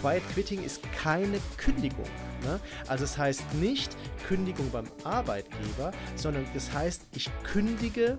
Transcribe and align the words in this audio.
Quiet 0.00 0.22
Quitting 0.34 0.62
ist 0.62 0.80
keine 0.92 1.38
Kündigung. 1.56 2.06
Ne? 2.42 2.60
Also 2.88 3.04
es 3.04 3.16
heißt 3.16 3.54
nicht 3.54 3.96
Kündigung 4.28 4.70
beim 4.70 4.86
Arbeitgeber, 5.02 5.92
sondern 6.16 6.46
es 6.54 6.72
heißt, 6.72 7.02
ich 7.14 7.30
kündige 7.42 8.18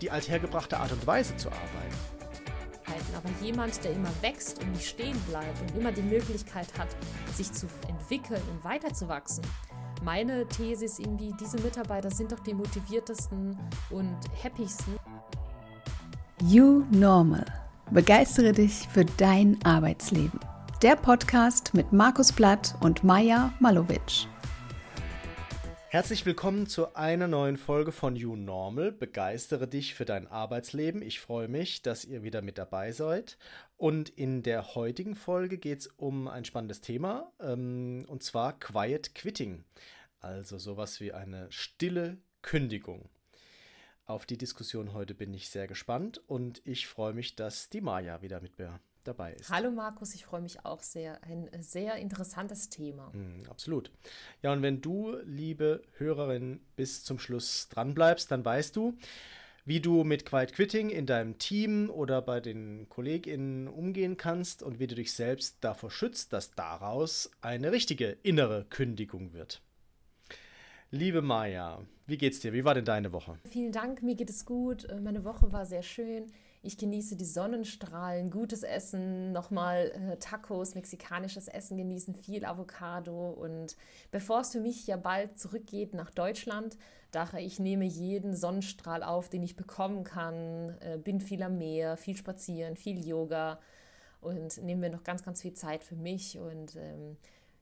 die 0.00 0.10
althergebrachte 0.10 0.78
Art 0.78 0.92
und 0.92 1.06
Weise 1.06 1.36
zu 1.36 1.48
arbeiten. 1.48 2.16
Aber 3.16 3.30
jemand, 3.42 3.82
der 3.82 3.92
immer 3.92 4.10
wächst 4.20 4.62
und 4.62 4.72
nicht 4.72 4.86
stehen 4.86 5.18
bleibt 5.28 5.60
und 5.62 5.76
immer 5.76 5.90
die 5.90 6.02
Möglichkeit 6.02 6.68
hat, 6.78 6.88
sich 7.34 7.50
zu 7.50 7.66
entwickeln 7.88 8.42
und 8.50 8.62
weiterzuwachsen. 8.62 9.44
Meine 10.04 10.46
These 10.48 10.84
ist 10.84 11.00
irgendwie, 11.00 11.32
diese 11.40 11.58
Mitarbeiter 11.60 12.10
sind 12.10 12.32
doch 12.32 12.40
die 12.40 12.52
motiviertesten 12.52 13.58
und 13.90 14.16
happysten. 14.42 14.96
You 16.42 16.84
Normal. 16.90 17.65
Begeistere 17.92 18.50
dich 18.50 18.88
für 18.88 19.04
dein 19.04 19.64
Arbeitsleben. 19.64 20.40
Der 20.82 20.96
Podcast 20.96 21.72
mit 21.72 21.92
Markus 21.92 22.32
Blatt 22.32 22.74
und 22.80 23.04
Maja 23.04 23.54
Malowitsch. 23.60 24.26
Herzlich 25.88 26.26
willkommen 26.26 26.66
zu 26.66 26.96
einer 26.96 27.28
neuen 27.28 27.56
Folge 27.56 27.92
von 27.92 28.16
You 28.16 28.34
Normal. 28.34 28.90
Begeistere 28.90 29.68
dich 29.68 29.94
für 29.94 30.04
dein 30.04 30.26
Arbeitsleben. 30.26 31.00
Ich 31.00 31.20
freue 31.20 31.46
mich, 31.46 31.80
dass 31.82 32.04
ihr 32.04 32.24
wieder 32.24 32.42
mit 32.42 32.58
dabei 32.58 32.90
seid. 32.90 33.38
Und 33.76 34.08
in 34.08 34.42
der 34.42 34.74
heutigen 34.74 35.14
Folge 35.14 35.56
geht 35.56 35.78
es 35.78 35.86
um 35.86 36.26
ein 36.26 36.44
spannendes 36.44 36.80
Thema, 36.80 37.32
ähm, 37.40 38.04
und 38.08 38.24
zwar 38.24 38.58
Quiet 38.58 39.14
Quitting. 39.14 39.64
Also 40.18 40.58
sowas 40.58 41.00
wie 41.00 41.12
eine 41.12 41.46
stille 41.52 42.18
Kündigung. 42.42 43.08
Auf 44.06 44.24
die 44.24 44.38
Diskussion 44.38 44.92
heute 44.92 45.14
bin 45.14 45.34
ich 45.34 45.50
sehr 45.50 45.66
gespannt 45.66 46.20
und 46.28 46.62
ich 46.64 46.86
freue 46.86 47.12
mich, 47.12 47.34
dass 47.34 47.70
die 47.70 47.80
Maja 47.80 48.22
wieder 48.22 48.40
mit 48.40 48.56
mir 48.56 48.78
dabei 49.02 49.32
ist. 49.32 49.50
Hallo 49.50 49.72
Markus, 49.72 50.14
ich 50.14 50.24
freue 50.24 50.42
mich 50.42 50.64
auch 50.64 50.80
sehr. 50.80 51.20
Ein 51.24 51.48
sehr 51.58 51.96
interessantes 51.96 52.68
Thema. 52.68 53.10
Mm, 53.12 53.42
absolut. 53.50 53.90
Ja, 54.42 54.52
und 54.52 54.62
wenn 54.62 54.80
du, 54.80 55.16
liebe 55.24 55.82
Hörerin, 55.98 56.60
bis 56.76 57.02
zum 57.02 57.18
Schluss 57.18 57.68
dran 57.68 57.94
bleibst, 57.94 58.30
dann 58.30 58.44
weißt 58.44 58.76
du, 58.76 58.96
wie 59.64 59.80
du 59.80 60.04
mit 60.04 60.24
Quiet 60.24 60.52
Quitting 60.52 60.88
in 60.88 61.06
deinem 61.06 61.38
Team 61.38 61.90
oder 61.90 62.22
bei 62.22 62.38
den 62.38 62.88
KollegInnen 62.88 63.66
umgehen 63.66 64.16
kannst 64.16 64.62
und 64.62 64.78
wie 64.78 64.86
du 64.86 64.94
dich 64.94 65.14
selbst 65.14 65.56
davor 65.62 65.90
schützt, 65.90 66.32
dass 66.32 66.52
daraus 66.52 67.32
eine 67.40 67.72
richtige 67.72 68.16
innere 68.22 68.66
Kündigung 68.66 69.32
wird. 69.32 69.62
Liebe 70.92 71.22
Maja, 71.22 71.84
wie 72.06 72.18
geht's 72.18 72.40
dir? 72.40 72.52
Wie 72.52 72.64
war 72.64 72.74
denn 72.74 72.84
deine 72.84 73.12
Woche? 73.12 73.38
Vielen 73.50 73.72
Dank, 73.72 74.02
mir 74.02 74.14
geht 74.14 74.30
es 74.30 74.44
gut. 74.44 74.84
Äh, 74.84 75.00
meine 75.00 75.24
Woche 75.24 75.52
war 75.52 75.66
sehr 75.66 75.82
schön. 75.82 76.26
Ich 76.62 76.78
genieße 76.78 77.16
die 77.16 77.24
Sonnenstrahlen, 77.24 78.30
gutes 78.30 78.62
Essen, 78.62 79.32
nochmal 79.32 79.92
äh, 79.94 80.16
Tacos, 80.16 80.74
mexikanisches 80.74 81.46
Essen 81.48 81.76
genießen, 81.76 82.14
viel 82.14 82.44
Avocado. 82.44 83.30
Und 83.30 83.76
bevor 84.10 84.40
es 84.40 84.50
für 84.50 84.60
mich 84.60 84.86
ja 84.86 84.96
bald 84.96 85.38
zurückgeht 85.38 85.94
nach 85.94 86.10
Deutschland, 86.10 86.76
dachte 87.12 87.38
ich, 87.40 87.58
nehme 87.58 87.84
jeden 87.84 88.34
Sonnenstrahl 88.34 89.02
auf, 89.02 89.28
den 89.28 89.42
ich 89.42 89.56
bekommen 89.56 90.04
kann, 90.04 90.76
äh, 90.80 90.98
bin 90.98 91.20
viel 91.20 91.42
am 91.42 91.58
Meer, 91.58 91.96
viel 91.96 92.16
spazieren, 92.16 92.76
viel 92.76 93.06
Yoga 93.06 93.60
und 94.20 94.62
nehme 94.62 94.82
mir 94.82 94.90
noch 94.90 95.04
ganz, 95.04 95.22
ganz 95.22 95.42
viel 95.42 95.52
Zeit 95.52 95.84
für 95.84 95.94
mich 95.94 96.38
und 96.38 96.76
ähm, 96.76 97.16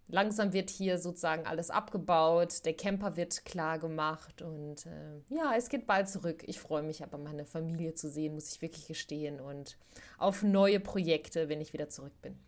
langsam 0.08 0.52
wird 0.52 0.70
hier 0.70 0.98
sozusagen 0.98 1.46
alles 1.46 1.70
abgebaut, 1.70 2.64
der 2.64 2.74
Camper 2.74 3.16
wird 3.16 3.44
klar 3.44 3.78
gemacht 3.78 4.42
und 4.42 4.86
äh, 4.86 5.34
ja, 5.34 5.54
es 5.56 5.68
geht 5.68 5.86
bald 5.86 6.08
zurück. 6.08 6.42
Ich 6.46 6.60
freue 6.60 6.82
mich 6.82 7.02
aber, 7.02 7.18
meine 7.18 7.44
Familie 7.44 7.94
zu 7.94 8.08
sehen, 8.08 8.34
muss 8.34 8.54
ich 8.54 8.62
wirklich 8.62 8.86
gestehen 8.86 9.40
und 9.40 9.76
auf 10.18 10.42
neue 10.42 10.80
Projekte, 10.80 11.48
wenn 11.48 11.60
ich 11.60 11.72
wieder 11.72 11.88
zurück 11.88 12.20
bin. 12.22 12.38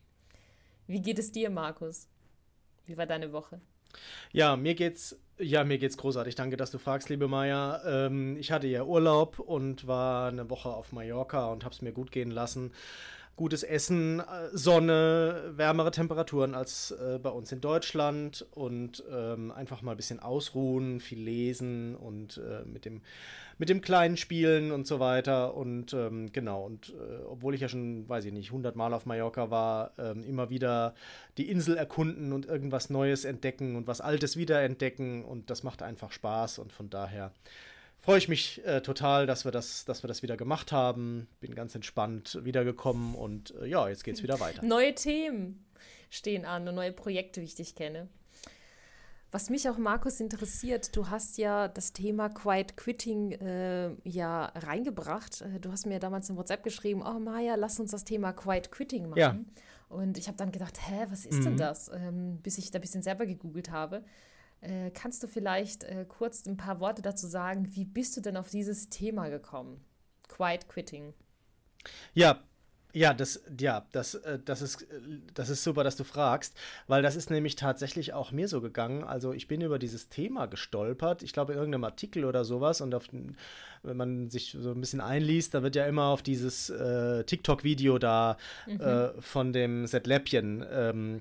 Wie 0.86 1.02
geht 1.02 1.18
es 1.18 1.32
dir, 1.32 1.50
Markus? 1.50 2.08
Wie 2.84 2.96
war 2.96 3.06
deine 3.06 3.32
Woche? 3.32 3.60
Ja, 4.32 4.56
mir 4.56 4.74
geht's 4.74 5.18
ja, 5.38 5.64
mir 5.64 5.76
geht's 5.76 5.98
großartig. 5.98 6.34
Danke, 6.34 6.56
dass 6.56 6.70
du 6.70 6.78
fragst, 6.78 7.10
liebe 7.10 7.28
Maya. 7.28 7.82
Ähm, 7.84 8.38
ich 8.38 8.52
hatte 8.52 8.66
ja 8.68 8.84
Urlaub 8.84 9.38
und 9.38 9.86
war 9.86 10.28
eine 10.28 10.48
Woche 10.48 10.70
auf 10.70 10.92
Mallorca 10.92 11.48
und 11.48 11.62
habe 11.62 11.74
es 11.74 11.82
mir 11.82 11.92
gut 11.92 12.10
gehen 12.10 12.30
lassen 12.30 12.72
gutes 13.36 13.62
Essen, 13.62 14.20
äh, 14.20 14.24
Sonne, 14.52 15.52
wärmere 15.54 15.90
Temperaturen 15.90 16.54
als 16.54 16.90
äh, 16.90 17.18
bei 17.22 17.28
uns 17.28 17.52
in 17.52 17.60
Deutschland 17.60 18.46
und 18.52 19.04
ähm, 19.12 19.52
einfach 19.52 19.82
mal 19.82 19.92
ein 19.92 19.96
bisschen 19.96 20.20
ausruhen, 20.20 21.00
viel 21.00 21.20
lesen 21.20 21.94
und 21.94 22.38
äh, 22.38 22.64
mit, 22.64 22.86
dem, 22.86 23.02
mit 23.58 23.68
dem 23.68 23.82
Kleinen 23.82 24.16
spielen 24.16 24.72
und 24.72 24.86
so 24.86 25.00
weiter. 25.00 25.54
Und 25.54 25.92
ähm, 25.92 26.32
genau, 26.32 26.64
und 26.64 26.90
äh, 26.90 27.24
obwohl 27.26 27.54
ich 27.54 27.60
ja 27.60 27.68
schon, 27.68 28.08
weiß 28.08 28.24
ich 28.24 28.32
nicht, 28.32 28.48
100 28.48 28.74
Mal 28.74 28.94
auf 28.94 29.04
Mallorca 29.04 29.50
war, 29.50 29.92
ähm, 29.98 30.24
immer 30.24 30.48
wieder 30.48 30.94
die 31.36 31.50
Insel 31.50 31.76
erkunden 31.76 32.32
und 32.32 32.46
irgendwas 32.46 32.88
Neues 32.88 33.26
entdecken 33.26 33.76
und 33.76 33.86
was 33.86 34.00
Altes 34.00 34.38
wieder 34.38 34.62
entdecken 34.62 35.24
und 35.24 35.50
das 35.50 35.62
macht 35.62 35.82
einfach 35.82 36.10
Spaß 36.10 36.58
und 36.58 36.72
von 36.72 36.88
daher 36.88 37.32
freue 38.06 38.18
ich 38.18 38.28
mich 38.28 38.64
äh, 38.64 38.82
total, 38.82 39.26
dass 39.26 39.44
wir, 39.44 39.50
das, 39.50 39.84
dass 39.84 40.04
wir 40.04 40.08
das 40.08 40.22
wieder 40.22 40.36
gemacht 40.36 40.70
haben. 40.70 41.26
Bin 41.40 41.56
ganz 41.56 41.74
entspannt 41.74 42.38
wiedergekommen 42.44 43.16
und 43.16 43.52
äh, 43.60 43.66
ja, 43.66 43.88
jetzt 43.88 44.04
geht 44.04 44.14
es 44.14 44.22
wieder 44.22 44.38
weiter. 44.38 44.64
Neue 44.64 44.94
Themen 44.94 45.66
stehen 46.08 46.44
an 46.44 46.68
und 46.68 46.76
neue 46.76 46.92
Projekte, 46.92 47.40
wie 47.40 47.46
ich 47.46 47.56
dich 47.56 47.74
kenne. 47.74 48.08
Was 49.32 49.50
mich 49.50 49.68
auch, 49.68 49.76
Markus, 49.76 50.20
interessiert, 50.20 50.94
du 50.94 51.10
hast 51.10 51.36
ja 51.36 51.66
das 51.66 51.92
Thema 51.92 52.28
Quiet 52.28 52.76
Quitting 52.76 53.32
äh, 53.32 53.90
ja 54.04 54.44
reingebracht. 54.54 55.40
Äh, 55.40 55.58
du 55.58 55.72
hast 55.72 55.84
mir 55.86 55.98
damals 55.98 56.30
in 56.30 56.36
WhatsApp 56.36 56.62
geschrieben, 56.62 57.02
oh 57.04 57.18
Maja, 57.18 57.56
lass 57.56 57.80
uns 57.80 57.90
das 57.90 58.04
Thema 58.04 58.32
Quiet 58.32 58.70
Quitting 58.70 59.08
machen. 59.08 59.18
Ja. 59.18 59.36
Und 59.88 60.16
ich 60.16 60.28
habe 60.28 60.36
dann 60.36 60.52
gedacht, 60.52 60.78
hä, 60.80 61.06
was 61.10 61.26
ist 61.26 61.40
mhm. 61.40 61.44
denn 61.44 61.56
das? 61.56 61.90
Ähm, 61.92 62.38
bis 62.40 62.56
ich 62.56 62.70
da 62.70 62.78
ein 62.78 62.82
bisschen 62.82 63.02
selber 63.02 63.26
gegoogelt 63.26 63.72
habe. 63.72 64.04
Äh, 64.60 64.90
kannst 64.90 65.22
du 65.22 65.28
vielleicht 65.28 65.84
äh, 65.84 66.04
kurz 66.08 66.46
ein 66.46 66.56
paar 66.56 66.80
Worte 66.80 67.02
dazu 67.02 67.26
sagen, 67.26 67.74
wie 67.74 67.84
bist 67.84 68.16
du 68.16 68.20
denn 68.20 68.36
auf 68.36 68.50
dieses 68.50 68.88
Thema 68.88 69.28
gekommen? 69.28 69.84
Quiet 70.28 70.68
Quitting. 70.68 71.14
Ja, 72.14 72.42
ja, 72.96 73.12
das, 73.12 73.42
ja, 73.60 73.86
das, 73.92 74.14
äh, 74.14 74.38
das, 74.42 74.62
ist, 74.62 74.86
das 75.34 75.50
ist 75.50 75.62
super, 75.62 75.84
dass 75.84 75.96
du 75.96 76.04
fragst, 76.04 76.56
weil 76.86 77.02
das 77.02 77.14
ist 77.14 77.28
nämlich 77.28 77.54
tatsächlich 77.54 78.14
auch 78.14 78.32
mir 78.32 78.48
so 78.48 78.62
gegangen. 78.62 79.04
Also 79.04 79.34
ich 79.34 79.48
bin 79.48 79.60
über 79.60 79.78
dieses 79.78 80.08
Thema 80.08 80.46
gestolpert, 80.46 81.22
ich 81.22 81.34
glaube 81.34 81.52
in 81.52 81.58
irgendeinem 81.58 81.84
Artikel 81.84 82.24
oder 82.24 82.46
sowas 82.46 82.80
und 82.80 82.94
auf, 82.94 83.08
wenn 83.82 83.96
man 83.98 84.30
sich 84.30 84.56
so 84.58 84.70
ein 84.70 84.80
bisschen 84.80 85.02
einliest, 85.02 85.52
da 85.52 85.62
wird 85.62 85.76
ja 85.76 85.84
immer 85.84 86.06
auf 86.06 86.22
dieses 86.22 86.70
äh, 86.70 87.24
TikTok-Video 87.24 87.98
da 87.98 88.38
mhm. 88.66 88.80
äh, 88.80 89.20
von 89.20 89.52
dem 89.52 89.86
Seth 89.86 90.06
Läppchen 90.06 90.64
ähm, 90.66 91.20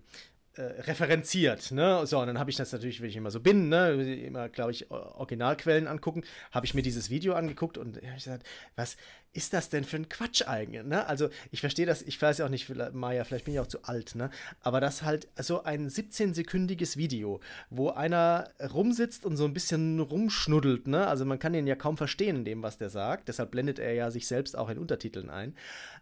äh, 0.56 0.82
referenziert, 0.82 1.72
ne? 1.72 2.06
So, 2.06 2.20
und 2.20 2.28
dann 2.28 2.40
habe 2.40 2.50
ich 2.50 2.56
das 2.56 2.72
natürlich, 2.72 3.02
wenn 3.02 3.10
ich 3.10 3.16
immer 3.16 3.32
so 3.32 3.40
bin, 3.40 3.70
ne, 3.70 3.92
immer, 4.26 4.50
glaube 4.50 4.72
ich, 4.72 4.90
Originalquellen 4.90 5.88
angucken, 5.88 6.24
habe 6.52 6.66
ich 6.66 6.74
mir 6.74 6.82
dieses 6.82 7.10
Video 7.10 7.34
angeguckt 7.34 7.78
und 7.78 7.98
habe 7.98 8.16
gesagt, 8.16 8.48
was 8.76 8.98
ist 9.36 9.54
das 9.54 9.70
denn 9.70 9.84
für 9.84 9.98
ein 9.98 10.08
Quatsch 10.08 10.48
eigentlich, 10.48 10.84
ne? 10.86 11.06
Also, 11.08 11.30
ich 11.52 11.60
verstehe 11.60 11.86
das, 11.86 12.02
ich 12.02 12.22
weiß 12.22 12.38
ja 12.38 12.46
auch 12.46 12.50
nicht, 12.50 12.72
Maja, 12.94 13.26
vielleicht 13.26 13.46
bin 13.46 13.54
ich 13.54 13.60
auch 13.60 13.68
zu 13.68 13.84
alt, 13.84 14.16
ne? 14.16 14.30
Aber 14.62 14.80
das 14.80 15.04
halt 15.04 15.28
so 15.38 15.64
ein 15.64 15.90
17-sekündiges 15.90 16.96
Video, 16.96 17.42
wo 17.70 17.90
einer 17.90 18.50
rumsitzt 18.74 19.26
und 19.26 19.36
so 19.36 19.44
ein 19.44 19.54
bisschen 19.54 20.00
rumschnuddelt, 20.00 20.88
ne? 20.88 21.06
Also, 21.08 21.26
man 21.26 21.38
kann 21.38 21.54
ihn 21.54 21.68
ja 21.68 21.76
kaum 21.76 21.98
verstehen 21.98 22.38
in 22.38 22.46
dem, 22.46 22.64
was 22.64 22.78
der 22.78 22.90
sagt, 22.90 23.28
deshalb 23.28 23.52
blendet 23.52 23.78
er 23.78 23.94
ja 23.94 24.10
sich 24.10 24.26
selbst 24.26 24.58
auch 24.58 24.70
in 24.70 24.78
Untertiteln 24.78 25.30
ein. 25.30 25.54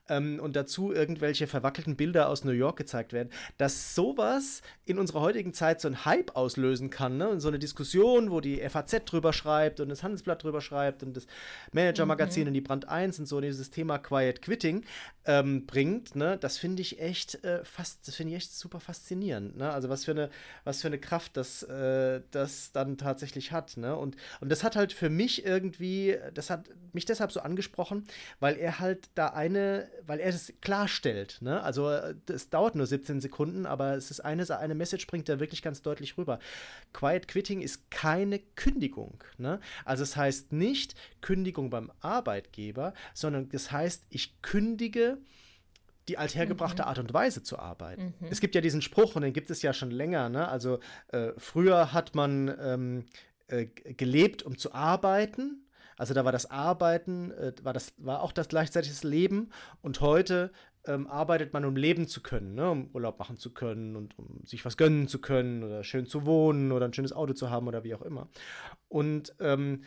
Ähm, 0.09 0.39
und 0.39 0.55
dazu 0.55 0.93
irgendwelche 0.93 1.47
verwackelten 1.47 1.95
Bilder 1.95 2.29
aus 2.29 2.43
New 2.43 2.51
York 2.51 2.77
gezeigt 2.77 3.13
werden, 3.13 3.29
dass 3.57 3.95
sowas 3.95 4.61
in 4.85 4.99
unserer 4.99 5.21
heutigen 5.21 5.53
Zeit 5.53 5.81
so 5.81 5.87
einen 5.87 6.05
Hype 6.05 6.35
auslösen 6.35 6.91
kann, 6.91 7.17
ne? 7.17 7.29
Und 7.29 7.39
so 7.39 7.47
eine 7.47 7.57
Diskussion, 7.57 8.29
wo 8.29 8.41
die 8.41 8.57
FAZ 8.57 9.05
drüber 9.05 9.33
schreibt 9.33 9.79
und 9.79 9.89
das 9.89 10.03
Handelsblatt 10.03 10.43
drüber 10.43 10.61
schreibt 10.61 11.01
und 11.01 11.17
das 11.17 11.25
Manager-Magazin 11.71 12.43
mhm. 12.43 12.47
und 12.49 12.53
die 12.53 12.61
Brand 12.61 12.87
1 12.87 13.22
und 13.23 13.27
so 13.27 13.39
dieses 13.39 13.71
Thema 13.71 13.97
Quiet 13.97 14.41
Quitting 14.41 14.83
ähm, 15.25 15.65
bringt, 15.65 16.15
ne? 16.15 16.37
Das 16.37 16.57
finde 16.57 16.81
ich 16.81 16.99
echt 16.99 17.43
äh, 17.45 17.63
fast, 17.63 18.05
das 18.07 18.15
finde 18.15 18.33
ich 18.33 18.37
echt 18.43 18.53
super 18.53 18.81
faszinierend, 18.81 19.55
ne? 19.55 19.71
Also 19.71 19.87
was 19.87 20.03
für 20.03 20.11
eine, 20.11 20.29
was 20.65 20.81
für 20.81 20.87
eine 20.87 20.99
Kraft 20.99 21.37
das, 21.37 21.63
äh, 21.63 22.21
das 22.31 22.73
dann 22.73 22.97
tatsächlich 22.97 23.53
hat, 23.53 23.77
ne? 23.77 23.95
Und, 23.95 24.17
und 24.41 24.49
das 24.49 24.63
hat 24.63 24.75
halt 24.75 24.91
für 24.91 25.09
mich 25.09 25.45
irgendwie, 25.45 26.17
das 26.33 26.49
hat 26.49 26.69
mich 26.91 27.05
deshalb 27.05 27.31
so 27.31 27.39
angesprochen, 27.39 28.05
weil 28.41 28.57
er 28.57 28.79
halt 28.79 29.09
da 29.15 29.27
eine, 29.27 29.87
weil 30.05 30.19
er 30.19 30.33
das 30.33 30.51
klarstellt, 30.59 31.37
ne? 31.39 31.63
Also 31.63 31.89
es 32.29 32.49
dauert 32.49 32.75
nur 32.75 32.85
17 32.85 33.21
Sekunden, 33.21 33.65
aber 33.65 33.95
es 33.95 34.11
ist 34.11 34.19
ein 34.19 34.33
eine, 34.33 34.59
eine 34.59 34.75
Message 34.75 35.07
bringt 35.07 35.29
er 35.29 35.39
wirklich 35.39 35.61
ganz 35.61 35.81
deutlich 35.81 36.17
rüber. 36.17 36.39
Quiet 36.91 37.27
Quitting 37.27 37.61
ist 37.61 37.89
keine 37.91 38.39
Kündigung. 38.39 39.23
Ne? 39.37 39.59
Also 39.85 40.03
es 40.03 40.15
heißt 40.15 40.51
nicht 40.51 40.95
Kündigung 41.21 41.69
beim 41.69 41.91
Arbeitgeber, 42.01 42.93
sondern 43.13 43.49
es 43.51 43.71
heißt, 43.71 44.05
ich 44.09 44.41
kündige 44.41 45.19
die 46.07 46.17
althergebrachte 46.17 46.83
mhm. 46.83 46.87
Art 46.89 46.99
und 46.99 47.13
Weise 47.13 47.43
zu 47.43 47.59
arbeiten. 47.59 48.13
Mhm. 48.19 48.27
Es 48.29 48.41
gibt 48.41 48.55
ja 48.55 48.61
diesen 48.61 48.81
Spruch, 48.81 49.15
und 49.15 49.21
den 49.21 49.33
gibt 49.33 49.49
es 49.49 49.61
ja 49.61 49.73
schon 49.73 49.91
länger. 49.91 50.29
Ne? 50.29 50.47
Also 50.47 50.79
äh, 51.09 51.31
früher 51.37 51.93
hat 51.93 52.15
man 52.15 52.53
ähm, 52.59 53.05
äh, 53.47 53.65
gelebt, 53.65 54.43
um 54.43 54.57
zu 54.57 54.73
arbeiten. 54.73 55.65
Also 55.97 56.13
da 56.13 56.25
war 56.25 56.31
das 56.31 56.49
Arbeiten, 56.49 57.31
äh, 57.31 57.53
war, 57.63 57.73
das, 57.73 57.93
war 57.97 58.21
auch 58.21 58.31
das 58.31 58.49
gleichzeitig 58.49 58.91
das 58.91 59.03
Leben. 59.03 59.51
Und 59.81 60.01
heute 60.01 60.51
ähm, 60.85 61.07
arbeitet 61.07 61.53
man, 61.53 61.63
um 61.63 61.77
leben 61.77 62.07
zu 62.07 62.21
können, 62.21 62.55
ne? 62.55 62.69
um 62.69 62.89
Urlaub 62.93 63.17
machen 63.19 63.37
zu 63.37 63.53
können 63.53 63.95
und 63.95 64.17
um 64.19 64.41
sich 64.45 64.65
was 64.65 64.75
gönnen 64.75 65.07
zu 65.07 65.19
können 65.19 65.63
oder 65.63 65.83
schön 65.85 66.05
zu 66.05 66.25
wohnen 66.25 66.73
oder 66.73 66.85
ein 66.85 66.93
schönes 66.93 67.13
Auto 67.13 67.33
zu 67.33 67.49
haben 67.49 67.67
oder 67.67 67.85
wie 67.85 67.95
auch 67.95 68.01
immer. 68.01 68.27
Und, 68.89 69.33
ähm, 69.39 69.83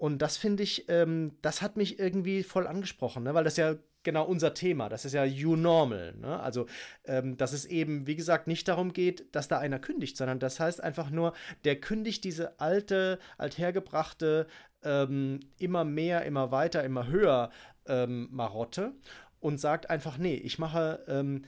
und 0.00 0.22
das 0.22 0.38
finde 0.38 0.62
ich, 0.62 0.88
ähm, 0.88 1.32
das 1.42 1.60
hat 1.60 1.76
mich 1.76 1.98
irgendwie 1.98 2.42
voll 2.42 2.66
angesprochen, 2.66 3.22
ne? 3.22 3.34
weil 3.34 3.44
das 3.44 3.58
ja 3.58 3.74
genau 4.02 4.24
unser 4.24 4.54
Thema. 4.54 4.88
Das 4.88 5.04
ist 5.04 5.12
ja 5.12 5.26
You 5.26 5.56
Normal. 5.56 6.14
Ne? 6.18 6.40
Also, 6.40 6.64
ähm, 7.04 7.36
dass 7.36 7.52
es 7.52 7.66
eben, 7.66 8.06
wie 8.06 8.16
gesagt, 8.16 8.46
nicht 8.46 8.66
darum 8.66 8.94
geht, 8.94 9.26
dass 9.36 9.48
da 9.48 9.58
einer 9.58 9.78
kündigt, 9.78 10.16
sondern 10.16 10.38
das 10.38 10.58
heißt 10.58 10.82
einfach 10.82 11.10
nur, 11.10 11.34
der 11.64 11.78
kündigt 11.78 12.24
diese 12.24 12.58
alte, 12.60 13.18
althergebrachte, 13.36 14.46
ähm, 14.82 15.40
immer 15.58 15.84
mehr, 15.84 16.24
immer 16.24 16.50
weiter, 16.50 16.82
immer 16.82 17.08
höher 17.08 17.50
ähm, 17.84 18.28
Marotte 18.30 18.94
und 19.38 19.60
sagt 19.60 19.90
einfach, 19.90 20.16
nee, 20.16 20.36
ich 20.36 20.58
mache 20.58 21.04
ähm, 21.08 21.44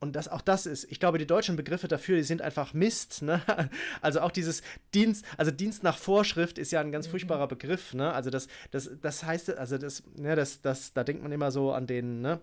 und 0.00 0.16
das 0.16 0.28
auch 0.28 0.40
das 0.40 0.64
ist, 0.64 0.90
ich 0.90 0.98
glaube, 0.98 1.18
die 1.18 1.26
deutschen 1.26 1.56
Begriffe 1.56 1.86
dafür, 1.86 2.16
die 2.16 2.22
sind 2.22 2.40
einfach 2.40 2.72
Mist. 2.72 3.22
Ne? 3.22 3.42
Also 4.00 4.20
auch 4.20 4.30
dieses 4.30 4.62
Dienst, 4.94 5.26
also 5.36 5.50
Dienst 5.50 5.82
nach 5.82 5.98
Vorschrift 5.98 6.58
ist 6.58 6.72
ja 6.72 6.80
ein 6.80 6.90
ganz 6.90 7.06
mhm. 7.06 7.10
furchtbarer 7.10 7.46
Begriff. 7.46 7.92
Ne? 7.92 8.10
Also 8.12 8.30
das, 8.30 8.48
das, 8.70 8.90
das 9.02 9.24
heißt, 9.24 9.56
also 9.58 9.76
das, 9.76 10.02
ne, 10.16 10.34
das, 10.36 10.62
das, 10.62 10.94
da 10.94 11.04
denkt 11.04 11.22
man 11.22 11.32
immer 11.32 11.50
so 11.50 11.72
an 11.72 11.86
den, 11.86 12.22
ne, 12.22 12.40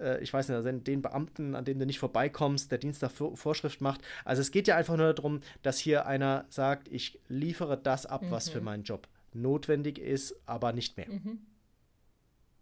äh, 0.00 0.20
ich 0.20 0.32
weiß 0.32 0.48
nicht, 0.48 0.56
also 0.56 0.70
den 0.70 1.00
Beamten, 1.00 1.54
an 1.54 1.64
denen 1.64 1.78
du 1.78 1.86
nicht 1.86 2.00
vorbeikommst, 2.00 2.72
der 2.72 2.78
Dienst 2.78 3.02
nach 3.02 3.12
Vorschrift 3.12 3.80
macht. 3.80 4.00
Also 4.24 4.42
es 4.42 4.50
geht 4.50 4.66
ja 4.66 4.76
einfach 4.76 4.96
nur 4.96 5.12
darum, 5.14 5.40
dass 5.62 5.78
hier 5.78 6.06
einer 6.06 6.46
sagt, 6.48 6.88
ich 6.88 7.20
liefere 7.28 7.78
das 7.78 8.06
ab, 8.06 8.22
mhm. 8.22 8.30
was 8.32 8.48
für 8.48 8.58
mhm. 8.58 8.64
meinen 8.64 8.82
Job 8.82 9.06
notwendig 9.32 9.98
ist, 9.98 10.34
aber 10.46 10.72
nicht 10.72 10.96
mehr. 10.96 11.08
Mhm. 11.08 11.38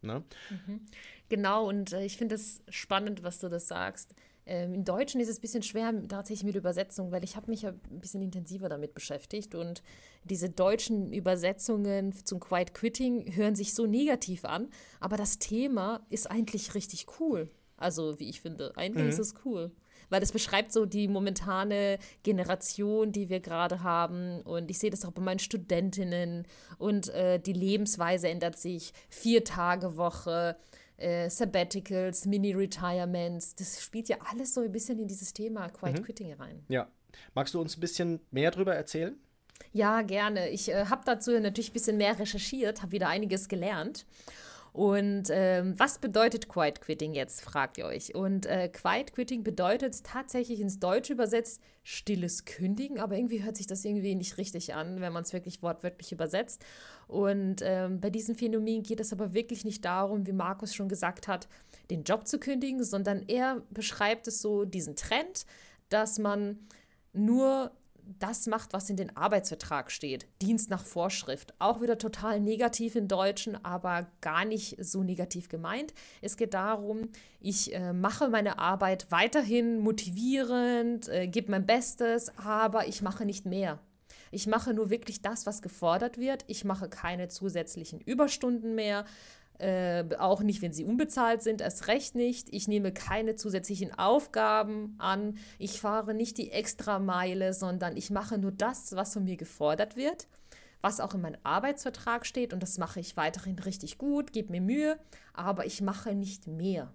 Ne? 0.02 0.22
Mhm. 0.50 0.80
Genau, 1.30 1.66
und 1.66 1.92
äh, 1.94 2.04
ich 2.04 2.18
finde 2.18 2.34
es 2.34 2.62
spannend, 2.68 3.22
was 3.22 3.38
du 3.38 3.48
das 3.48 3.68
sagst. 3.68 4.14
Ähm, 4.46 4.74
Im 4.74 4.84
Deutschen 4.84 5.20
ist 5.20 5.28
es 5.28 5.38
ein 5.38 5.40
bisschen 5.40 5.62
schwer 5.62 5.92
tatsächlich 6.08 6.44
mit 6.44 6.56
Übersetzung, 6.56 7.12
weil 7.12 7.24
ich 7.24 7.36
habe 7.36 7.50
mich 7.50 7.62
ja 7.62 7.70
ein 7.70 8.00
bisschen 8.00 8.22
intensiver 8.22 8.68
damit 8.68 8.94
beschäftigt 8.94 9.54
und 9.54 9.82
diese 10.24 10.50
deutschen 10.50 11.12
Übersetzungen 11.12 12.12
zum 12.24 12.40
Quiet 12.40 12.74
Quitting 12.74 13.34
hören 13.36 13.54
sich 13.54 13.74
so 13.74 13.86
negativ 13.86 14.44
an, 14.44 14.68
aber 15.00 15.16
das 15.16 15.38
Thema 15.38 16.04
ist 16.10 16.30
eigentlich 16.30 16.74
richtig 16.74 17.06
cool. 17.20 17.50
Also, 17.76 18.18
wie 18.20 18.28
ich 18.28 18.40
finde, 18.40 18.72
eigentlich 18.76 19.04
mhm. 19.04 19.10
ist 19.10 19.18
es 19.18 19.34
cool 19.44 19.72
weil 20.08 20.20
das 20.20 20.32
beschreibt 20.32 20.72
so 20.72 20.86
die 20.86 21.08
momentane 21.08 21.98
Generation, 22.22 23.12
die 23.12 23.28
wir 23.28 23.40
gerade 23.40 23.82
haben. 23.82 24.42
Und 24.42 24.70
ich 24.70 24.78
sehe 24.78 24.90
das 24.90 25.04
auch 25.04 25.12
bei 25.12 25.22
meinen 25.22 25.38
Studentinnen. 25.38 26.46
Und 26.78 27.08
äh, 27.10 27.38
die 27.38 27.52
Lebensweise 27.52 28.28
ändert 28.28 28.56
sich. 28.56 28.92
Vier 29.08 29.44
Tage 29.44 29.96
Woche, 29.96 30.56
äh, 30.96 31.28
Sabbaticals, 31.28 32.26
Mini-Retirements. 32.26 33.54
Das 33.54 33.82
spielt 33.82 34.08
ja 34.08 34.16
alles 34.30 34.54
so 34.54 34.60
ein 34.60 34.72
bisschen 34.72 34.98
in 34.98 35.08
dieses 35.08 35.32
Thema 35.32 35.68
Quiet 35.68 35.98
mhm. 35.98 36.04
Quitting 36.04 36.32
rein. 36.34 36.64
Ja. 36.68 36.88
Magst 37.34 37.54
du 37.54 37.60
uns 37.60 37.76
ein 37.76 37.80
bisschen 37.80 38.20
mehr 38.30 38.50
darüber 38.50 38.74
erzählen? 38.74 39.16
Ja, 39.72 40.02
gerne. 40.02 40.48
Ich 40.50 40.70
äh, 40.70 40.86
habe 40.86 41.02
dazu 41.04 41.38
natürlich 41.38 41.70
ein 41.70 41.74
bisschen 41.74 41.96
mehr 41.96 42.18
recherchiert, 42.18 42.82
habe 42.82 42.92
wieder 42.92 43.08
einiges 43.08 43.48
gelernt. 43.48 44.06
Und 44.74 45.28
ähm, 45.30 45.78
was 45.78 46.00
bedeutet 46.00 46.48
Quiet 46.48 46.80
Quitting 46.80 47.14
jetzt, 47.14 47.42
fragt 47.42 47.78
ihr 47.78 47.86
euch. 47.86 48.12
Und 48.16 48.44
äh, 48.46 48.68
Quiet 48.68 49.12
Quitting 49.12 49.44
bedeutet 49.44 50.02
tatsächlich 50.02 50.58
ins 50.58 50.80
Deutsche 50.80 51.12
übersetzt 51.12 51.62
stilles 51.84 52.44
Kündigen, 52.44 52.98
aber 52.98 53.14
irgendwie 53.14 53.44
hört 53.44 53.56
sich 53.56 53.68
das 53.68 53.84
irgendwie 53.84 54.16
nicht 54.16 54.36
richtig 54.36 54.74
an, 54.74 55.00
wenn 55.00 55.12
man 55.12 55.22
es 55.22 55.32
wirklich 55.32 55.62
wortwörtlich 55.62 56.10
übersetzt. 56.10 56.64
Und 57.06 57.62
ähm, 57.62 58.00
bei 58.00 58.10
diesem 58.10 58.34
Phänomen 58.34 58.82
geht 58.82 58.98
es 58.98 59.12
aber 59.12 59.32
wirklich 59.32 59.64
nicht 59.64 59.84
darum, 59.84 60.26
wie 60.26 60.32
Markus 60.32 60.74
schon 60.74 60.88
gesagt 60.88 61.28
hat, 61.28 61.46
den 61.88 62.02
Job 62.02 62.26
zu 62.26 62.40
kündigen, 62.40 62.82
sondern 62.82 63.22
er 63.28 63.62
beschreibt 63.70 64.26
es 64.26 64.42
so, 64.42 64.64
diesen 64.64 64.96
Trend, 64.96 65.46
dass 65.88 66.18
man 66.18 66.58
nur 67.12 67.70
das 68.18 68.46
macht, 68.46 68.72
was 68.72 68.90
in 68.90 68.96
den 68.96 69.16
Arbeitsvertrag 69.16 69.90
steht. 69.90 70.26
Dienst 70.42 70.70
nach 70.70 70.84
Vorschrift. 70.84 71.54
Auch 71.58 71.80
wieder 71.80 71.98
total 71.98 72.40
negativ 72.40 72.96
im 72.96 73.08
Deutschen, 73.08 73.62
aber 73.64 74.06
gar 74.20 74.44
nicht 74.44 74.76
so 74.82 75.02
negativ 75.02 75.48
gemeint. 75.48 75.94
Es 76.20 76.36
geht 76.36 76.54
darum, 76.54 77.08
ich 77.40 77.74
äh, 77.74 77.92
mache 77.92 78.28
meine 78.28 78.58
Arbeit 78.58 79.06
weiterhin 79.10 79.78
motivierend, 79.78 81.08
äh, 81.08 81.26
gebe 81.26 81.50
mein 81.50 81.66
Bestes, 81.66 82.32
aber 82.38 82.88
ich 82.88 83.02
mache 83.02 83.24
nicht 83.24 83.46
mehr. 83.46 83.78
Ich 84.30 84.46
mache 84.48 84.74
nur 84.74 84.90
wirklich 84.90 85.22
das, 85.22 85.46
was 85.46 85.62
gefordert 85.62 86.18
wird. 86.18 86.44
Ich 86.48 86.64
mache 86.64 86.88
keine 86.88 87.28
zusätzlichen 87.28 88.00
Überstunden 88.00 88.74
mehr. 88.74 89.04
Äh, 89.58 90.04
auch 90.18 90.42
nicht, 90.42 90.62
wenn 90.62 90.72
sie 90.72 90.84
unbezahlt 90.84 91.42
sind, 91.42 91.60
erst 91.60 91.86
recht 91.86 92.16
nicht. 92.16 92.48
Ich 92.50 92.66
nehme 92.66 92.92
keine 92.92 93.36
zusätzlichen 93.36 93.96
Aufgaben 93.96 94.96
an. 94.98 95.38
Ich 95.58 95.80
fahre 95.80 96.12
nicht 96.12 96.38
die 96.38 96.50
Extrameile, 96.50 97.54
sondern 97.54 97.96
ich 97.96 98.10
mache 98.10 98.36
nur 98.36 98.50
das, 98.50 98.96
was 98.96 99.12
von 99.12 99.24
mir 99.24 99.36
gefordert 99.36 99.94
wird, 99.94 100.26
was 100.80 100.98
auch 100.98 101.14
in 101.14 101.20
meinem 101.20 101.40
Arbeitsvertrag 101.44 102.26
steht. 102.26 102.52
Und 102.52 102.64
das 102.64 102.78
mache 102.78 102.98
ich 102.98 103.16
weiterhin 103.16 103.58
richtig 103.60 103.96
gut, 103.96 104.32
gebe 104.32 104.50
mir 104.50 104.60
Mühe, 104.60 104.98
aber 105.32 105.66
ich 105.66 105.80
mache 105.80 106.14
nicht 106.16 106.48
mehr. 106.48 106.92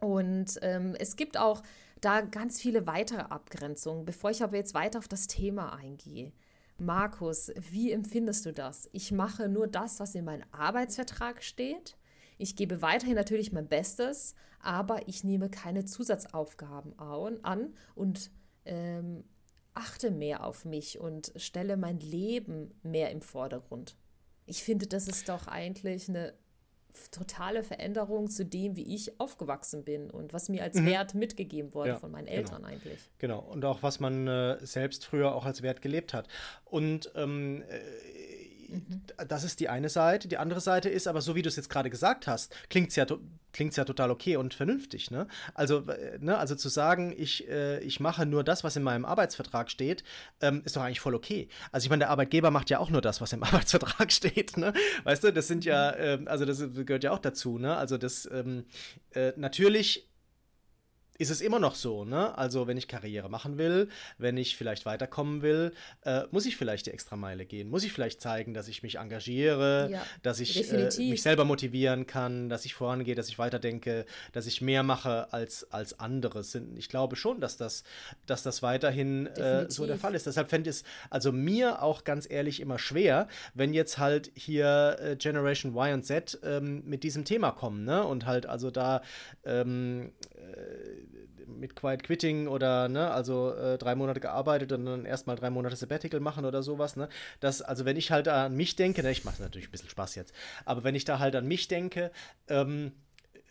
Und 0.00 0.58
ähm, 0.62 0.94
es 0.98 1.16
gibt 1.16 1.36
auch 1.36 1.62
da 2.00 2.20
ganz 2.20 2.60
viele 2.60 2.86
weitere 2.86 3.22
Abgrenzungen, 3.22 4.04
bevor 4.04 4.30
ich 4.30 4.42
aber 4.44 4.56
jetzt 4.56 4.74
weiter 4.74 4.98
auf 4.98 5.08
das 5.08 5.26
Thema 5.26 5.72
eingehe. 5.72 6.32
Markus, 6.84 7.50
wie 7.56 7.92
empfindest 7.92 8.46
du 8.46 8.52
das? 8.52 8.88
Ich 8.92 9.12
mache 9.12 9.48
nur 9.48 9.66
das, 9.66 10.00
was 10.00 10.14
in 10.14 10.24
meinem 10.24 10.44
Arbeitsvertrag 10.52 11.42
steht. 11.42 11.96
Ich 12.38 12.56
gebe 12.56 12.82
weiterhin 12.82 13.14
natürlich 13.14 13.52
mein 13.52 13.68
Bestes, 13.68 14.34
aber 14.60 15.08
ich 15.08 15.24
nehme 15.24 15.50
keine 15.50 15.84
Zusatzaufgaben 15.84 16.98
an 16.98 17.74
und 17.94 18.30
ähm, 18.64 19.24
achte 19.74 20.10
mehr 20.10 20.44
auf 20.44 20.64
mich 20.64 20.98
und 20.98 21.32
stelle 21.36 21.76
mein 21.76 22.00
Leben 22.00 22.74
mehr 22.82 23.10
im 23.10 23.22
Vordergrund. 23.22 23.96
Ich 24.46 24.62
finde, 24.62 24.86
das 24.86 25.08
ist 25.08 25.28
doch 25.28 25.46
eigentlich 25.46 26.08
eine 26.08 26.34
totale 27.10 27.62
Veränderung 27.62 28.28
zu 28.28 28.44
dem, 28.44 28.76
wie 28.76 28.94
ich 28.94 29.20
aufgewachsen 29.20 29.84
bin 29.84 30.10
und 30.10 30.32
was 30.32 30.48
mir 30.48 30.62
als 30.62 30.76
mhm. 30.76 30.86
Wert 30.86 31.14
mitgegeben 31.14 31.74
wurde 31.74 31.90
ja, 31.90 31.96
von 31.96 32.10
meinen 32.10 32.26
genau. 32.26 32.36
Eltern 32.38 32.56
genau. 32.56 32.68
eigentlich. 32.68 33.10
Genau, 33.18 33.38
und 33.40 33.64
auch 33.64 33.82
was 33.82 34.00
man 34.00 34.26
äh, 34.26 34.58
selbst 34.64 35.04
früher 35.04 35.34
auch 35.34 35.44
als 35.44 35.62
Wert 35.62 35.82
gelebt 35.82 36.14
hat. 36.14 36.28
Und 36.64 37.10
ähm, 37.14 37.62
äh, 37.68 37.78
Mhm. 38.74 39.02
Das 39.28 39.44
ist 39.44 39.60
die 39.60 39.68
eine 39.68 39.88
Seite. 39.88 40.28
Die 40.28 40.36
andere 40.36 40.60
Seite 40.60 40.88
ist 40.88 41.06
aber, 41.06 41.20
so 41.20 41.34
wie 41.34 41.42
du 41.42 41.48
es 41.48 41.56
jetzt 41.56 41.70
gerade 41.70 41.90
gesagt 41.90 42.26
hast, 42.26 42.54
klingt 42.68 42.90
es 42.90 42.96
ja, 42.96 43.06
ja 43.06 43.84
total 43.84 44.10
okay 44.10 44.36
und 44.36 44.54
vernünftig. 44.54 45.10
Ne? 45.10 45.26
Also, 45.54 45.80
äh, 45.88 46.18
ne, 46.20 46.38
also 46.38 46.54
zu 46.54 46.68
sagen, 46.68 47.14
ich, 47.16 47.48
äh, 47.48 47.80
ich 47.80 48.00
mache 48.00 48.26
nur 48.26 48.44
das, 48.44 48.64
was 48.64 48.76
in 48.76 48.82
meinem 48.82 49.04
Arbeitsvertrag 49.04 49.70
steht, 49.70 50.04
ähm, 50.40 50.62
ist 50.64 50.76
doch 50.76 50.82
eigentlich 50.82 51.00
voll 51.00 51.14
okay. 51.14 51.48
Also 51.72 51.84
ich 51.84 51.90
meine, 51.90 52.00
der 52.00 52.10
Arbeitgeber 52.10 52.50
macht 52.50 52.70
ja 52.70 52.78
auch 52.78 52.90
nur 52.90 53.00
das, 53.00 53.20
was 53.20 53.32
im 53.32 53.42
Arbeitsvertrag 53.44 54.12
steht. 54.12 54.56
Ne? 54.56 54.72
Weißt 55.04 55.24
du, 55.24 55.32
das 55.32 55.48
sind 55.48 55.64
ja, 55.64 55.90
äh, 55.90 56.20
also 56.26 56.44
das 56.44 56.62
gehört 56.74 57.04
ja 57.04 57.12
auch 57.12 57.18
dazu. 57.18 57.58
Ne? 57.58 57.76
Also 57.76 57.98
das 57.98 58.28
ähm, 58.32 58.64
äh, 59.12 59.32
natürlich 59.36 60.08
ist 61.18 61.30
es 61.30 61.40
immer 61.40 61.58
noch 61.58 61.74
so, 61.74 62.04
ne? 62.04 62.36
Also, 62.36 62.66
wenn 62.66 62.76
ich 62.76 62.88
Karriere 62.88 63.28
machen 63.28 63.58
will, 63.58 63.88
wenn 64.18 64.36
ich 64.36 64.56
vielleicht 64.56 64.84
weiterkommen 64.84 65.42
will, 65.42 65.72
äh, 66.04 66.22
muss 66.30 66.46
ich 66.46 66.56
vielleicht 66.56 66.86
die 66.86 66.90
Extrameile 66.90 67.46
gehen. 67.46 67.68
Muss 67.70 67.84
ich 67.84 67.92
vielleicht 67.92 68.20
zeigen, 68.20 68.54
dass 68.54 68.68
ich 68.68 68.82
mich 68.82 68.98
engagiere, 68.98 69.88
ja, 69.90 70.06
dass 70.22 70.40
ich 70.40 70.72
äh, 70.72 70.90
mich 70.98 71.22
selber 71.22 71.44
motivieren 71.44 72.06
kann, 72.06 72.48
dass 72.48 72.64
ich 72.64 72.74
vorangehe, 72.74 73.14
dass 73.14 73.28
ich 73.28 73.38
weiterdenke, 73.38 74.06
dass 74.32 74.46
ich 74.46 74.60
mehr 74.60 74.82
mache 74.82 75.32
als, 75.32 75.70
als 75.72 75.98
andere. 76.00 76.42
Ich 76.76 76.88
glaube 76.88 77.16
schon, 77.16 77.40
dass 77.40 77.56
das, 77.56 77.84
dass 78.26 78.42
das 78.42 78.62
weiterhin 78.62 79.26
äh, 79.26 79.70
so 79.70 79.86
der 79.86 79.98
Fall 79.98 80.14
ist. 80.14 80.26
Deshalb 80.26 80.50
fände 80.50 80.70
ich 80.70 80.76
es 80.76 80.84
also 81.10 81.30
mir 81.30 81.82
auch 81.82 82.04
ganz 82.04 82.28
ehrlich 82.28 82.60
immer 82.60 82.78
schwer, 82.78 83.28
wenn 83.54 83.72
jetzt 83.72 83.98
halt 83.98 84.32
hier 84.34 84.96
äh, 85.00 85.16
Generation 85.16 85.72
Y 85.76 85.94
und 85.94 86.04
Z 86.04 86.38
ähm, 86.42 86.82
mit 86.86 87.04
diesem 87.04 87.24
Thema 87.24 87.52
kommen, 87.52 87.84
ne? 87.84 88.04
Und 88.04 88.26
halt 88.26 88.46
also 88.46 88.70
da 88.70 89.02
ähm, 89.44 90.12
äh, 90.34 91.03
mit 91.58 91.76
Quiet 91.76 92.02
Quitting 92.02 92.46
oder, 92.48 92.88
ne, 92.88 93.10
also 93.10 93.54
äh, 93.54 93.78
drei 93.78 93.94
Monate 93.94 94.20
gearbeitet 94.20 94.72
und 94.72 94.84
dann 94.84 95.04
erstmal 95.04 95.36
drei 95.36 95.50
Monate 95.50 95.76
Sabbatical 95.76 96.20
machen 96.20 96.44
oder 96.44 96.62
sowas, 96.62 96.96
ne, 96.96 97.08
das, 97.40 97.62
also 97.62 97.84
wenn 97.84 97.96
ich 97.96 98.10
halt 98.10 98.28
an 98.28 98.54
mich 98.54 98.76
denke, 98.76 99.02
ne, 99.02 99.10
ich 99.10 99.24
mache 99.24 99.42
natürlich 99.42 99.68
ein 99.68 99.70
bisschen 99.70 99.88
Spaß 99.88 100.14
jetzt, 100.14 100.32
aber 100.64 100.84
wenn 100.84 100.94
ich 100.94 101.04
da 101.04 101.18
halt 101.18 101.36
an 101.36 101.46
mich 101.46 101.68
denke, 101.68 102.10
ähm, 102.48 102.92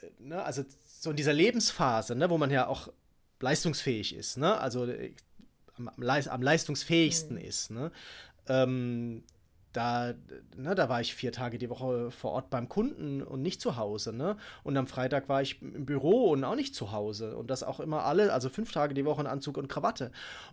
äh, 0.02 0.08
ne, 0.20 0.44
also 0.44 0.64
so 0.86 1.10
in 1.10 1.16
dieser 1.16 1.34
Lebensphase, 1.34 2.16
ne, 2.16 2.30
wo 2.30 2.38
man 2.38 2.52
ja 2.52 2.68
auch 2.68 2.90
leistungsfähig 3.40 4.16
ist, 4.16 4.38
ne, 4.38 4.58
also 4.60 4.86
äh, 4.86 5.14
am, 5.78 5.90
am, 5.90 6.42
leistungsfähigsten 6.42 7.38
mhm. 7.38 7.44
ist, 7.44 7.72
ne, 7.72 7.92
ähm, 8.48 9.24
da, 9.74 10.14
ne, 10.56 10.76
da 10.76 10.88
war 10.88 11.02
ich 11.02 11.16
vier 11.16 11.32
Tage 11.32 11.58
die 11.58 11.70
Woche 11.70 12.12
vor 12.12 12.32
Ort 12.32 12.50
beim 12.50 12.70
Kunden 12.70 13.24
und 13.24 13.42
nicht 13.42 13.60
zu 13.60 13.76
Hause. 13.76 14.14
Ne? 14.14 14.38
Und 14.64 14.78
am 14.78 14.88
Freitag 14.88 15.28
war 15.30 15.42
ich 15.42 15.62
im 15.62 15.86
Büro 15.86 16.30
und 16.30 16.44
auch 16.44 16.56
nicht 16.56 16.76
zu 16.76 16.92
Hause. 16.92 17.36
Und 17.36 17.50
das 17.50 17.64
auch 17.64 17.80
immer 17.80 18.06
alle, 18.06 18.32
also 18.32 18.50
fünf 18.50 18.72
Tage 18.72 18.94
die 18.94 19.04
Woche 19.04 19.22
in 19.22 19.28
Anzug 19.28 19.58
und 19.58 19.68
Krawatte. 19.68 20.12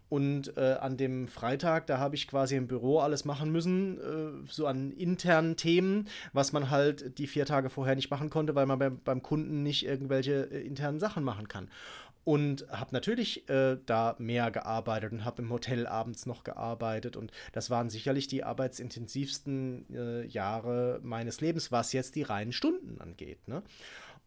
Und 0.08 0.56
äh, 0.56 0.76
an 0.80 0.96
dem 0.96 1.28
Freitag, 1.28 1.86
da 1.86 1.98
habe 1.98 2.14
ich 2.14 2.26
quasi 2.26 2.56
im 2.56 2.66
Büro 2.66 2.98
alles 2.98 3.24
machen 3.26 3.52
müssen, 3.52 3.98
äh, 3.98 4.50
so 4.50 4.66
an 4.66 4.90
internen 4.90 5.56
Themen, 5.56 6.08
was 6.32 6.52
man 6.52 6.70
halt 6.70 7.18
die 7.18 7.26
vier 7.26 7.44
Tage 7.44 7.68
vorher 7.68 7.94
nicht 7.94 8.10
machen 8.10 8.30
konnte, 8.30 8.54
weil 8.54 8.66
man 8.66 8.78
beim, 8.78 9.00
beim 9.04 9.22
Kunden 9.22 9.62
nicht 9.62 9.84
irgendwelche 9.84 10.50
äh, 10.50 10.66
internen 10.66 10.98
Sachen 10.98 11.24
machen 11.24 11.46
kann 11.46 11.68
und 12.24 12.66
habe 12.70 12.92
natürlich 12.92 13.48
äh, 13.48 13.78
da 13.86 14.14
mehr 14.18 14.50
gearbeitet 14.50 15.12
und 15.12 15.24
habe 15.24 15.42
im 15.42 15.50
Hotel 15.50 15.86
abends 15.86 16.26
noch 16.26 16.44
gearbeitet 16.44 17.16
und 17.16 17.32
das 17.52 17.70
waren 17.70 17.90
sicherlich 17.90 18.26
die 18.28 18.44
arbeitsintensivsten 18.44 19.86
äh, 19.94 20.26
Jahre 20.26 21.00
meines 21.02 21.40
Lebens, 21.40 21.72
was 21.72 21.92
jetzt 21.92 22.16
die 22.16 22.22
reinen 22.22 22.52
Stunden 22.52 23.00
angeht. 23.00 23.48
Ne? 23.48 23.62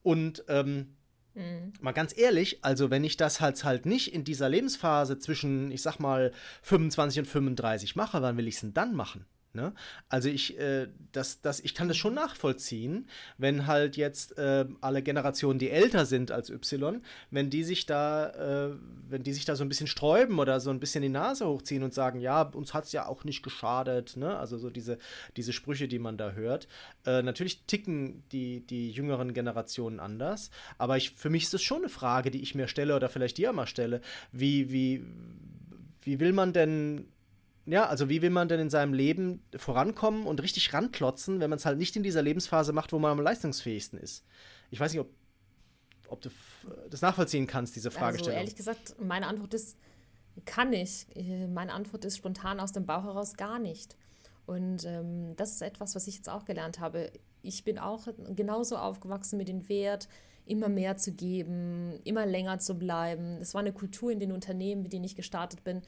Und 0.02 0.44
ähm, 0.48 0.96
mhm. 1.36 1.74
mal 1.82 1.92
ganz 1.92 2.18
ehrlich, 2.18 2.64
also 2.64 2.90
wenn 2.90 3.04
ich 3.04 3.18
das 3.18 3.42
halt 3.42 3.64
halt 3.64 3.86
nicht 3.86 4.14
in 4.14 4.24
dieser 4.24 4.50
Lebensphase 4.50 5.20
zwischen, 5.20 5.72
ich 5.72 5.82
sag 5.82 6.00
mal, 6.00 6.32
25 6.64 7.20
und 7.20 7.26
35 7.26 7.96
mache, 7.96 8.22
wann 8.22 8.38
will 8.38 8.48
ich 8.48 8.56
es 8.56 8.62
denn 8.62 8.74
dann 8.74 8.96
machen? 8.96 9.26
Ne? 9.56 9.72
Also 10.10 10.30
ich, 10.30 10.58
äh, 10.58 10.88
das, 11.12 11.42
das, 11.42 11.60
ich 11.60 11.76
kann 11.76 11.88
das 11.88 11.96
schon 11.96 12.16
nachvollziehen, 12.16 13.08
wenn 13.38 13.68
halt 13.68 13.98
jetzt 13.98 14.36
äh, 14.40 14.66
alle 14.82 15.04
Generationen, 15.04 15.60
die 15.60 15.70
älter 15.70 16.08
sind 16.08 16.32
als 16.32 16.50
Y, 16.50 17.04
wenn 17.30 17.52
die 17.52 17.64
sich 17.64 17.86
da, 17.86 18.30
äh, 18.30 18.76
wenn 19.08 19.22
die 19.22 19.32
sich 19.32 19.46
da 19.46 19.56
so 19.56 19.64
ein 19.64 19.70
bisschen 19.70 19.86
sträuben 19.86 20.40
oder 20.40 20.60
so 20.60 20.72
ein 20.72 20.80
bisschen 20.80 21.04
die 21.04 21.10
Nase 21.10 21.46
hochziehen 21.46 21.84
und 21.84 21.94
sagen, 21.94 22.20
ja, 22.20 22.42
uns 22.42 22.74
hat 22.74 22.86
es 22.86 22.94
ja 22.94 23.06
auch 23.06 23.26
nicht 23.26 23.44
geschadet, 23.44 24.18
ne? 24.18 24.36
Also 24.38 24.58
so 24.58 24.72
diese, 24.72 24.98
diese 25.38 25.54
Sprüche, 25.54 25.88
die 25.88 26.00
man 26.00 26.18
da 26.18 26.32
hört. 26.32 26.68
Äh, 27.06 27.22
natürlich 27.22 27.66
ticken 27.66 28.24
die, 28.32 28.66
die 28.66 28.90
jüngeren 28.90 29.36
Generationen 29.36 30.00
anders, 30.00 30.50
aber 30.80 30.98
ich, 30.98 31.12
für 31.12 31.30
mich 31.30 31.44
ist 31.44 31.54
es 31.54 31.62
schon 31.62 31.84
eine 31.84 31.90
Frage, 31.90 32.32
die 32.32 32.42
ich 32.42 32.56
mir 32.56 32.68
stelle 32.68 32.96
oder 32.96 33.08
vielleicht 33.08 33.38
dir 33.38 33.54
mal 33.54 33.68
stelle. 33.68 34.02
Wie, 34.32 34.72
wie, 34.72 35.06
wie 36.02 36.20
will 36.20 36.34
man 36.34 36.54
denn 36.54 37.13
ja, 37.66 37.86
also 37.86 38.10
wie 38.10 38.22
will 38.22 38.30
man 38.30 38.50
denn 38.50 38.60
in 38.60 38.70
seinem 38.70 38.94
Leben 38.94 39.42
vorankommen 39.56 40.26
und 40.26 40.42
richtig 40.42 40.74
ranklotzen, 40.74 41.40
wenn 41.40 41.50
man 41.50 41.58
es 41.58 41.66
halt 41.66 41.78
nicht 41.78 41.96
in 41.96 42.04
dieser 42.04 42.22
Lebensphase 42.22 42.74
macht, 42.74 42.92
wo 42.92 43.00
man 43.00 43.12
am 43.12 43.22
leistungsfähigsten 43.22 44.00
ist? 44.00 44.26
Ich 44.70 44.80
weiß 44.80 44.92
nicht, 44.92 45.00
ob, 45.00 45.10
ob 46.10 46.22
du 46.22 46.30
das 46.90 47.02
nachvollziehen 47.02 47.48
kannst, 47.48 47.76
diese 47.76 47.90
Fragestellung. 47.90 48.38
Also 48.38 48.40
ehrlich 48.40 48.56
gesagt, 48.56 48.96
meine 49.00 49.28
Antwort 49.28 49.54
ist, 49.54 49.78
kann 50.46 50.74
ich. 50.74 51.08
Äh, 51.16 51.48
meine 51.48 51.74
Antwort 51.74 52.04
ist 52.06 52.18
spontan 52.18 52.60
aus 52.60 52.74
dem 52.74 52.86
Bauch 52.86 53.04
heraus 53.04 53.36
gar 53.36 53.60
nicht. 53.60 53.96
Und 54.46 54.84
ähm, 54.84 55.36
das 55.38 55.54
ist 55.54 55.62
etwas, 55.62 55.96
was 55.96 56.08
ich 56.08 56.16
jetzt 56.16 56.30
auch 56.30 56.44
gelernt 56.44 56.82
habe. 56.82 57.12
Ich 57.44 57.64
bin 57.64 57.80
auch 57.80 58.08
genauso 58.36 58.76
aufgewachsen 58.76 59.38
mit 59.38 59.48
dem 59.48 59.70
Wert, 59.70 60.10
immer 60.46 60.68
mehr 60.68 60.98
zu 60.98 61.14
geben, 61.14 61.98
immer 62.04 62.26
länger 62.26 62.60
zu 62.60 62.76
bleiben. 62.76 63.40
Das 63.40 63.54
war 63.54 63.62
eine 63.62 63.72
Kultur 63.72 64.12
in 64.12 64.20
den 64.20 64.34
Unternehmen, 64.34 64.82
mit 64.82 64.92
denen 64.92 65.06
ich 65.06 65.16
gestartet 65.16 65.64
bin 65.64 65.82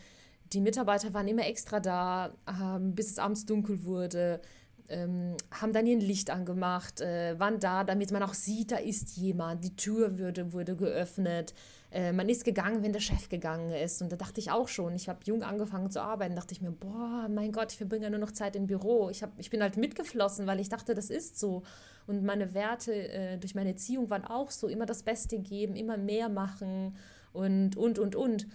die 0.56 0.62
Mitarbeiter 0.62 1.14
waren 1.14 1.28
immer 1.28 1.46
extra 1.46 1.80
da, 1.80 2.34
ähm, 2.48 2.96
bis 2.96 3.12
es 3.12 3.20
abends 3.20 3.46
dunkel 3.46 3.84
wurde, 3.84 4.42
ähm, 4.88 5.36
haben 5.52 5.74
dann 5.74 5.86
ihr 5.86 5.98
Licht 6.00 6.30
angemacht, 6.30 7.02
äh, 7.02 7.38
waren 7.40 7.60
da, 7.60 7.84
damit 7.84 8.12
man 8.12 8.24
auch 8.24 8.34
sieht, 8.34 8.72
da 8.72 8.78
ist 8.78 9.18
jemand, 9.18 9.64
die 9.64 9.76
Tür 9.76 10.18
würde, 10.18 10.54
wurde 10.54 10.76
geöffnet, 10.76 11.54
äh, 11.92 12.12
man 12.12 12.30
ist 12.30 12.46
gegangen, 12.46 12.84
wenn 12.84 12.94
der 12.94 13.00
Chef 13.00 13.30
gegangen 13.30 13.72
ist. 13.72 14.02
Und 14.02 14.12
da 14.12 14.16
dachte 14.16 14.40
ich 14.40 14.52
auch 14.52 14.68
schon, 14.68 14.96
ich 14.96 15.10
habe 15.10 15.20
jung 15.24 15.44
angefangen 15.44 15.90
zu 15.92 16.02
arbeiten, 16.02 16.36
dachte 16.36 16.54
ich 16.54 16.62
mir, 16.62 16.72
boah, 16.72 17.28
mein 17.30 17.52
Gott, 17.52 17.72
ich 17.72 17.78
verbringe 17.78 18.04
ja 18.04 18.10
nur 18.10 18.20
noch 18.20 18.32
Zeit 18.32 18.56
im 18.56 18.68
Büro. 18.68 19.10
Ich, 19.10 19.24
hab, 19.24 19.32
ich 19.40 19.50
bin 19.50 19.62
halt 19.62 19.78
mitgeflossen, 19.78 20.46
weil 20.46 20.60
ich 20.60 20.70
dachte, 20.70 20.94
das 20.94 21.10
ist 21.10 21.40
so. 21.40 21.64
Und 22.06 22.24
meine 22.24 22.54
Werte 22.54 22.94
äh, 22.94 23.38
durch 23.38 23.56
meine 23.56 23.70
Erziehung 23.70 24.10
waren 24.10 24.26
auch 24.26 24.52
so, 24.52 24.68
immer 24.68 24.86
das 24.86 25.04
Beste 25.04 25.40
geben, 25.40 25.76
immer 25.76 25.98
mehr 25.98 26.30
machen 26.30 26.96
und, 27.34 27.76
und, 27.76 28.00
und, 28.00 28.16
und. 28.16 28.48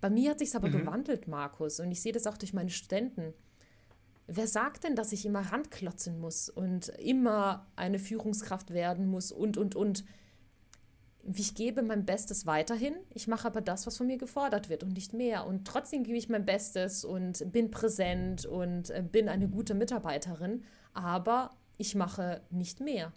Bei 0.00 0.10
mir 0.10 0.30
hat 0.30 0.38
sich 0.38 0.54
aber 0.54 0.68
mhm. 0.68 0.78
gewandelt, 0.78 1.28
Markus, 1.28 1.80
und 1.80 1.90
ich 1.90 2.02
sehe 2.02 2.12
das 2.12 2.26
auch 2.26 2.36
durch 2.36 2.52
meine 2.52 2.70
Studenten. 2.70 3.32
Wer 4.26 4.46
sagt 4.46 4.84
denn, 4.84 4.96
dass 4.96 5.12
ich 5.12 5.24
immer 5.24 5.40
ranklotzen 5.40 6.18
muss 6.18 6.48
und 6.48 6.88
immer 6.98 7.66
eine 7.76 7.98
Führungskraft 7.98 8.72
werden 8.72 9.06
muss 9.06 9.30
und, 9.32 9.56
und, 9.56 9.74
und? 9.74 10.04
Ich 11.34 11.54
gebe 11.54 11.82
mein 11.82 12.04
Bestes 12.04 12.46
weiterhin. 12.46 12.94
Ich 13.12 13.26
mache 13.26 13.48
aber 13.48 13.60
das, 13.60 13.86
was 13.86 13.96
von 13.96 14.06
mir 14.06 14.18
gefordert 14.18 14.68
wird 14.68 14.84
und 14.84 14.92
nicht 14.92 15.12
mehr. 15.12 15.46
Und 15.46 15.66
trotzdem 15.66 16.04
gebe 16.04 16.16
ich 16.16 16.28
mein 16.28 16.44
Bestes 16.44 17.04
und 17.04 17.50
bin 17.50 17.70
präsent 17.70 18.46
und 18.46 18.90
äh, 18.90 19.02
bin 19.02 19.28
eine 19.28 19.48
gute 19.48 19.74
Mitarbeiterin. 19.74 20.62
Aber 20.92 21.56
ich 21.78 21.94
mache 21.94 22.42
nicht 22.50 22.80
mehr. 22.80 23.12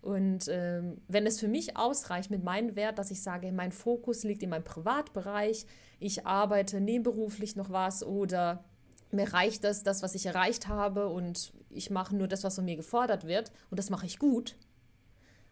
Und 0.00 0.48
ähm, 0.48 1.00
wenn 1.06 1.26
es 1.26 1.38
für 1.38 1.46
mich 1.46 1.76
ausreicht 1.76 2.30
mit 2.30 2.42
meinem 2.42 2.74
Wert, 2.74 2.98
dass 2.98 3.12
ich 3.12 3.22
sage, 3.22 3.52
mein 3.52 3.70
Fokus 3.70 4.24
liegt 4.24 4.42
in 4.42 4.50
meinem 4.50 4.64
Privatbereich, 4.64 5.64
ich 6.02 6.26
arbeite 6.26 6.80
nebenberuflich 6.80 7.56
noch 7.56 7.70
was 7.70 8.02
oder 8.02 8.64
mir 9.10 9.32
reicht 9.32 9.64
das, 9.64 9.82
das, 9.82 10.02
was 10.02 10.14
ich 10.14 10.26
erreicht 10.26 10.68
habe 10.68 11.08
und 11.08 11.52
ich 11.70 11.90
mache 11.90 12.16
nur 12.16 12.28
das, 12.28 12.44
was 12.44 12.56
von 12.56 12.64
mir 12.64 12.76
gefordert 12.76 13.26
wird 13.26 13.52
und 13.70 13.78
das 13.78 13.90
mache 13.90 14.06
ich 14.06 14.18
gut, 14.18 14.56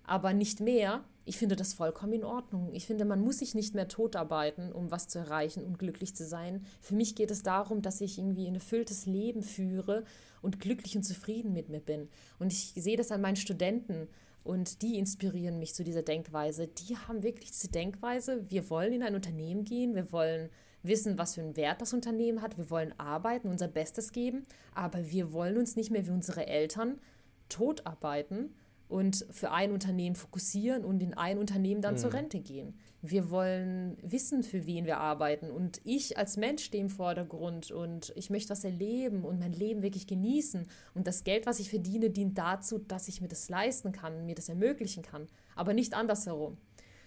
aber 0.05 0.33
nicht 0.33 0.61
mehr, 0.61 1.05
ich 1.25 1.39
finde 1.39 1.55
das 1.55 1.75
vollkommen 1.75 2.15
in 2.15 2.25
Ordnung. 2.25 2.73
Ich 2.73 2.87
finde, 2.87 3.05
man 3.05 3.21
muss 3.21 3.39
sich 3.39 3.55
nicht 3.55 3.75
mehr 3.75 3.87
totarbeiten, 3.87 4.73
um 4.73 4.91
was 4.91 5.07
zu 5.07 5.21
erreichen 5.21 5.65
und 5.65 5.79
glücklich 5.79 6.17
zu 6.17 6.27
sein. 6.27 6.67
Für 6.81 6.97
mich 6.97 7.15
geht 7.15 7.31
es 7.31 7.45
darum, 7.45 7.83
dass 7.83 8.01
ich 8.01 8.19
irgendwie 8.19 8.49
ein 8.49 8.57
erfülltes 8.57 9.07
Leben 9.07 9.45
führe 9.45 10.05
und 10.43 10.59
glücklich 10.59 10.97
und 10.97 11.05
zufrieden 11.05 11.53
mit 11.53 11.69
mir 11.69 11.79
bin. 11.79 12.09
Und 12.41 12.53
ich 12.53 12.73
sehe 12.75 12.97
das 12.97 13.13
an 13.13 13.21
meinen 13.21 13.37
Studenten. 13.37 14.09
Und 14.43 14.83
die 14.83 14.99
inspirieren 14.99 15.59
mich 15.59 15.75
zu 15.75 15.85
dieser 15.85 16.03
Denkweise. 16.03 16.69
Die 16.69 16.97
haben 16.97 17.23
wirklich 17.23 17.51
diese 17.51 17.69
Denkweise, 17.69 18.51
wir 18.51 18.71
wollen 18.71 18.93
in 18.93 19.03
ein 19.03 19.15
Unternehmen 19.15 19.65
gehen, 19.65 19.95
wir 19.95 20.11
wollen 20.13 20.51
wissen, 20.83 21.19
was 21.19 21.35
für 21.35 21.43
einen 21.43 21.57
Wert 21.57 21.83
das 21.83 21.93
Unternehmen 21.93 22.41
hat, 22.41 22.57
wir 22.57 22.71
wollen 22.71 22.95
arbeiten, 22.99 23.49
unser 23.49 23.69
Bestes 23.69 24.13
geben, 24.13 24.45
aber 24.75 25.11
wir 25.11 25.33
wollen 25.33 25.59
uns 25.59 25.77
nicht 25.77 25.91
mehr 25.91 26.07
wie 26.07 26.11
unsere 26.11 26.47
Eltern 26.47 26.99
totarbeiten 27.51 28.55
und 28.91 29.25
für 29.31 29.53
ein 29.53 29.71
Unternehmen 29.71 30.17
fokussieren 30.17 30.85
und 30.85 31.03
in 31.03 31.15
ein 31.15 31.39
Unternehmen 31.39 31.81
dann 31.81 31.95
mhm. 31.95 31.99
zur 31.99 32.13
Rente 32.13 32.41
gehen. 32.41 32.75
Wir 33.03 33.31
wollen 33.31 33.97
wissen, 34.03 34.43
für 34.43 34.67
wen 34.67 34.85
wir 34.85 34.99
arbeiten. 34.99 35.51
Und 35.51 35.81
ich 35.85 36.19
als 36.19 36.37
Mensch 36.37 36.65
stehe 36.65 36.83
im 36.83 36.91
Vordergrund 36.91 37.71
und 37.71 38.13
ich 38.17 38.31
möchte 38.31 38.51
was 38.51 38.65
erleben 38.65 39.25
und 39.25 39.39
mein 39.39 39.53
Leben 39.53 39.83
wirklich 39.83 40.07
genießen. 40.07 40.67
Und 40.95 41.07
das 41.07 41.25
Geld, 41.25 41.47
was 41.47 41.61
ich 41.61 41.71
verdiene, 41.71 42.11
dient 42.11 42.37
dazu, 42.37 42.79
dass 42.79 43.09
ich 43.09 43.21
mir 43.21 43.29
das 43.29 43.49
leisten 43.49 43.93
kann, 43.93 44.27
mir 44.27 44.35
das 44.35 44.49
ermöglichen 44.49 45.03
kann, 45.03 45.29
aber 45.55 45.73
nicht 45.73 45.95
andersherum. 45.95 46.59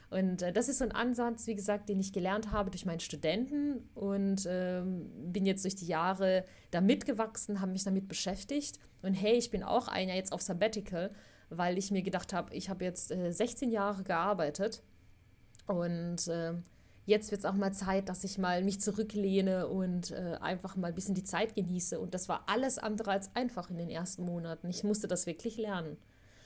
Und 0.09 0.41
äh, 0.41 0.53
das 0.53 0.69
ist 0.69 0.77
so 0.77 0.85
ein 0.85 0.91
Ansatz, 0.91 1.47
wie 1.47 1.55
gesagt, 1.55 1.89
den 1.89 1.99
ich 1.99 2.13
gelernt 2.13 2.51
habe 2.51 2.69
durch 2.69 2.85
meinen 2.85 2.99
Studenten 2.99 3.89
und 3.93 4.47
ähm, 4.47 5.11
bin 5.33 5.45
jetzt 5.45 5.63
durch 5.63 5.75
die 5.75 5.87
Jahre 5.87 6.45
da 6.71 6.81
mitgewachsen, 6.81 7.59
habe 7.59 7.71
mich 7.71 7.83
damit 7.83 8.07
beschäftigt. 8.07 8.79
Und 9.01 9.15
hey, 9.15 9.33
ich 9.33 9.51
bin 9.51 9.63
auch 9.63 9.87
ein 9.87 10.07
Jahr 10.07 10.17
jetzt 10.17 10.31
auf 10.31 10.41
Sabbatical, 10.41 11.11
weil 11.57 11.77
ich 11.77 11.91
mir 11.91 12.01
gedacht 12.01 12.33
habe, 12.33 12.53
ich 12.53 12.69
habe 12.69 12.83
jetzt 12.83 13.12
äh, 13.12 13.31
16 13.31 13.72
Jahre 13.72 14.03
gearbeitet 14.03 14.83
und 15.67 16.27
äh, 16.27 16.53
jetzt 17.05 17.31
wird 17.31 17.39
es 17.39 17.45
auch 17.45 17.53
mal 17.53 17.74
Zeit, 17.74 18.10
dass 18.10 18.24
ich 18.24 18.38
mal 18.38 18.63
mich 18.63 18.79
zurücklehne 18.81 19.67
und 19.67 20.12
äh, 20.12 20.38
einfach 20.41 20.75
mal 20.75 20.88
ein 20.88 20.95
bisschen 20.95 21.15
die 21.15 21.24
Zeit 21.24 21.55
genieße. 21.55 22.00
Und 22.00 22.13
das 22.13 22.29
war 22.29 22.43
alles 22.48 22.77
andere 22.77 23.12
als 23.12 23.36
einfach 23.36 23.69
in 23.69 23.77
den 23.77 23.89
ersten 23.89 24.24
Monaten. 24.24 24.69
Ich 24.69 24.83
musste 24.83 25.07
das 25.07 25.25
wirklich 25.25 25.57
lernen 25.57 25.98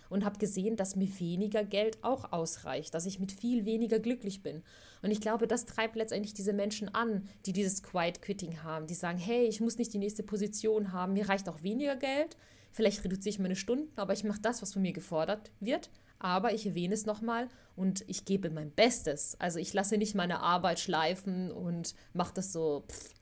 und 0.09 0.25
habe 0.25 0.39
gesehen, 0.39 0.75
dass 0.75 0.95
mir 0.95 1.07
weniger 1.19 1.63
Geld 1.63 2.03
auch 2.03 2.31
ausreicht, 2.31 2.93
dass 2.93 3.05
ich 3.05 3.19
mit 3.19 3.31
viel 3.31 3.65
weniger 3.65 3.99
glücklich 3.99 4.41
bin. 4.41 4.63
Und 5.01 5.11
ich 5.11 5.21
glaube, 5.21 5.47
das 5.47 5.65
treibt 5.65 5.95
letztendlich 5.95 6.33
diese 6.33 6.53
Menschen 6.53 6.93
an, 6.93 7.27
die 7.45 7.53
dieses 7.53 7.83
Quiet 7.83 8.21
Quitting 8.21 8.63
haben, 8.63 8.87
die 8.87 8.93
sagen, 8.93 9.17
hey, 9.17 9.45
ich 9.45 9.59
muss 9.59 9.77
nicht 9.77 9.93
die 9.93 9.99
nächste 9.99 10.23
Position 10.23 10.91
haben, 10.91 11.13
mir 11.13 11.27
reicht 11.27 11.49
auch 11.49 11.61
weniger 11.63 11.95
Geld, 11.95 12.37
vielleicht 12.71 13.03
reduziere 13.03 13.29
ich 13.29 13.39
meine 13.39 13.55
Stunden, 13.55 13.91
aber 13.95 14.13
ich 14.13 14.23
mache 14.23 14.41
das, 14.41 14.61
was 14.61 14.73
von 14.73 14.81
mir 14.81 14.93
gefordert 14.93 15.51
wird 15.59 15.89
aber 16.19 16.53
ich 16.53 16.65
erwähne 16.65 16.93
es 16.93 17.05
nochmal 17.05 17.47
und 17.75 18.03
ich 18.07 18.25
gebe 18.25 18.49
mein 18.49 18.71
Bestes. 18.71 19.35
Also 19.39 19.59
ich 19.59 19.73
lasse 19.73 19.97
nicht 19.97 20.15
meine 20.15 20.39
Arbeit 20.39 20.79
schleifen 20.79 21.51
und 21.51 21.95
mache 22.13 22.33
das 22.33 22.51
so 22.51 22.85
pff, 22.89 23.13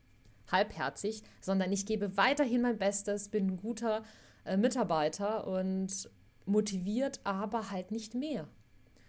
halbherzig, 0.50 1.22
sondern 1.40 1.72
ich 1.72 1.86
gebe 1.86 2.16
weiterhin 2.16 2.62
mein 2.62 2.78
Bestes, 2.78 3.28
bin 3.28 3.46
ein 3.48 3.56
guter 3.56 4.02
äh, 4.44 4.56
Mitarbeiter 4.56 5.46
und 5.46 6.10
motiviert, 6.46 7.20
aber 7.24 7.70
halt 7.70 7.90
nicht 7.90 8.14
mehr. 8.14 8.48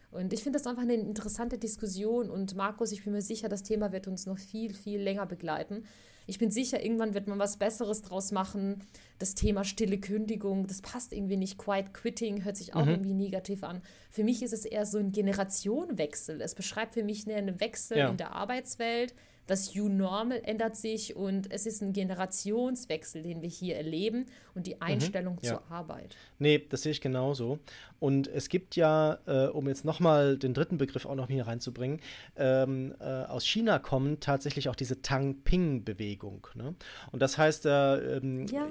Und 0.09 0.33
ich 0.33 0.41
finde 0.41 0.57
das 0.57 0.67
einfach 0.67 0.83
eine 0.83 0.95
interessante 0.95 1.57
Diskussion 1.57 2.29
und 2.29 2.55
Markus, 2.55 2.91
ich 2.91 3.03
bin 3.03 3.13
mir 3.13 3.21
sicher, 3.21 3.49
das 3.49 3.63
Thema 3.63 3.91
wird 3.91 4.07
uns 4.07 4.25
noch 4.25 4.39
viel, 4.39 4.73
viel 4.73 5.01
länger 5.01 5.25
begleiten. 5.25 5.83
Ich 6.27 6.39
bin 6.39 6.49
sicher, 6.49 6.83
irgendwann 6.83 7.13
wird 7.13 7.27
man 7.27 7.39
was 7.39 7.57
Besseres 7.57 8.01
draus 8.01 8.31
machen. 8.31 8.83
Das 9.19 9.33
Thema 9.35 9.63
stille 9.63 9.97
Kündigung, 9.99 10.67
das 10.67 10.81
passt 10.81 11.13
irgendwie 11.13 11.37
nicht. 11.37 11.57
Quiet 11.57 11.93
Quitting 11.93 12.43
hört 12.43 12.57
sich 12.57 12.75
auch 12.75 12.85
mhm. 12.85 12.91
irgendwie 12.91 13.13
negativ 13.13 13.63
an. 13.63 13.81
Für 14.11 14.23
mich 14.23 14.43
ist 14.43 14.53
es 14.53 14.65
eher 14.65 14.85
so 14.85 14.97
ein 14.99 15.11
Generationenwechsel. 15.11 16.41
Es 16.41 16.55
beschreibt 16.55 16.93
für 16.93 17.03
mich 17.03 17.27
einen 17.27 17.59
Wechsel 17.59 17.97
ja. 17.97 18.09
in 18.09 18.17
der 18.17 18.33
Arbeitswelt 18.33 19.13
Das 19.47 19.73
New 19.73 19.87
Normal 19.87 20.41
ändert 20.43 20.75
sich 20.75 21.15
und 21.15 21.51
es 21.51 21.65
ist 21.65 21.81
ein 21.81 21.93
Generationswechsel, 21.93 23.21
den 23.21 23.41
wir 23.41 23.49
hier 23.49 23.77
erleben 23.77 24.25
und 24.53 24.67
die 24.67 24.75
mhm, 24.75 24.81
Einstellung 24.81 25.35
mhm, 25.35 25.39
ja. 25.43 25.53
zur 25.53 25.71
Arbeit. 25.71 26.17
Nee, 26.37 26.65
das 26.69 26.81
sehe 26.81 26.91
ich 26.91 26.99
genauso. 26.99 27.59
Und 27.99 28.27
es 28.27 28.49
gibt 28.49 28.75
ja, 28.75 29.19
äh, 29.25 29.47
um 29.47 29.67
jetzt 29.69 29.85
nochmal 29.85 30.37
den 30.37 30.53
dritten 30.53 30.77
Begriff 30.77 31.05
auch 31.05 31.15
noch 31.15 31.29
hier 31.29 31.47
reinzubringen, 31.47 32.01
ähm, 32.35 32.93
äh, 32.99 33.05
aus 33.05 33.45
China 33.45 33.79
kommt 33.79 34.21
tatsächlich 34.21 34.67
auch 34.67 34.75
diese 34.75 35.01
Tang-Ping-Bewegung. 35.01 36.45
Ne? 36.53 36.75
Und 37.11 37.21
das 37.21 37.37
heißt, 37.37 37.65
äh, 37.65 38.17
ähm, 38.17 38.47
ja. 38.47 38.67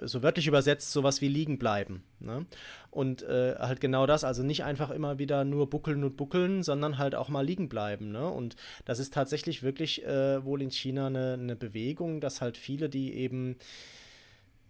So 0.00 0.22
wörtlich 0.22 0.46
übersetzt, 0.46 0.92
sowas 0.92 1.20
wie 1.20 1.28
liegen 1.28 1.58
bleiben. 1.58 2.02
Ne? 2.18 2.46
Und 2.90 3.22
äh, 3.22 3.56
halt 3.58 3.80
genau 3.80 4.06
das, 4.06 4.24
also 4.24 4.42
nicht 4.42 4.64
einfach 4.64 4.90
immer 4.90 5.18
wieder 5.18 5.44
nur 5.44 5.70
buckeln 5.70 6.04
und 6.04 6.16
buckeln, 6.16 6.62
sondern 6.62 6.98
halt 6.98 7.14
auch 7.14 7.28
mal 7.28 7.44
liegen 7.44 7.68
bleiben. 7.68 8.10
Ne? 8.10 8.28
Und 8.28 8.56
das 8.84 8.98
ist 8.98 9.14
tatsächlich 9.14 9.62
wirklich 9.62 10.04
äh, 10.04 10.44
wohl 10.44 10.62
in 10.62 10.70
China 10.70 11.06
eine, 11.06 11.34
eine 11.34 11.56
Bewegung, 11.56 12.20
dass 12.20 12.40
halt 12.40 12.56
viele, 12.56 12.88
die 12.88 13.14
eben 13.14 13.56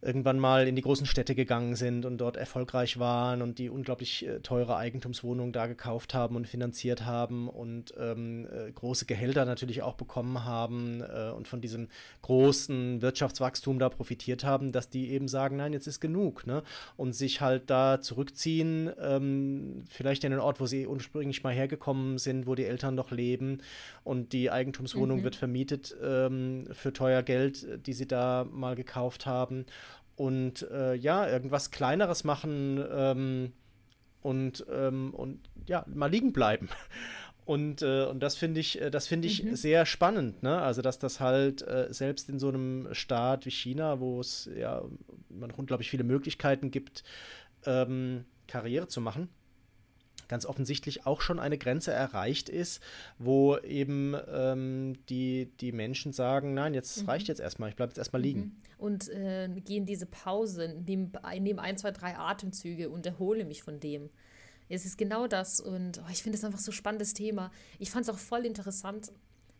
irgendwann 0.03 0.39
mal 0.39 0.67
in 0.67 0.77
die 0.77 0.83
großen 0.83 1.07
Städte 1.07 1.35
gegangen 1.35 1.77
sind 1.77 2.07
und 2.07 2.19
dort 2.19 2.37
erfolgreich 2.37 2.99
waren 2.99 3.43
und 3.43 3.59
die 3.59 3.69
unglaublich 3.69 4.27
äh, 4.27 4.41
teure 4.41 4.77
Eigentumswohnungen 4.77 5.53
da 5.53 5.67
gekauft 5.67 6.15
haben 6.15 6.37
und 6.37 6.49
finanziert 6.49 7.05
haben 7.05 7.49
und 7.49 7.93
ähm, 7.99 8.47
äh, 8.51 8.73
große 8.73 9.05
Gehälter 9.05 9.45
natürlich 9.45 9.83
auch 9.83 9.95
bekommen 9.95 10.45
haben 10.45 11.03
äh, 11.03 11.31
und 11.31 11.49
von 11.49 11.61
diesem 11.61 11.89
großen 12.23 13.03
Wirtschaftswachstum 13.03 13.79
da 13.79 13.91
profitiert 13.91 14.43
haben, 14.43 14.73
dass 14.73 14.89
die 14.89 15.11
eben 15.11 15.29
sagen, 15.29 15.57
nein, 15.57 15.75
jetzt 15.75 15.87
ist 15.87 16.01
genug, 16.01 16.47
ne? 16.47 16.63
Und 16.97 17.13
sich 17.13 17.43
halt 17.43 17.69
da 17.69 18.01
zurückziehen, 18.01 18.91
ähm, 19.01 19.85
vielleicht 19.91 20.25
in 20.25 20.31
den 20.31 20.41
Ort, 20.41 20.61
wo 20.61 20.67
sie 20.67 20.87
ursprünglich 20.87 21.43
mal 21.43 21.53
hergekommen 21.53 22.17
sind, 22.17 22.47
wo 22.47 22.55
die 22.55 22.65
Eltern 22.65 22.95
noch 22.95 23.11
leben 23.11 23.59
und 24.03 24.33
die 24.33 24.51
Eigentumswohnung 24.51 25.19
mhm. 25.21 25.25
wird 25.25 25.37
vermietet 25.37 25.95
ähm, 26.03 26.65
für 26.73 26.93
teuer 26.95 27.23
Geld, 27.23 27.87
die 27.87 27.93
sie 27.93 28.07
da 28.07 28.47
mal 28.51 28.77
gekauft 28.77 29.27
haben 29.27 29.67
und 30.21 30.71
äh, 30.71 30.95
ja, 30.97 31.27
irgendwas 31.27 31.71
Kleineres 31.71 32.25
machen 32.25 32.85
ähm, 32.93 33.53
und, 34.21 34.67
ähm, 34.71 35.15
und 35.15 35.49
ja, 35.65 35.87
mal 35.89 36.11
liegen 36.11 36.35
bleiben. 36.35 36.69
Und, 37.47 37.83
äh, 37.83 38.05
und 38.05 38.21
das 38.21 38.37
finde 38.37 38.61
ich, 38.61 38.81
äh, 38.81 38.93
das 38.93 39.09
finde 39.09 39.27
ich 39.27 39.43
mhm. 39.43 39.57
sehr 39.57 39.85
spannend, 39.85 40.41
ne? 40.45 40.61
Also 40.61 40.83
dass 40.83 41.01
das 41.01 41.19
halt 41.19 41.63
äh, 41.63 41.89
selbst 41.91 42.29
in 42.29 42.39
so 42.39 42.47
einem 42.47 42.87
Staat 42.93 43.45
wie 43.45 43.51
China, 43.51 43.99
wo 43.99 44.21
es 44.21 44.49
ja 44.57 44.85
man 45.31 45.51
unglaublich 45.51 45.91
viele 45.91 46.05
Möglichkeiten 46.05 46.71
gibt, 46.71 47.03
ähm, 47.67 48.25
Karriere 48.47 48.87
zu 48.87 49.01
machen, 49.01 49.31
ganz 50.31 50.47
offensichtlich 50.47 51.07
auch 51.07 51.21
schon 51.21 51.39
eine 51.39 51.59
Grenze 51.59 51.93
erreicht 51.93 52.49
ist, 52.49 52.81
wo 53.19 53.59
eben 53.59 54.15
ähm, 54.33 54.95
die, 55.09 55.51
die 55.61 55.73
Menschen 55.73 56.13
sagen, 56.13 56.55
nein, 56.55 56.73
jetzt 56.73 57.03
mhm. 57.03 57.09
reicht 57.09 57.29
jetzt 57.29 57.41
erstmal, 57.41 57.69
ich 57.69 57.77
bleibe 57.77 57.91
jetzt 57.91 57.99
erstmal 57.99 58.23
liegen. 58.23 58.41
Mhm. 58.41 58.53
Und 58.79 59.09
äh, 59.09 59.49
gehen 59.65 59.85
diese 59.85 60.07
Pause, 60.07 60.81
nehmen, 60.87 61.13
nehmen 61.41 61.59
ein, 61.59 61.77
zwei, 61.77 61.91
drei 61.91 62.17
Atemzüge 62.17 62.89
und 62.89 63.05
erhole 63.05 63.45
mich 63.45 63.63
von 63.63 63.81
dem. 63.81 64.09
Es 64.69 64.87
ist 64.87 64.97
genau 64.97 65.27
das 65.27 65.61
und 65.61 65.99
oh, 65.99 66.11
ich 66.13 66.23
finde 66.23 66.39
es 66.39 66.45
einfach 66.45 66.61
so 66.61 66.71
ein 66.71 66.75
spannendes 66.75 67.13
Thema. 67.13 67.51
Ich 67.81 67.91
fand 67.91 68.05
es 68.05 68.15
auch 68.15 68.19
voll 68.19 68.47
interessant, 68.47 69.13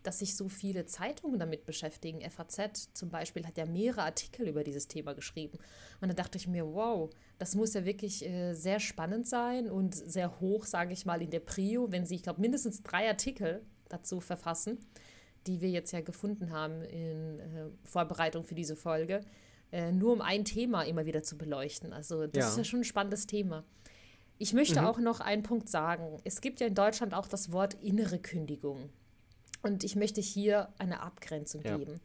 dass 0.03 0.21
sich 0.21 0.37
so 0.37 0.49
viele 0.49 0.87
Zeitungen 0.87 1.39
damit 1.39 1.67
beschäftigen. 1.67 2.29
FAZ 2.31 2.91
zum 2.95 3.11
Beispiel 3.11 3.47
hat 3.47 3.59
ja 3.59 3.67
mehrere 3.67 4.03
Artikel 4.03 4.49
über 4.49 4.65
dieses 4.65 4.89
Thema 4.89 5.15
geschrieben. 5.15 5.59
Und 6.01 6.09
da 6.09 6.15
dachte 6.15 6.39
ich 6.39 6.49
mir, 6.49 6.67
wow, 6.67 7.11
das 7.39 7.55
muss 7.55 7.75
ja 7.75 7.85
wirklich 7.85 8.25
äh, 8.27 8.55
sehr 8.55 8.81
spannend 8.81 9.27
sein 9.27 9.71
und 9.71 9.95
sehr 9.95 10.41
hoch, 10.41 10.65
sage 10.65 10.93
ich 10.93 11.05
mal, 11.05 11.21
in 11.23 11.31
der 11.31 11.41
Prio, 11.41 11.93
wenn 11.93 12.07
sie, 12.07 12.15
ich 12.15 12.23
glaube, 12.23 12.41
mindestens 12.41 12.83
drei 12.83 13.09
Artikel 13.09 13.63
dazu 13.89 14.21
verfassen, 14.21 14.79
die 15.47 15.61
wir 15.61 15.71
jetzt 15.71 15.93
ja 15.93 16.01
gefunden 16.01 16.51
haben 16.51 16.83
in 16.83 17.41
äh, 17.41 17.67
Vorbereitung 17.85 18.45
für 18.45 18.55
diese 18.55 18.77
Folge, 18.77 19.21
äh, 19.73 19.93
nur 19.93 20.13
um 20.13 20.21
ein 20.21 20.45
Thema 20.45 20.83
immer 20.83 21.07
wieder 21.07 21.23
zu 21.23 21.37
beleuchten. 21.37 21.93
Also 21.93 22.27
das 22.27 22.45
ja. 22.45 22.49
ist 22.51 22.57
ja 22.59 22.65
schon 22.65 22.81
ein 22.81 22.85
spannendes 22.85 23.27
Thema. 23.27 23.65
Ich 24.39 24.55
möchte 24.55 24.81
mhm. 24.81 24.87
auch 24.87 24.99
noch 24.99 25.21
einen 25.21 25.43
Punkt 25.43 25.69
sagen. 25.69 26.19
Es 26.25 26.41
gibt 26.41 26.61
ja 26.61 26.67
in 26.67 26.75
Deutschland 26.75 27.13
auch 27.13 27.27
das 27.27 27.53
Wort 27.53 27.75
innere 27.75 28.19
Kündigung. 28.19 28.89
Und 29.63 29.85
ich 29.85 29.97
möchte 29.97 30.21
hier 30.21 30.69
eine 30.79 31.01
Abgrenzung 31.01 31.63
ja. 31.63 31.77
geben. 31.77 32.01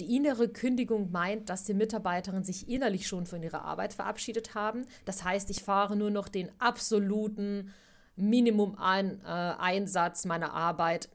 Die 0.00 0.16
innere 0.16 0.48
Kündigung 0.48 1.10
meint, 1.10 1.48
dass 1.48 1.64
die 1.64 1.74
Mitarbeiterinnen 1.74 2.44
sich 2.44 2.68
innerlich 2.68 3.06
schon 3.06 3.26
von 3.26 3.42
ihrer 3.42 3.62
Arbeit 3.62 3.92
verabschiedet 3.92 4.54
haben. 4.54 4.86
Das 5.04 5.22
heißt, 5.22 5.50
ich 5.50 5.62
fahre 5.62 5.96
nur 5.96 6.10
noch 6.10 6.28
den 6.28 6.50
absoluten 6.58 7.70
Minimum 8.16 8.76
an 8.76 9.20
äh, 9.24 9.26
Einsatz 9.26 10.24
meiner 10.24 10.52
Arbeit. 10.52 11.08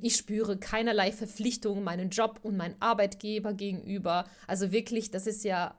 Ich 0.00 0.16
spüre 0.16 0.56
keinerlei 0.56 1.12
Verpflichtungen 1.12 1.84
meinem 1.84 2.10
Job 2.10 2.40
und 2.42 2.56
meinem 2.56 2.74
Arbeitgeber 2.80 3.54
gegenüber. 3.54 4.24
Also 4.46 4.72
wirklich, 4.72 5.10
das 5.10 5.26
ist 5.26 5.44
ja, 5.44 5.76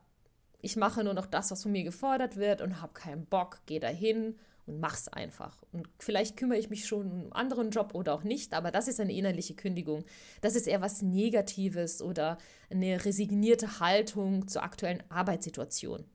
ich 0.62 0.76
mache 0.76 1.04
nur 1.04 1.14
noch 1.14 1.26
das, 1.26 1.52
was 1.52 1.64
von 1.64 1.72
mir 1.72 1.84
gefordert 1.84 2.38
wird 2.38 2.62
und 2.62 2.82
habe 2.82 2.94
keinen 2.94 3.26
Bock, 3.26 3.60
gehe 3.66 3.80
dahin 3.80 4.36
und 4.66 4.80
mach's 4.80 5.08
einfach. 5.08 5.62
Und 5.72 5.88
vielleicht 6.00 6.38
kümmere 6.38 6.58
ich 6.58 6.70
mich 6.70 6.86
schon 6.86 7.12
um 7.12 7.22
einen 7.22 7.32
anderen 7.34 7.72
Job 7.72 7.94
oder 7.94 8.14
auch 8.14 8.24
nicht, 8.24 8.54
aber 8.54 8.72
das 8.72 8.88
ist 8.88 9.00
eine 9.00 9.14
innerliche 9.14 9.56
Kündigung. 9.56 10.06
Das 10.42 10.56
ist 10.56 10.68
eher 10.68 10.82
was 10.82 11.02
Negatives 11.02 12.02
oder 12.02 12.38
eine 12.70 13.04
resignierte 13.04 13.80
Haltung 13.80 14.48
zur 14.48 14.64
aktuellen 14.64 15.04
Arbeitssituation. 15.10 16.06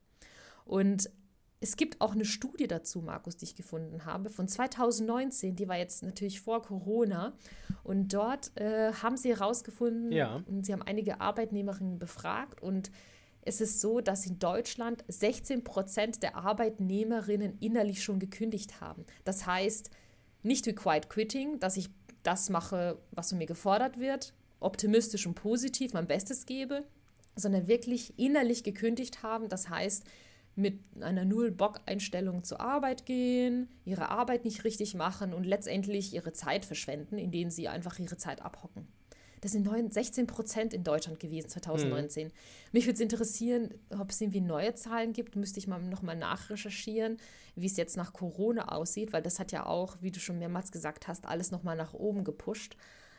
Und 0.65 1.11
es 1.61 1.77
gibt 1.77 2.01
auch 2.01 2.13
eine 2.13 2.25
Studie 2.25 2.69
dazu, 2.69 3.01
Markus, 3.01 3.37
die 3.37 3.45
ich 3.45 3.57
gefunden 3.57 4.05
habe, 4.05 4.31
von 4.31 4.47
2019, 4.47 5.57
die 5.57 5.69
war 5.69 5.77
jetzt 5.77 6.03
natürlich 6.03 6.41
vor 6.41 6.63
Corona. 6.63 7.33
Und 7.83 8.15
dort 8.15 8.57
äh, 8.57 8.93
haben 8.93 9.17
sie 9.17 9.31
herausgefunden, 9.31 10.13
ja. 10.13 10.43
und 10.47 10.65
sie 10.65 10.73
haben 10.73 10.83
einige 10.83 11.21
Arbeitnehmerinnen 11.21 11.99
befragt 11.99 12.63
und 12.63 12.91
es 13.49 13.63
ist 13.63 13.81
so, 13.81 14.01
dass 14.01 14.27
in 14.27 14.39
Deutschland 14.39 15.05
16 15.09 15.65
Prozent 15.65 16.23
der 16.23 16.37
Arbeitnehmerinnen 16.37 17.57
innerlich 17.61 18.03
schon 18.05 18.19
gekündigt 18.19 18.83
haben. 18.83 19.07
Das 19.25 19.47
heißt, 19.47 19.91
nicht 20.43 20.67
wie 20.67 20.75
Quiet 20.75 21.09
Quitting, 21.09 21.59
dass 21.59 21.79
ich 21.79 21.89
das 22.23 22.51
mache, 22.51 22.99
was 23.11 23.31
von 23.31 23.39
mir 23.39 23.47
gefordert 23.47 23.99
wird, 23.99 24.35
optimistisch 24.61 25.27
und 25.27 25.35
positiv 25.35 25.95
mein 25.95 26.07
Bestes 26.07 26.45
gebe, 26.45 26.85
sondern 27.37 27.69
wirklich 27.69 28.19
innerlich 28.19 28.65
gekündigt 28.65 29.23
haben. 29.23 29.49
Das 29.49 29.71
heißt, 29.71 30.05
mit 30.55 30.81
einer 31.01 31.25
Null-Bock-Einstellung 31.25 32.45
zur 32.45 32.61
Arbeit 32.61 33.07
gehen, 33.07 33.69
ihre 33.85 34.11
Arbeit 34.11 34.45
nicht 34.45 34.65
richtig 34.65 34.95
machen 34.95 35.33
und 35.33 35.45
letztendlich 35.45 36.13
ihre 36.13 36.33
Zeit 36.35 36.67
verschwenden, 36.67 37.17
indem 37.17 37.49
sie 37.49 37.69
einfach 37.69 37.99
ihre 37.99 38.19
Zeit 38.19 38.43
abhocken. 38.43 38.87
Das 39.41 39.53
sind 39.53 39.65
9, 39.65 39.91
16 39.91 40.27
Prozent 40.27 40.75
in 40.75 40.85
Deutschland 40.85 41.21
gewesen 41.21 41.49
2019. 41.49 42.29
Mhm. 42.29 42.33
Mich 42.73 42.87
würde 42.87 42.95
es 42.95 43.01
interessieren, 43.01 43.75
ob 43.91 44.11
es 44.11 44.21
irgendwie 44.21 44.41
neue 44.41 44.75
Zahlen 44.75 45.13
gibt. 45.13 45.37
Müsste 45.37 45.59
ich 45.59 45.67
mal 45.67 45.81
nochmal 45.81 46.17
nachrecherchieren, 46.17 47.19
wie 47.55 47.67
es 47.67 47.77
jetzt 47.77 47.97
nach 47.97 48.13
Corona 48.13 48.73
aussieht, 48.73 49.13
weil 49.13 49.23
das 49.23 49.39
hat 49.39 49.53
ja 49.53 49.67
auch, 49.67 49.97
wie 50.01 50.11
du 50.11 50.21
schon 50.21 50.39
mehrmals 50.39 50.73
gesagt 50.73 51.09
hast, 51.09 51.27
alles 51.27 51.51
nochmal 51.51 51.77
nach 51.77 51.95
oben 51.95 52.25
gepusht. 52.25 52.77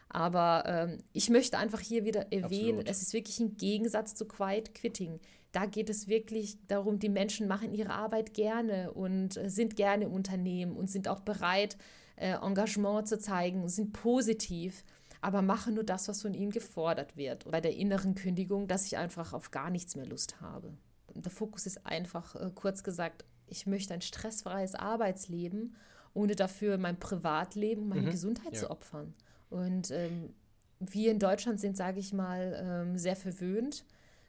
Aber 0.10 0.64
ähm, 0.66 0.98
ich 1.14 1.30
möchte 1.30 1.58
einfach 1.58 1.80
hier 1.80 2.04
wieder 2.04 2.32
erwähnen, 2.32 2.80
Absolut. 2.80 2.90
es 2.90 3.02
ist 3.04 3.14
wirklich 3.14 3.40
ein 3.40 3.58
Gegensatz 3.58 4.16
zu 4.16 4.26
Quiet 4.26 4.74
Quitting. 4.74 5.20
Da 5.52 5.66
geht 5.66 5.90
es 5.90 6.08
wirklich 6.08 6.58
darum, 6.68 7.00
die 7.00 7.10
Menschen 7.10 7.48
machen 7.48 7.74
ihre 7.74 7.92
Arbeit 7.92 8.34
gerne 8.34 8.92
und 8.92 9.38
äh, 9.38 9.50
sind 9.50 9.76
gerne 9.76 10.06
im 10.06 10.12
Unternehmen 10.12 10.76
und 10.76 10.90
sind 10.90 11.08
auch 11.08 11.22
bereit, 11.22 11.78
äh, 12.16 12.34
Engagement 12.34 13.08
zu 13.08 13.18
zeigen, 13.18 13.68
sind 13.70 13.94
positiv 13.94 14.84
aber 15.22 15.42
mache 15.42 15.72
nur 15.72 15.84
das, 15.84 16.08
was 16.08 16.22
von 16.22 16.34
ihnen 16.34 16.52
gefordert 16.52 17.18
wird. 17.18 17.46
Und 17.46 17.52
bei 17.52 17.62
der 17.62 17.76
inneren 17.76 18.16
Kündigung, 18.16 18.68
dass 18.68 18.86
ich 18.86 18.98
einfach 18.98 19.34
auf 19.34 19.52
gar 19.52 19.70
nichts 19.70 19.96
mehr 19.96 20.06
Lust 20.06 20.40
habe. 20.42 20.74
Der 21.14 21.32
Fokus 21.32 21.66
ist 21.66 21.86
einfach, 21.86 22.36
äh, 22.36 22.50
kurz 22.54 22.84
gesagt, 22.84 23.26
ich 23.48 23.66
möchte 23.66 23.94
ein 23.94 24.02
stressfreies 24.02 24.76
Arbeitsleben, 24.76 25.76
ohne 26.14 26.36
dafür 26.36 26.78
mein 26.78 27.00
Privatleben, 27.00 27.88
meine 27.88 28.08
mhm, 28.08 28.12
Gesundheit 28.12 28.54
ja. 28.54 28.60
zu 28.60 28.72
opfern. 28.72 29.14
Und 29.50 29.92
ähm, 29.92 30.34
wir 30.80 31.12
in 31.12 31.20
Deutschland 31.20 31.60
sind, 31.60 31.76
sage 31.76 32.00
ich 32.00 32.14
mal, 32.14 32.58
ähm, 32.62 32.98
sehr 32.98 33.16
verwöhnt. 33.16 33.86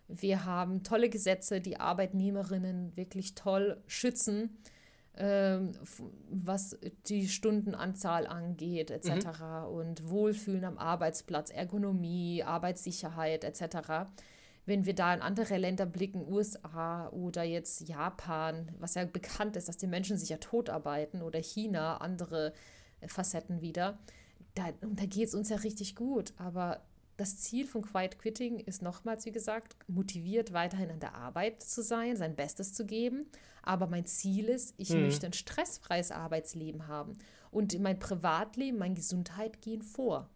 Wir 0.09 0.44
haben 0.44 0.83
tolle 0.83 1.09
Gesetze, 1.09 1.61
die 1.61 1.79
Arbeitnehmerinnen 1.79 2.96
wirklich 2.96 3.35
toll 3.35 3.81
schützen 3.87 4.59
was 5.20 6.78
die 7.06 7.28
Stundenanzahl 7.28 8.26
angeht, 8.26 8.90
etc. 8.90 9.09
Mhm. 9.09 9.66
Und 9.66 10.09
Wohlfühlen 10.09 10.64
am 10.64 10.78
Arbeitsplatz, 10.78 11.50
Ergonomie, 11.50 12.42
Arbeitssicherheit, 12.42 13.44
etc. 13.44 14.11
Wenn 14.64 14.87
wir 14.87 14.94
da 14.94 15.12
in 15.12 15.20
andere 15.20 15.59
Länder 15.59 15.85
blicken, 15.85 16.26
USA 16.26 17.09
oder 17.11 17.42
jetzt 17.42 17.87
Japan, 17.88 18.74
was 18.78 18.94
ja 18.94 19.04
bekannt 19.04 19.56
ist, 19.56 19.68
dass 19.68 19.76
die 19.76 19.87
Menschen 19.87 20.16
sich 20.16 20.30
ja 20.30 20.38
totarbeiten, 20.38 21.22
oder 21.22 21.40
China, 21.40 21.98
andere 21.98 22.52
Facetten 23.06 23.61
wieder, 23.61 23.98
da, 24.54 24.64
da 24.80 25.06
geht 25.06 25.28
es 25.28 25.35
uns 25.35 25.48
ja 25.50 25.56
richtig 25.56 25.96
gut. 25.96 26.33
Aber 26.38 26.80
das 27.20 27.37
Ziel 27.37 27.66
von 27.66 27.83
Quiet 27.83 28.18
Quitting 28.18 28.61
ist 28.61 28.80
nochmals, 28.80 29.26
wie 29.26 29.30
gesagt, 29.30 29.76
motiviert 29.88 30.54
weiterhin 30.54 30.90
an 30.90 31.00
der 31.00 31.14
Arbeit 31.14 31.62
zu 31.62 31.83
sein, 31.83 32.16
sein 32.16 32.35
Bestes 32.35 32.72
zu 32.72 32.87
geben. 32.87 33.26
Aber 33.62 33.87
mein 33.87 34.06
Ziel 34.06 34.48
ist, 34.48 34.74
ich 34.78 34.88
mhm. 34.88 35.02
möchte 35.02 35.26
ein 35.26 35.35
stressfreies 35.35 36.12
Arbeitsleben 36.12 36.88
haben. 36.88 37.18
Und 37.50 37.78
mein 37.78 37.98
Privatleben, 37.98 38.78
meine 38.78 38.94
Gesundheit 38.94 39.61
gehen 39.61 39.83
vor. 39.83 40.30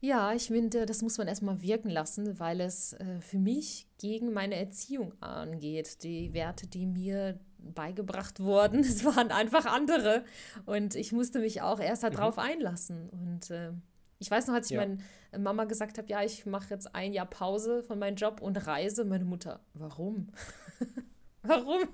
Ja, 0.00 0.32
ich 0.32 0.46
finde, 0.46 0.86
das 0.86 1.02
muss 1.02 1.18
man 1.18 1.28
erstmal 1.28 1.60
wirken 1.60 1.90
lassen, 1.90 2.38
weil 2.38 2.62
es 2.62 2.94
äh, 2.94 3.20
für 3.20 3.38
mich 3.38 3.86
gegen 3.98 4.32
meine 4.32 4.54
Erziehung 4.54 5.12
angeht. 5.20 6.04
Die 6.04 6.32
Werte, 6.32 6.68
die 6.68 6.86
mir 6.86 7.38
beigebracht 7.58 8.40
wurden, 8.40 8.80
es 8.80 9.04
waren 9.04 9.30
einfach 9.30 9.66
andere. 9.66 10.24
Und 10.64 10.94
ich 10.94 11.12
musste 11.12 11.40
mich 11.40 11.60
auch 11.60 11.80
erst 11.80 12.02
darauf 12.04 12.36
mhm. 12.36 12.42
einlassen. 12.42 13.10
Und 13.10 13.50
äh, 13.50 13.72
ich 14.18 14.30
weiß 14.30 14.46
noch, 14.48 14.54
als 14.54 14.70
ich 14.70 14.76
ja. 14.76 14.84
meiner 14.84 14.98
Mama 15.38 15.64
gesagt 15.64 15.98
habe, 15.98 16.08
ja, 16.08 16.22
ich 16.22 16.46
mache 16.46 16.70
jetzt 16.70 16.94
ein 16.94 17.12
Jahr 17.12 17.26
Pause 17.26 17.82
von 17.82 17.98
meinem 17.98 18.16
Job 18.16 18.40
und 18.40 18.66
reise, 18.66 19.04
meine 19.04 19.24
Mutter, 19.24 19.60
warum? 19.74 20.28
Warum? 21.42 21.88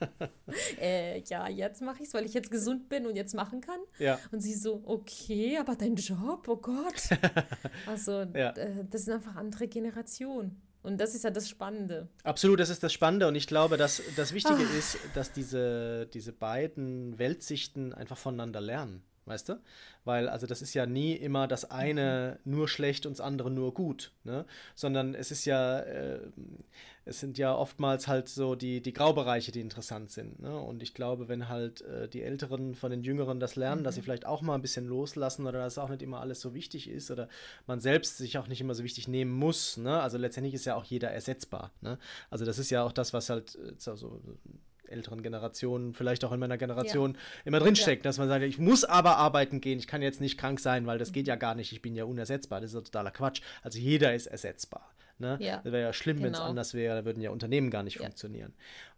äh, 0.80 1.20
ja, 1.24 1.48
jetzt 1.48 1.82
mache 1.82 2.02
ich 2.02 2.08
es, 2.08 2.14
weil 2.14 2.24
ich 2.24 2.32
jetzt 2.32 2.50
gesund 2.50 2.88
bin 2.88 3.06
und 3.06 3.16
jetzt 3.16 3.34
machen 3.34 3.60
kann. 3.60 3.80
Ja. 3.98 4.18
Und 4.30 4.40
sie 4.40 4.54
so, 4.54 4.82
okay, 4.84 5.58
aber 5.58 5.74
dein 5.74 5.96
Job, 5.96 6.46
oh 6.46 6.56
Gott. 6.56 7.08
also, 7.86 8.22
ja. 8.34 8.50
äh, 8.52 8.84
das 8.88 9.04
sind 9.04 9.14
einfach 9.14 9.36
andere 9.36 9.66
Generationen. 9.66 10.62
Und 10.82 11.00
das 11.00 11.14
ist 11.14 11.24
ja 11.24 11.30
das 11.30 11.48
Spannende. 11.48 12.08
Absolut, 12.22 12.60
das 12.60 12.70
ist 12.70 12.82
das 12.82 12.92
Spannende. 12.92 13.26
Und 13.26 13.34
ich 13.34 13.48
glaube, 13.48 13.76
dass 13.76 14.00
das 14.16 14.32
Wichtige 14.32 14.62
ah. 14.62 14.78
ist, 14.78 14.96
dass 15.12 15.32
diese, 15.32 16.06
diese 16.14 16.32
beiden 16.32 17.18
Weltsichten 17.18 17.92
einfach 17.92 18.16
voneinander 18.16 18.60
lernen 18.60 19.02
weißt 19.28 19.50
du? 19.50 19.60
Weil, 20.04 20.28
also 20.28 20.46
das 20.46 20.62
ist 20.62 20.74
ja 20.74 20.86
nie 20.86 21.12
immer 21.12 21.46
das 21.46 21.70
eine 21.70 22.38
mhm. 22.44 22.52
nur 22.52 22.68
schlecht 22.68 23.06
und 23.06 23.12
das 23.12 23.20
andere 23.20 23.50
nur 23.50 23.74
gut, 23.74 24.12
ne? 24.24 24.44
Sondern 24.74 25.14
es 25.14 25.30
ist 25.30 25.44
ja, 25.44 25.80
äh, 25.80 26.20
es 27.04 27.20
sind 27.20 27.38
ja 27.38 27.54
oftmals 27.54 28.08
halt 28.08 28.28
so 28.28 28.54
die, 28.54 28.80
die 28.80 28.92
Graubereiche, 28.92 29.52
die 29.52 29.60
interessant 29.60 30.10
sind, 30.10 30.40
ne? 30.40 30.58
Und 30.58 30.82
ich 30.82 30.94
glaube, 30.94 31.28
wenn 31.28 31.48
halt 31.48 31.82
äh, 31.82 32.08
die 32.08 32.22
Älteren 32.22 32.74
von 32.74 32.90
den 32.90 33.02
Jüngeren 33.02 33.40
das 33.40 33.56
lernen, 33.56 33.82
mhm. 33.82 33.84
dass 33.84 33.94
sie 33.94 34.00
mhm. 34.00 34.06
vielleicht 34.06 34.26
auch 34.26 34.42
mal 34.42 34.54
ein 34.54 34.62
bisschen 34.62 34.86
loslassen 34.86 35.46
oder 35.46 35.58
dass 35.58 35.78
auch 35.78 35.90
nicht 35.90 36.02
immer 36.02 36.20
alles 36.20 36.40
so 36.40 36.54
wichtig 36.54 36.88
ist 36.88 37.10
oder 37.10 37.28
man 37.66 37.80
selbst 37.80 38.16
sich 38.16 38.38
auch 38.38 38.48
nicht 38.48 38.60
immer 38.60 38.74
so 38.74 38.84
wichtig 38.84 39.08
nehmen 39.08 39.32
muss, 39.32 39.76
ne? 39.76 40.00
Also 40.00 40.18
letztendlich 40.18 40.54
ist 40.54 40.64
ja 40.64 40.74
auch 40.74 40.84
jeder 40.84 41.10
ersetzbar, 41.10 41.72
ne? 41.80 41.98
Also 42.30 42.44
das 42.44 42.58
ist 42.58 42.70
ja 42.70 42.82
auch 42.82 42.92
das, 42.92 43.12
was 43.12 43.30
halt 43.30 43.56
äh, 43.56 43.72
so 43.78 44.20
älteren 44.88 45.22
Generationen, 45.22 45.94
vielleicht 45.94 46.24
auch 46.24 46.32
in 46.32 46.40
meiner 46.40 46.58
Generation, 46.58 47.14
ja. 47.14 47.18
immer 47.44 47.60
drinsteckt, 47.60 48.04
ja. 48.04 48.08
dass 48.08 48.18
man 48.18 48.28
sagt, 48.28 48.44
ich 48.44 48.58
muss 48.58 48.84
aber 48.84 49.16
arbeiten 49.16 49.60
gehen, 49.60 49.78
ich 49.78 49.86
kann 49.86 50.02
jetzt 50.02 50.20
nicht 50.20 50.38
krank 50.38 50.60
sein, 50.60 50.86
weil 50.86 50.98
das 50.98 51.12
geht 51.12 51.26
ja 51.26 51.36
gar 51.36 51.54
nicht, 51.54 51.72
ich 51.72 51.82
bin 51.82 51.94
ja 51.94 52.04
unersetzbar, 52.04 52.60
das 52.60 52.70
ist 52.70 52.74
ja 52.74 52.80
totaler 52.80 53.10
Quatsch. 53.10 53.42
Also 53.62 53.78
jeder 53.78 54.14
ist 54.14 54.26
ersetzbar. 54.26 54.90
Ne? 55.18 55.36
Ja. 55.40 55.56
Das 55.56 55.72
wäre 55.72 55.82
ja 55.82 55.92
schlimm, 55.92 56.18
genau. 56.18 56.26
wenn 56.26 56.34
es 56.34 56.40
anders 56.40 56.74
wäre, 56.74 56.96
da 56.96 57.04
würden 57.04 57.20
ja 57.20 57.30
Unternehmen 57.30 57.70
gar 57.70 57.82
nicht 57.82 57.98
funktionieren. 57.98 58.54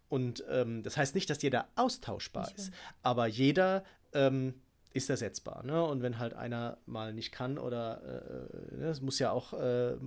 Und 0.07 0.43
ähm, 0.49 0.83
das 0.83 0.97
heißt 0.97 1.15
nicht, 1.15 1.29
dass 1.29 1.41
jeder 1.41 1.67
austauschbar 1.75 2.51
ist, 2.55 2.71
aber 3.01 3.27
jeder 3.27 3.83
ähm, 4.13 4.55
ist 4.93 5.09
ersetzbar. 5.09 5.63
Ne? 5.63 5.83
Und 5.83 6.01
wenn 6.01 6.19
halt 6.19 6.33
einer 6.33 6.77
mal 6.85 7.13
nicht 7.13 7.31
kann 7.31 7.57
oder 7.57 8.01
äh, 8.03 8.75
ne, 8.75 8.87
es 8.87 9.01
muss 9.01 9.19
ja 9.19 9.31
auch 9.31 9.53
äh, 9.53 9.91
äh, 9.91 9.97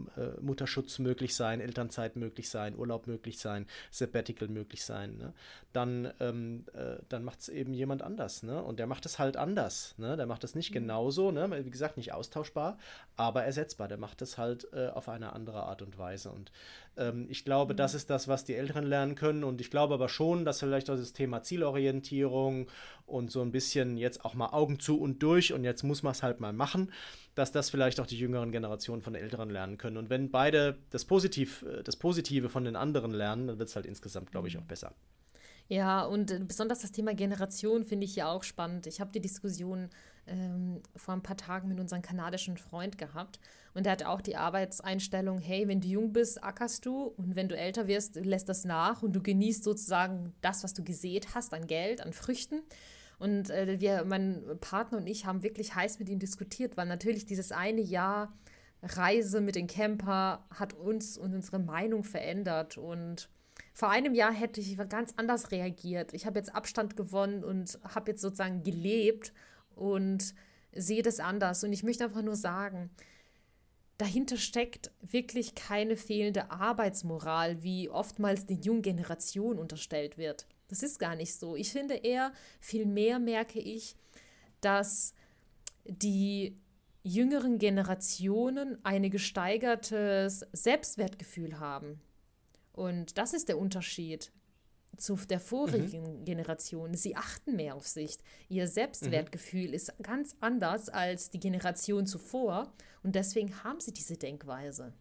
Mutterschutz 0.41 0.99
möglich 0.99 1.35
sein, 1.35 1.61
Elternzeit 1.61 2.17
möglich 2.17 2.51
sein, 2.51 2.77
Urlaub 2.77 3.07
möglich 3.07 3.39
sein, 3.39 3.67
Sabbatical 3.91 4.49
möglich 4.49 4.85
sein, 4.85 5.17
ne? 5.17 5.33
dann, 5.73 6.13
ähm, 6.21 6.65
äh, 6.75 6.97
dann 7.09 7.25
macht 7.25 7.41
es 7.41 7.49
eben 7.49 7.73
jemand 7.73 8.03
anders. 8.03 8.43
Ne? 8.43 8.63
Und 8.63 8.79
der 8.79 8.87
macht 8.87 9.07
es 9.07 9.19
halt 9.19 9.37
anders. 9.37 9.95
Ne? 9.97 10.17
Der 10.17 10.27
macht 10.27 10.45
es 10.45 10.55
nicht 10.55 10.71
mhm. 10.71 10.75
genauso, 10.75 11.31
ne? 11.31 11.65
wie 11.65 11.71
gesagt, 11.71 11.97
nicht 11.97 12.13
austauschbar, 12.13 12.79
aber 13.17 13.45
ersetzbar. 13.45 13.89
Der 13.89 13.99
macht 13.99 14.21
es 14.21 14.37
halt 14.37 14.69
äh, 14.73 14.89
auf 14.89 15.09
eine 15.09 15.33
andere 15.33 15.63
Art 15.63 15.81
und 15.81 15.99
Weise. 15.99 16.31
Und 16.31 16.53
ähm, 16.97 17.27
ich 17.29 17.45
glaube, 17.45 17.75
mhm. 17.75 17.79
das 17.79 17.95
ist 17.95 18.11
das, 18.11 18.29
was 18.29 18.45
die 18.45 18.55
Älteren 18.55 18.85
lernen 18.85 19.15
können. 19.15 19.45
Und 19.45 19.61
ich 19.61 19.71
glaube 19.71 19.95
aber 19.95 20.09
schon, 20.09 20.45
dass 20.45 20.61
vielleicht 20.61 20.91
auch 20.91 20.97
das 20.97 21.13
Thema 21.13 21.43
Zielorientierung 21.43 22.69
und 23.07 23.31
so 23.31 23.43
ein 23.43 23.53
bisschen 23.53 23.97
jetzt 23.97 24.25
auch 24.25 24.35
mal 24.35 24.49
Augen 24.49 24.79
zu 24.79 24.99
und 25.01 25.23
durch 25.23 25.53
und 25.53 25.65
jetzt 25.65 25.83
muss 25.83 26.03
man 26.03 26.13
es 26.13 26.23
halt 26.23 26.41
mal 26.41 26.53
machen, 26.53 26.93
dass 27.35 27.53
das 27.53 27.71
vielleicht 27.71 28.01
auch 28.01 28.07
die 28.07 28.19
jüngeren 28.19 28.53
Generationen 28.53 29.03
von 29.03 29.13
den 29.13 29.23
Älteren 29.23 29.51
lernen 29.51 29.79
können. 29.79 29.97
Und 29.97 30.11
wenn 30.11 30.31
beide 30.31 30.79
das, 30.91 31.05
Positiv, 31.05 31.63
äh, 31.63 31.83
das 31.83 31.97
Positive 31.97 32.49
von 32.49 32.65
den 32.65 32.77
anderen 32.77 33.13
lernen, 33.13 33.49
dann 33.49 33.59
wird 33.59 33.69
es 33.69 33.77
halt 33.77 33.87
insgesamt, 33.87 34.31
glaube 34.31 34.49
ich, 34.49 34.59
auch 34.59 34.65
besser. 34.65 34.93
Ja, 35.69 36.05
und 36.05 36.31
äh, 36.31 36.41
besonders 36.41 36.81
das 36.81 36.93
Thema 36.93 37.15
Generation 37.15 37.85
finde 37.85 38.05
ich 38.05 38.17
ja 38.17 38.31
auch 38.31 38.43
spannend. 38.43 38.87
Ich 38.87 39.01
habe 39.01 39.13
die 39.13 39.21
Diskussion 39.21 39.89
ähm, 40.27 40.83
vor 40.97 41.15
ein 41.15 41.23
paar 41.23 41.37
Tagen 41.37 41.69
mit 41.69 41.81
unserem 41.81 42.03
kanadischen 42.03 42.57
Freund 42.57 42.99
gehabt. 42.99 43.41
Und 43.75 43.87
der 43.87 43.93
hat 43.93 44.05
auch 44.05 44.21
die 44.21 44.37
Arbeitseinstellung, 44.37 45.39
hey, 45.39 45.69
wenn 45.69 45.81
du 45.81 45.89
jung 45.89 46.13
bist, 46.13 46.43
ackerst 46.43 46.87
du 46.87 47.07
und 47.17 47.37
wenn 47.37 47.49
du 47.49 47.57
älter 47.57 47.87
wirst, 47.89 48.17
lässt 48.17 48.49
das 48.49 48.65
nach 48.65 49.03
und 49.03 49.15
du 49.15 49.23
genießt 49.23 49.65
sozusagen 49.65 50.33
das, 50.41 50.65
was 50.65 50.75
du 50.75 50.85
gesät 50.85 51.35
hast 51.35 51.53
an 51.55 51.67
Geld, 51.67 52.01
an 52.01 52.13
Früchten. 52.13 52.63
Und 53.19 53.51
äh, 53.51 53.81
wir, 53.81 54.05
mein 54.05 54.43
Partner 54.61 54.99
und 54.99 55.07
ich 55.07 55.27
haben 55.27 55.43
wirklich 55.43 55.75
heiß 55.75 55.99
mit 55.99 56.09
ihm 56.09 56.19
diskutiert, 56.19 56.77
weil 56.77 56.87
natürlich 56.87 57.27
dieses 57.27 57.53
eine 57.53 57.81
Jahr 57.81 58.33
Reise 58.83 59.41
mit 59.41 59.57
dem 59.57 59.67
Camper 59.67 60.45
hat 60.51 60.75
uns 60.75 61.17
und 61.17 61.35
unsere 61.35 61.59
Meinung 61.59 62.05
verändert. 62.05 62.77
Und 62.77 63.29
vor 63.73 63.91
einem 63.91 64.15
Jahr 64.15 64.33
hätte 64.33 64.61
ich 64.61 64.77
ganz 64.89 65.15
anders 65.17 65.51
reagiert. 65.51 66.13
Ich 66.13 66.27
habe 66.27 66.39
jetzt 66.39 66.55
Abstand 66.55 66.97
gewonnen 66.97 67.45
und 67.45 67.79
habe 67.95 68.13
jetzt 68.13 68.21
sozusagen 68.21 68.63
gelebt 68.63 69.33
und 69.77 70.35
sehe 70.73 71.03
das 71.03 71.21
anders. 71.21 71.65
Und 71.65 71.73
ich 71.73 71.83
möchte 71.83 72.05
einfach 72.05 72.23
nur 72.23 72.37
sagen, 72.37 72.91
dahinter 73.99 74.37
steckt 74.37 74.91
wirklich 75.01 75.55
keine 75.55 75.97
fehlende 75.97 76.51
Arbeitsmoral, 76.51 77.63
wie 77.63 77.89
oftmals 77.89 78.47
den 78.47 78.63
jungen 78.63 78.83
Generationen 78.83 79.59
unterstellt 79.59 80.19
wird. 80.19 80.47
Das 80.69 80.83
ist 80.83 80.99
gar 80.99 81.15
nicht 81.15 81.35
so. 81.35 81.57
Ich 81.57 81.71
finde 81.71 81.95
eher, 81.95 82.33
viel 82.61 82.87
mehr 82.87 83.19
merke 83.19 83.61
ich, 83.61 83.97
dass 84.61 85.15
die 85.85 86.57
jüngeren 87.03 87.59
Generationen 87.59 88.79
ein 88.83 89.11
gesteigertes 89.11 90.47
Selbstwertgefühl 90.53 91.61
haben. 91.61 92.01
Und 92.73 93.19
das 93.19 93.35
ist 93.35 93.49
der 93.49 93.59
Unterschied 93.59 94.33
zu 94.97 95.17
der 95.17 95.41
vorigen 95.41 96.21
mhm. 96.21 96.25
Generation. 96.25 96.95
Sie 96.95 97.17
achten 97.17 97.57
mehr 97.57 97.75
auf 97.75 97.87
sich. 97.87 98.19
Ihr 98.49 98.67
Selbstwertgefühl 98.69 99.69
mhm. 99.69 99.75
ist 99.75 99.93
ganz 100.03 100.37
anders 100.41 100.89
als 100.89 101.31
die 101.31 101.41
Generation 101.41 102.07
zuvor 102.07 102.73
und 103.03 103.15
deswegen 103.15 103.65
haben 103.65 103.81
sie 103.81 103.93
diese 103.93 104.17
Denkweise. 104.17 104.93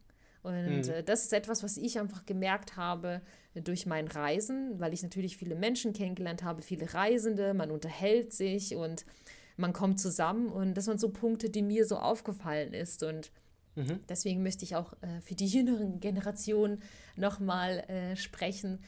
Und 0.43 0.83
mhm. 0.87 0.89
äh, 0.89 1.03
das 1.03 1.23
ist 1.23 1.33
etwas, 1.33 1.63
was 1.63 1.77
ich 1.77 1.99
einfach 1.99 2.25
gemerkt 2.25 2.75
habe 2.75 3.21
durch 3.55 3.85
mein 3.85 4.07
Reisen, 4.07 4.79
weil 4.79 4.93
ich 4.93 5.03
natürlich 5.03 5.37
viele 5.37 5.55
Menschen 5.55 5.93
kennengelernt 5.93 6.43
habe, 6.43 6.61
viele 6.61 6.93
Reisende, 6.93 7.53
man 7.53 7.71
unterhält 7.71 8.33
sich 8.33 8.75
und 8.75 9.05
man 9.55 9.73
kommt 9.73 9.99
zusammen 9.99 10.47
und 10.47 10.73
das 10.75 10.87
waren 10.87 10.97
so 10.97 11.09
Punkte, 11.09 11.49
die 11.49 11.61
mir 11.61 11.85
so 11.85 11.97
aufgefallen 11.97 12.73
ist 12.73 13.03
und 13.03 13.31
mhm. 13.75 13.99
deswegen 14.09 14.43
möchte 14.43 14.65
ich 14.65 14.75
auch 14.75 14.93
äh, 15.01 15.21
für 15.21 15.35
die 15.35 15.47
jüngeren 15.47 15.99
Generationen 15.99 16.81
nochmal 17.15 17.79
äh, 17.87 18.15
sprechen, 18.15 18.79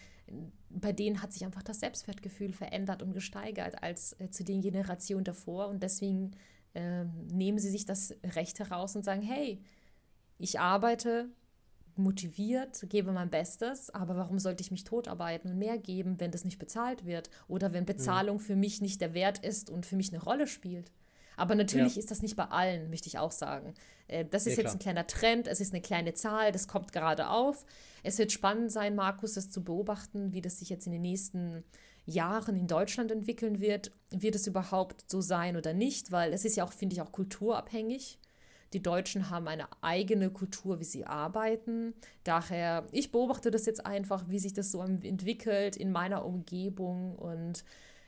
bei 0.70 0.92
denen 0.92 1.22
hat 1.22 1.34
sich 1.34 1.46
einfach 1.46 1.64
das 1.64 1.80
Selbstwertgefühl 1.80 2.52
verändert 2.52 3.02
und 3.02 3.14
gesteigert 3.14 3.82
als 3.82 4.20
äh, 4.20 4.30
zu 4.30 4.44
den 4.44 4.62
Generationen 4.62 5.24
davor. 5.24 5.68
Und 5.68 5.84
deswegen 5.84 6.32
äh, 6.74 7.06
nehmen 7.32 7.60
sie 7.60 7.70
sich 7.70 7.86
das 7.86 8.14
Recht 8.24 8.60
heraus 8.60 8.96
und 8.96 9.06
sagen, 9.06 9.22
hey, 9.22 9.62
ich 10.38 10.60
arbeite 10.60 11.30
motiviert, 11.98 12.86
gebe 12.90 13.14
mein 13.14 13.30
Bestes, 13.30 13.90
aber 13.90 14.18
warum 14.18 14.38
sollte 14.38 14.62
ich 14.62 14.72
mich 14.72 14.84
totarbeiten 14.84 15.52
und 15.52 15.58
mehr 15.58 15.78
geben, 15.78 16.20
wenn 16.20 16.32
das 16.32 16.44
nicht 16.44 16.60
bezahlt 16.60 17.06
wird 17.06 17.30
oder 17.48 17.72
wenn 17.72 17.86
Bezahlung 17.86 18.38
mhm. 18.38 18.42
für 18.42 18.56
mich 18.58 18.82
nicht 18.82 19.00
der 19.00 19.14
Wert 19.14 19.40
ist 19.46 19.70
und 19.70 19.86
für 19.86 19.96
mich 19.96 20.12
eine 20.12 20.22
Rolle 20.22 20.48
spielt? 20.48 20.92
Aber 21.38 21.56
natürlich 21.56 21.95
ja. 21.95 22.00
ist 22.00 22.12
das 22.12 22.21
nicht 22.21 22.36
bei 22.36 22.45
allen, 22.45 22.89
möchte 22.89 23.08
ich 23.08 23.17
auch 23.17 23.32
sagen. 23.32 23.74
Äh, 24.08 24.26
das 24.26 24.45
ist 24.45 24.58
ja, 24.58 24.63
jetzt 24.63 24.74
ein 24.74 24.80
kleiner 24.80 25.08
Trend, 25.08 25.48
es 25.48 25.60
ist 25.60 25.74
eine 25.74 25.82
kleine 25.82 26.13
Zahl, 26.13 26.52
das 26.52 26.67
kommt 26.67 26.91
gerade 26.91 27.30
auf. 27.30 27.65
Es 28.04 28.17
wird 28.17 28.32
spannend 28.32 28.71
sein, 28.71 28.95
Markus, 28.95 29.34
das 29.34 29.50
zu 29.50 29.63
beobachten, 29.63 30.34
wie 30.34 30.41
das 30.41 30.60
sich 30.60 30.69
jetzt 30.69 30.86
in 30.86 30.91
den 30.91 31.02
nächsten 31.02 31.63
Jahren 32.06 32.56
in 32.56 32.67
Deutschland 32.67 33.12
entwickeln 33.12 33.60
wird. 33.60 33.91
Wird 34.12 34.36
es 34.36 34.48
überhaupt 34.48 35.10
so 35.10 35.21
sein 35.21 35.58
oder 35.58 35.74
nicht? 35.74 36.12
Weil 36.12 36.34
es 36.34 36.45
ist 36.45 36.56
ja 36.56 36.63
auch, 36.63 36.74
finde 36.74 36.93
ich, 36.93 37.02
auch 37.02 37.12
kulturabhängig. 37.12 38.19
Die 38.74 38.82
Deutschen 38.82 39.30
haben 39.30 39.48
eine 39.48 39.67
eigene 39.82 40.30
Kultur, 40.30 40.80
wie 40.80 40.86
sie 40.86 41.06
arbeiten. 41.06 41.93
Daher, 42.24 42.86
ich 42.91 43.12
beobachte 43.12 43.50
das 43.50 43.65
jetzt 43.65 43.86
einfach, 43.86 44.26
wie 44.28 44.39
sich 44.39 44.54
das 44.54 44.71
so 44.71 44.82
entwickelt 44.82 45.78
in 45.78 45.91
meiner 45.91 46.26
Umgebung 46.26 47.15
und 47.15 47.63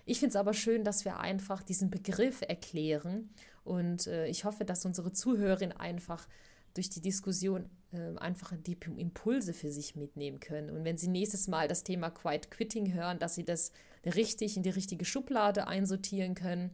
ich 0.08 0.20
finde 0.20 0.32
es 0.32 0.36
aber 0.38 0.54
schön, 0.54 0.84
dass 0.86 1.04
wir 1.04 1.20
einfach 1.20 1.62
diesen 1.62 1.92
Begriff 1.92 2.42
erklären 2.42 3.30
und 3.66 4.08
äh, 4.08 4.28
ich 4.28 4.46
hoffe, 4.46 4.64
dass 4.64 4.86
unsere 4.86 5.12
Zuhörerin 5.12 5.74
einfach 5.74 6.28
durch 6.74 6.90
die 6.90 7.02
Diskussion 7.02 7.70
äh, 7.92 8.18
einfach 8.18 8.54
die 8.56 8.78
Impulse 8.96 9.54
für 9.54 9.70
sich 9.70 9.98
mitnehmen 9.98 10.40
können. 10.40 10.70
Und 10.70 10.86
wenn 10.86 10.98
Sie 10.98 11.10
nächstes 11.10 11.48
Mal 11.50 11.68
das 11.68 11.84
Thema 11.84 12.10
Quiet 12.10 12.50
Quitting 12.50 12.94
hören, 12.94 13.20
dass 13.20 13.36
Sie 13.36 13.44
das 13.44 13.74
richtig 14.06 14.56
in 14.56 14.64
die 14.64 14.70
richtige 14.70 15.04
Schublade 15.04 15.68
einsortieren 15.68 16.36
können 16.36 16.72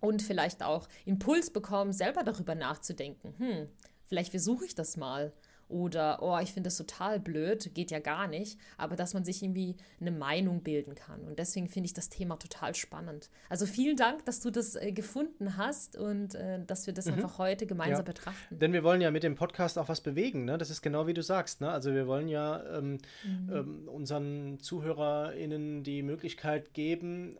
und 0.00 0.22
vielleicht 0.22 0.62
auch 0.62 0.88
Impuls 1.04 1.50
bekommen, 1.50 1.92
selber 1.92 2.22
darüber 2.22 2.54
nachzudenken. 2.54 3.34
Hm, 3.36 3.68
vielleicht 4.06 4.30
versuche 4.30 4.64
ich 4.64 4.74
das 4.74 4.96
mal 4.96 5.34
oder, 5.70 6.22
oh, 6.22 6.38
ich 6.42 6.52
finde 6.52 6.66
das 6.68 6.76
total 6.76 7.20
blöd, 7.20 7.74
geht 7.74 7.90
ja 7.90 8.00
gar 8.00 8.26
nicht, 8.26 8.58
aber 8.76 8.96
dass 8.96 9.14
man 9.14 9.24
sich 9.24 9.42
irgendwie 9.42 9.76
eine 10.00 10.10
Meinung 10.10 10.62
bilden 10.62 10.94
kann. 10.94 11.20
Und 11.22 11.38
deswegen 11.38 11.68
finde 11.68 11.86
ich 11.86 11.94
das 11.94 12.08
Thema 12.08 12.36
total 12.36 12.74
spannend. 12.74 13.30
Also 13.48 13.66
vielen 13.66 13.96
Dank, 13.96 14.24
dass 14.24 14.40
du 14.40 14.50
das 14.50 14.76
äh, 14.76 14.92
gefunden 14.92 15.56
hast 15.56 15.96
und 15.96 16.34
äh, 16.34 16.64
dass 16.64 16.86
wir 16.86 16.94
das 16.94 17.06
mhm. 17.06 17.14
einfach 17.14 17.38
heute 17.38 17.66
gemeinsam 17.66 18.04
ja. 18.04 18.12
betrachten. 18.12 18.58
Denn 18.58 18.72
wir 18.72 18.82
wollen 18.84 19.00
ja 19.00 19.10
mit 19.10 19.22
dem 19.22 19.34
Podcast 19.34 19.78
auch 19.78 19.88
was 19.88 20.00
bewegen, 20.00 20.44
ne? 20.44 20.58
Das 20.58 20.70
ist 20.70 20.82
genau 20.82 21.06
wie 21.06 21.14
du 21.14 21.22
sagst, 21.22 21.60
ne? 21.60 21.70
Also 21.70 21.92
wir 21.92 22.06
wollen 22.06 22.28
ja 22.28 22.62
ähm, 22.76 22.98
mhm. 23.24 23.52
ähm, 23.52 23.88
unseren 23.88 24.58
ZuhörerInnen 24.60 25.84
die 25.84 26.02
Möglichkeit 26.02 26.74
geben, 26.74 27.38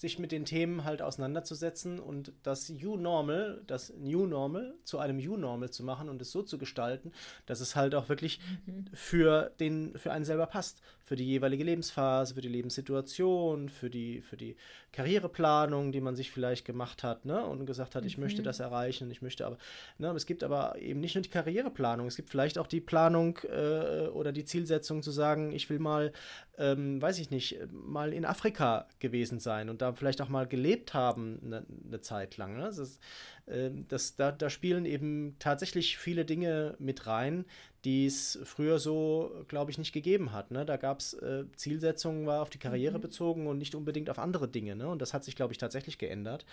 sich 0.00 0.18
mit 0.18 0.32
den 0.32 0.46
Themen 0.46 0.84
halt 0.84 1.02
auseinanderzusetzen 1.02 2.00
und 2.00 2.32
das 2.42 2.68
You 2.68 2.96
Normal, 2.96 3.60
das 3.66 3.92
New 3.98 4.24
Normal 4.24 4.74
zu 4.82 4.98
einem 4.98 5.18
You 5.18 5.36
Normal 5.36 5.68
zu 5.68 5.84
machen 5.84 6.08
und 6.08 6.22
es 6.22 6.32
so 6.32 6.42
zu 6.42 6.56
gestalten, 6.56 7.12
dass 7.44 7.60
es 7.60 7.76
halt 7.76 7.94
auch 7.94 8.08
wirklich 8.08 8.40
mhm. 8.64 8.86
für 8.94 9.52
den 9.60 9.98
für 9.98 10.10
einen 10.10 10.24
selber 10.24 10.46
passt, 10.46 10.80
für 11.04 11.16
die 11.16 11.26
jeweilige 11.26 11.64
Lebensphase, 11.64 12.34
für 12.34 12.40
die 12.40 12.48
Lebenssituation, 12.48 13.68
für 13.68 13.90
die 13.90 14.22
für 14.22 14.38
die 14.38 14.56
Karriereplanung, 14.92 15.92
die 15.92 16.00
man 16.00 16.16
sich 16.16 16.30
vielleicht 16.30 16.64
gemacht 16.64 17.02
hat, 17.02 17.26
ne, 17.26 17.44
und 17.44 17.66
gesagt 17.66 17.94
hat, 17.94 18.02
mhm. 18.02 18.08
ich 18.08 18.16
möchte 18.16 18.42
das 18.42 18.58
erreichen, 18.58 19.10
ich 19.10 19.20
möchte 19.20 19.44
aber, 19.44 19.58
ne, 19.98 20.08
es 20.12 20.24
gibt 20.24 20.42
aber 20.42 20.78
eben 20.78 21.00
nicht 21.00 21.14
nur 21.14 21.22
die 21.22 21.28
Karriereplanung, 21.28 22.06
es 22.06 22.16
gibt 22.16 22.30
vielleicht 22.30 22.56
auch 22.56 22.66
die 22.66 22.80
Planung 22.80 23.38
äh, 23.50 24.08
oder 24.08 24.32
die 24.32 24.46
Zielsetzung 24.46 25.02
zu 25.02 25.10
sagen, 25.10 25.52
ich 25.52 25.68
will 25.68 25.78
mal 25.78 26.12
ähm, 26.60 27.00
weiß 27.00 27.18
ich 27.18 27.30
nicht, 27.30 27.58
mal 27.72 28.12
in 28.12 28.26
Afrika 28.26 28.86
gewesen 28.98 29.40
sein 29.40 29.70
und 29.70 29.80
da 29.80 29.89
vielleicht 29.96 30.20
auch 30.20 30.28
mal 30.28 30.46
gelebt 30.46 30.94
haben 30.94 31.40
eine, 31.44 31.66
eine 31.86 32.00
Zeit 32.00 32.36
lang. 32.36 32.56
Ne? 32.56 32.62
Das 32.64 32.78
ist, 32.78 33.00
äh, 33.46 33.70
das, 33.88 34.16
da, 34.16 34.32
da 34.32 34.50
spielen 34.50 34.84
eben 34.84 35.36
tatsächlich 35.38 35.98
viele 35.98 36.24
Dinge 36.24 36.76
mit 36.78 37.06
rein, 37.06 37.44
die 37.84 38.06
es 38.06 38.38
früher 38.44 38.78
so, 38.78 39.44
glaube 39.48 39.70
ich, 39.70 39.78
nicht 39.78 39.92
gegeben 39.92 40.32
hat. 40.32 40.50
Ne? 40.50 40.66
Da 40.66 40.76
gab 40.76 41.00
es 41.00 41.14
äh, 41.14 41.44
Zielsetzungen, 41.56 42.26
war 42.26 42.42
auf 42.42 42.50
die 42.50 42.58
Karriere 42.58 42.98
mhm. 42.98 43.02
bezogen 43.02 43.46
und 43.46 43.58
nicht 43.58 43.74
unbedingt 43.74 44.10
auf 44.10 44.18
andere 44.18 44.48
Dinge. 44.48 44.76
Ne? 44.76 44.88
Und 44.88 45.00
das 45.00 45.14
hat 45.14 45.24
sich, 45.24 45.34
glaube 45.34 45.52
ich, 45.52 45.58
tatsächlich 45.58 45.98
geändert, 45.98 46.44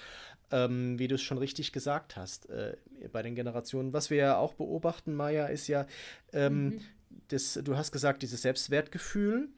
ähm, 0.52 0.98
wie 1.00 1.08
du 1.08 1.16
es 1.16 1.22
schon 1.22 1.38
richtig 1.38 1.74
gesagt 1.74 2.16
hast 2.16 2.50
äh, 2.50 2.78
bei 3.12 3.22
den 3.22 3.36
Generationen. 3.36 3.94
Was 3.94 4.10
wir 4.10 4.18
ja 4.18 4.38
auch 4.38 4.54
beobachten, 4.54 5.14
Maya, 5.14 5.48
ist 5.48 5.68
ja, 5.68 5.86
ähm, 6.32 6.66
mhm. 6.66 6.82
das, 7.28 7.60
du 7.62 7.76
hast 7.76 7.92
gesagt, 7.92 8.24
dieses 8.24 8.42
Selbstwertgefühl. 8.42 9.50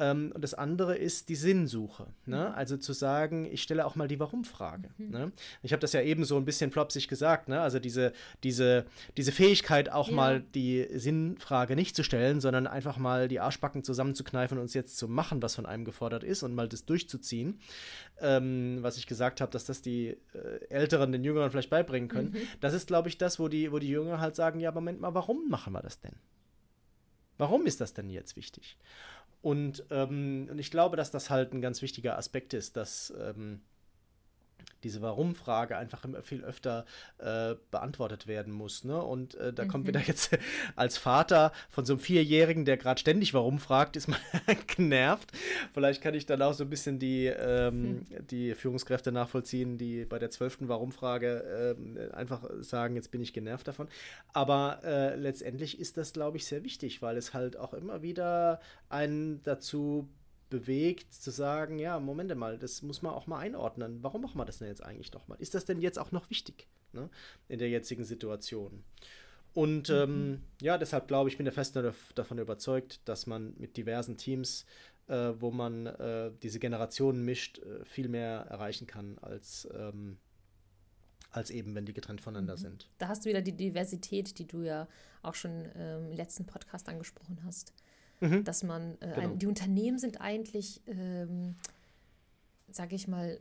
Ähm, 0.00 0.32
und 0.34 0.42
das 0.42 0.54
andere 0.54 0.96
ist 0.96 1.28
die 1.28 1.36
Sinnsuche. 1.36 2.06
Ne? 2.24 2.48
Mhm. 2.48 2.54
Also 2.54 2.78
zu 2.78 2.94
sagen, 2.94 3.44
ich 3.44 3.62
stelle 3.62 3.84
auch 3.84 3.96
mal 3.96 4.08
die 4.08 4.18
Warum-Frage. 4.18 4.88
Mhm. 4.96 5.10
Ne? 5.10 5.32
Ich 5.62 5.72
habe 5.72 5.80
das 5.80 5.92
ja 5.92 6.00
eben 6.00 6.24
so 6.24 6.38
ein 6.38 6.46
bisschen 6.46 6.70
flopsig 6.70 7.06
gesagt. 7.06 7.48
Ne? 7.48 7.60
Also 7.60 7.78
diese, 7.78 8.12
diese, 8.42 8.86
diese 9.18 9.30
Fähigkeit, 9.30 9.92
auch 9.92 10.08
ja. 10.08 10.14
mal 10.14 10.40
die 10.40 10.88
Sinnfrage 10.94 11.76
nicht 11.76 11.94
zu 11.94 12.02
stellen, 12.02 12.40
sondern 12.40 12.66
einfach 12.66 12.96
mal 12.96 13.28
die 13.28 13.40
Arschbacken 13.40 13.84
zusammenzukneifen 13.84 14.56
und 14.56 14.62
uns 14.62 14.74
jetzt 14.74 14.96
zu 14.96 15.06
machen, 15.06 15.42
was 15.42 15.54
von 15.54 15.66
einem 15.66 15.84
gefordert 15.84 16.24
ist 16.24 16.42
und 16.42 16.54
mal 16.54 16.68
das 16.68 16.86
durchzuziehen. 16.86 17.60
Ähm, 18.22 18.78
was 18.80 18.96
ich 18.96 19.06
gesagt 19.06 19.42
habe, 19.42 19.52
dass 19.52 19.66
das 19.66 19.82
die 19.82 20.16
äh, 20.32 20.64
Älteren 20.70 21.12
den 21.12 21.24
Jüngeren 21.24 21.50
vielleicht 21.50 21.70
beibringen 21.70 22.08
können. 22.08 22.30
Mhm. 22.30 22.38
Das 22.60 22.72
ist, 22.72 22.86
glaube 22.86 23.08
ich, 23.08 23.18
das, 23.18 23.38
wo 23.38 23.48
die, 23.48 23.70
wo 23.70 23.78
die 23.78 23.88
Jünger 23.88 24.18
halt 24.18 24.34
sagen, 24.34 24.60
ja, 24.60 24.72
Moment 24.72 25.00
mal, 25.00 25.14
warum 25.14 25.48
machen 25.50 25.74
wir 25.74 25.82
das 25.82 26.00
denn? 26.00 26.14
Warum 27.40 27.64
ist 27.64 27.80
das 27.80 27.94
denn 27.94 28.10
jetzt 28.10 28.36
wichtig? 28.36 28.76
Und, 29.42 29.84
ähm, 29.90 30.48
und 30.50 30.58
ich 30.58 30.70
glaube, 30.70 30.96
dass 30.96 31.10
das 31.10 31.30
halt 31.30 31.52
ein 31.54 31.60
ganz 31.60 31.80
wichtiger 31.82 32.18
Aspekt 32.18 32.52
ist, 32.52 32.76
dass 32.76 33.12
ähm, 33.18 33.60
diese 34.82 35.02
Warum-Frage 35.02 35.76
einfach 35.76 36.04
viel 36.22 36.44
öfter 36.44 36.84
äh, 37.18 37.54
beantwortet 37.70 38.26
werden 38.26 38.52
muss. 38.52 38.84
Ne? 38.84 39.00
Und 39.00 39.34
äh, 39.34 39.52
da 39.52 39.64
mhm. 39.64 39.68
kommt 39.68 39.86
wieder 39.86 40.00
jetzt 40.00 40.36
als 40.76 40.98
Vater 40.98 41.52
von 41.68 41.84
so 41.84 41.94
einem 41.94 42.00
Vierjährigen, 42.00 42.64
der 42.64 42.76
gerade 42.76 43.00
ständig 43.00 43.34
Warum 43.34 43.58
fragt, 43.58 43.96
ist 43.96 44.08
man 44.08 44.18
genervt. 44.76 45.32
Vielleicht 45.72 46.02
kann 46.02 46.14
ich 46.14 46.26
dann 46.26 46.42
auch 46.42 46.54
so 46.54 46.64
ein 46.64 46.70
bisschen 46.70 46.98
die, 46.98 47.26
ähm, 47.26 47.82
mhm. 47.82 48.06
die 48.30 48.54
Führungskräfte 48.54 49.12
nachvollziehen, 49.12 49.78
die 49.78 50.04
bei 50.04 50.18
der 50.18 50.30
zwölften 50.30 50.68
Warum-Frage 50.68 51.76
äh, 51.76 52.12
einfach 52.12 52.48
sagen, 52.60 52.96
jetzt 52.96 53.10
bin 53.10 53.20
ich 53.20 53.32
genervt 53.32 53.68
davon. 53.68 53.88
Aber 54.32 54.80
äh, 54.84 55.16
letztendlich 55.16 55.78
ist 55.78 55.96
das, 55.96 56.12
glaube 56.12 56.36
ich, 56.36 56.46
sehr 56.46 56.64
wichtig, 56.64 57.02
weil 57.02 57.16
es 57.16 57.34
halt 57.34 57.56
auch 57.56 57.74
immer 57.74 58.02
wieder 58.02 58.60
einen 58.88 59.42
dazu 59.42 60.08
bewegt, 60.50 61.14
zu 61.14 61.30
sagen, 61.30 61.78
ja, 61.78 61.98
Moment 61.98 62.34
mal, 62.36 62.58
das 62.58 62.82
muss 62.82 63.02
man 63.02 63.14
auch 63.14 63.26
mal 63.26 63.38
einordnen. 63.38 64.02
Warum 64.02 64.22
machen 64.22 64.36
wir 64.36 64.44
das 64.44 64.58
denn 64.58 64.68
jetzt 64.68 64.82
eigentlich 64.82 65.12
nochmal? 65.12 65.38
Ist 65.40 65.54
das 65.54 65.64
denn 65.64 65.80
jetzt 65.80 65.98
auch 65.98 66.12
noch 66.12 66.28
wichtig 66.28 66.66
ne, 66.92 67.08
in 67.48 67.58
der 67.58 67.70
jetzigen 67.70 68.04
Situation? 68.04 68.84
Und 69.54 69.88
mhm. 69.88 69.94
ähm, 69.94 70.42
ja, 70.60 70.76
deshalb 70.78 71.08
glaube 71.08 71.30
ich, 71.30 71.36
bin 71.36 71.44
der 71.44 71.52
fest 71.52 71.78
davon 72.14 72.38
überzeugt, 72.38 73.00
dass 73.06 73.26
man 73.26 73.54
mit 73.56 73.76
diversen 73.76 74.16
Teams, 74.16 74.66
äh, 75.06 75.32
wo 75.38 75.50
man 75.50 75.86
äh, 75.86 76.30
diese 76.42 76.58
Generationen 76.58 77.24
mischt, 77.24 77.58
äh, 77.58 77.84
viel 77.84 78.08
mehr 78.08 78.46
erreichen 78.48 78.86
kann 78.86 79.18
als, 79.18 79.68
ähm, 79.74 80.18
als 81.30 81.50
eben, 81.50 81.74
wenn 81.74 81.86
die 81.86 81.94
getrennt 81.94 82.20
voneinander 82.20 82.56
mhm. 82.56 82.60
sind. 82.60 82.90
Da 82.98 83.08
hast 83.08 83.24
du 83.24 83.28
wieder 83.28 83.42
die 83.42 83.56
Diversität, 83.56 84.38
die 84.38 84.46
du 84.46 84.62
ja 84.62 84.88
auch 85.22 85.34
schon 85.34 85.68
ähm, 85.74 86.10
im 86.10 86.12
letzten 86.12 86.46
Podcast 86.46 86.88
angesprochen 86.88 87.40
hast 87.44 87.72
mhm. 88.20 88.44
dass 88.44 88.62
man, 88.62 88.96
äh, 89.00 89.12
genau. 89.14 89.20
ein, 89.32 89.38
die 89.38 89.46
Unternehmen 89.46 89.98
sind 89.98 90.20
eigentlich, 90.20 90.82
ähm, 90.86 91.56
sage 92.70 92.94
ich 92.94 93.08
mal, 93.08 93.40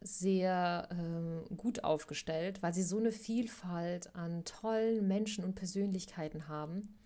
sehr 0.00 0.88
ähm, 0.90 1.56
gut 1.56 1.84
aufgestellt, 1.84 2.62
weil 2.62 2.72
sie 2.72 2.82
so 2.82 2.98
eine 2.98 3.12
Vielfalt 3.12 4.14
an 4.16 4.44
tollen 4.44 5.06
Menschen 5.06 5.44
und 5.44 5.54
Persönlichkeiten 5.54 6.48
haben. 6.48 6.96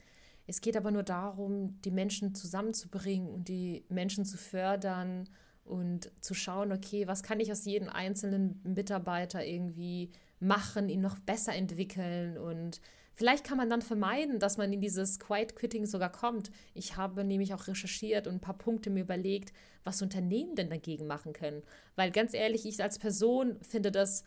Es 0.47 0.61
geht 0.61 0.77
aber 0.77 0.91
nur 0.91 1.03
darum, 1.03 1.81
die 1.83 1.91
Menschen 1.91 2.35
zusammenzubringen 2.35 3.29
und 3.29 3.49
die 3.49 3.85
Menschen 3.89 4.25
zu 4.25 4.39
fördern 4.39 5.29
und 5.65 6.11
zu 6.21 6.35
schauen, 6.35 6.73
okay, 6.73 7.07
was 7.09 7.23
kann 7.23 7.41
ich 7.41 7.51
aus 7.51 7.65
jedem 7.65 7.89
einzelnen 7.89 8.61
Mitarbeiter 8.63 9.45
irgendwie 9.45 10.11
machen, 10.39 10.89
ihn 10.89 11.01
noch 11.01 11.19
besser 11.19 11.55
entwickeln 11.55 12.39
und 12.39 12.81
Vielleicht 13.19 13.45
kann 13.45 13.57
man 13.57 13.71
dann 13.71 13.81
vermeiden, 13.81 14.39
dass 14.39 14.59
man 14.59 14.71
in 14.75 14.83
dieses 14.83 15.19
Quiet 15.19 15.57
Quitting 15.57 15.87
sogar 15.87 16.13
kommt. 16.13 16.51
Ich 16.75 16.99
habe 16.99 17.25
nämlich 17.25 17.55
auch 17.55 17.67
recherchiert 17.67 18.27
und 18.27 18.35
ein 18.35 18.41
paar 18.41 18.59
Punkte 18.59 18.91
mir 18.91 19.01
überlegt, 19.01 19.55
was 19.85 20.03
Unternehmen 20.03 20.55
denn 20.55 20.69
dagegen 20.69 21.07
machen 21.07 21.33
können. 21.33 21.63
Weil 21.95 22.11
ganz 22.11 22.35
ehrlich, 22.35 22.67
ich 22.67 22.83
als 22.83 22.99
Person 22.99 23.57
finde 23.63 23.91
das 23.91 24.23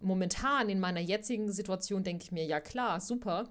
momentan 0.00 0.70
in 0.70 0.80
meiner 0.80 1.00
jetzigen 1.00 1.52
Situation, 1.52 2.02
denke 2.02 2.24
ich 2.24 2.32
mir, 2.32 2.46
ja 2.46 2.60
klar, 2.60 3.00
super. 3.00 3.50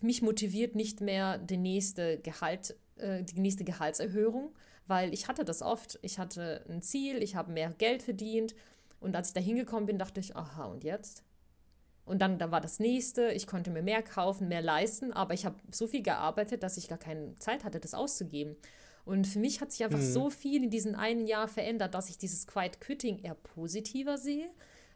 Mich 0.00 0.22
motiviert 0.22 0.76
nicht 0.76 1.02
mehr 1.02 1.36
die 1.36 1.58
nächste 1.58 2.18
Gehalt, 2.18 2.74
äh, 2.96 3.22
die 3.24 3.38
nächste 3.38 3.64
Gehaltserhöhung, 3.64 4.54
weil 4.86 5.12
ich 5.12 5.28
hatte 5.28 5.44
das 5.44 5.60
oft. 5.60 5.98
Ich 6.00 6.18
hatte 6.18 6.64
ein 6.70 6.80
Ziel, 6.80 7.22
ich 7.22 7.36
habe 7.36 7.52
mehr 7.52 7.74
Geld 7.76 8.02
verdient 8.02 8.54
und 8.98 9.14
als 9.14 9.28
ich 9.28 9.34
da 9.34 9.40
hingekommen 9.40 9.84
bin, 9.84 9.98
dachte 9.98 10.20
ich, 10.20 10.34
aha, 10.34 10.64
und 10.64 10.84
jetzt? 10.84 11.22
Und 12.12 12.18
dann 12.18 12.38
da 12.38 12.50
war 12.50 12.60
das 12.60 12.78
nächste, 12.78 13.32
ich 13.32 13.46
konnte 13.46 13.70
mir 13.70 13.80
mehr 13.80 14.02
kaufen, 14.02 14.46
mehr 14.46 14.60
leisten, 14.60 15.14
aber 15.14 15.32
ich 15.32 15.46
habe 15.46 15.56
so 15.70 15.86
viel 15.86 16.02
gearbeitet, 16.02 16.62
dass 16.62 16.76
ich 16.76 16.86
gar 16.88 16.98
keine 16.98 17.34
Zeit 17.36 17.64
hatte, 17.64 17.80
das 17.80 17.94
auszugeben. 17.94 18.54
Und 19.06 19.26
für 19.26 19.38
mich 19.38 19.62
hat 19.62 19.72
sich 19.72 19.82
einfach 19.82 19.98
mhm. 19.98 20.12
so 20.12 20.28
viel 20.28 20.62
in 20.62 20.68
diesem 20.68 20.94
einen 20.94 21.26
Jahr 21.26 21.48
verändert, 21.48 21.94
dass 21.94 22.10
ich 22.10 22.18
dieses 22.18 22.46
Quiet 22.46 22.82
Quitting 22.82 23.20
eher 23.20 23.34
positiver 23.34 24.18
sehe, 24.18 24.50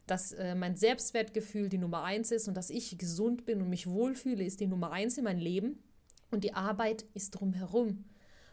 dass 0.06 0.32
äh, 0.32 0.54
mein 0.54 0.76
Selbstwertgefühl 0.76 1.70
die 1.70 1.78
Nummer 1.78 2.04
eins 2.04 2.32
ist 2.32 2.48
und 2.48 2.54
dass 2.54 2.68
ich 2.68 2.98
gesund 2.98 3.46
bin 3.46 3.62
und 3.62 3.70
mich 3.70 3.86
wohlfühle, 3.86 4.44
ist 4.44 4.60
die 4.60 4.66
Nummer 4.66 4.92
eins 4.92 5.16
in 5.16 5.24
meinem 5.24 5.40
Leben. 5.40 5.82
Und 6.30 6.44
die 6.44 6.52
Arbeit 6.52 7.06
ist 7.14 7.30
drumherum. 7.30 8.04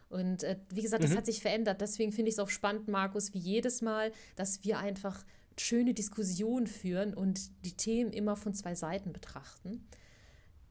Und 0.08 0.44
äh, 0.44 0.58
wie 0.70 0.84
gesagt, 0.84 1.04
das 1.04 1.12
mhm. 1.12 1.18
hat 1.18 1.26
sich 1.26 1.42
verändert. 1.42 1.82
Deswegen 1.82 2.14
finde 2.14 2.30
ich 2.30 2.36
es 2.36 2.40
auch 2.40 2.50
spannend, 2.50 2.88
Markus, 2.88 3.34
wie 3.34 3.40
jedes 3.40 3.82
Mal, 3.82 4.14
dass 4.38 4.64
wir 4.64 4.80
einfach 4.80 5.26
schöne 5.58 5.94
Diskussion 5.94 6.68
führen 6.68 7.14
und 7.14 7.40
die 7.66 7.74
Themen 7.74 8.12
immer 8.12 8.36
von 8.36 8.54
zwei 8.54 8.76
Seiten 8.76 9.14
betrachten. 9.14 9.88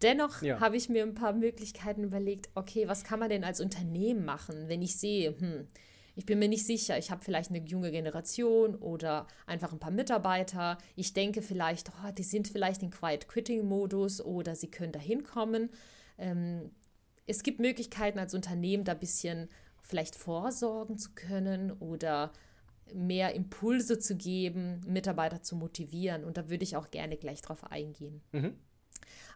Dennoch 0.02 0.42
ja. 0.42 0.60
habe 0.60 0.76
ich 0.76 0.88
mir 0.88 1.04
ein 1.04 1.14
paar 1.14 1.32
Möglichkeiten 1.32 2.02
überlegt, 2.02 2.48
okay, 2.54 2.88
was 2.88 3.04
kann 3.04 3.20
man 3.20 3.30
denn 3.30 3.44
als 3.44 3.60
Unternehmen 3.60 4.24
machen, 4.24 4.68
wenn 4.68 4.82
ich 4.82 4.96
sehe, 4.96 5.38
hm, 5.38 5.68
ich 6.14 6.26
bin 6.26 6.38
mir 6.38 6.48
nicht 6.48 6.66
sicher, 6.66 6.98
ich 6.98 7.10
habe 7.10 7.24
vielleicht 7.24 7.50
eine 7.50 7.64
junge 7.64 7.90
Generation 7.90 8.74
oder 8.74 9.26
einfach 9.46 9.72
ein 9.72 9.78
paar 9.78 9.90
Mitarbeiter. 9.90 10.76
Ich 10.94 11.14
denke 11.14 11.40
vielleicht, 11.40 11.88
oh, 11.88 12.10
die 12.12 12.22
sind 12.22 12.48
vielleicht 12.48 12.82
in 12.82 12.90
Quiet 12.90 13.28
Quitting 13.28 13.64
Modus 13.66 14.20
oder 14.20 14.54
sie 14.54 14.70
können 14.70 14.92
da 14.92 14.98
hinkommen. 14.98 15.70
Ähm, 16.18 16.70
es 17.26 17.42
gibt 17.42 17.60
Möglichkeiten 17.60 18.18
als 18.18 18.34
Unternehmen, 18.34 18.84
da 18.84 18.92
ein 18.92 18.98
bisschen 18.98 19.48
vielleicht 19.80 20.14
vorsorgen 20.14 20.98
zu 20.98 21.10
können 21.14 21.70
oder 21.72 22.32
mehr 22.94 23.34
Impulse 23.34 23.98
zu 23.98 24.16
geben, 24.16 24.80
Mitarbeiter 24.86 25.42
zu 25.42 25.56
motivieren. 25.56 26.24
Und 26.24 26.36
da 26.36 26.48
würde 26.48 26.64
ich 26.64 26.76
auch 26.76 26.90
gerne 26.90 27.16
gleich 27.16 27.42
drauf 27.42 27.70
eingehen. 27.70 28.22
Mhm. 28.32 28.54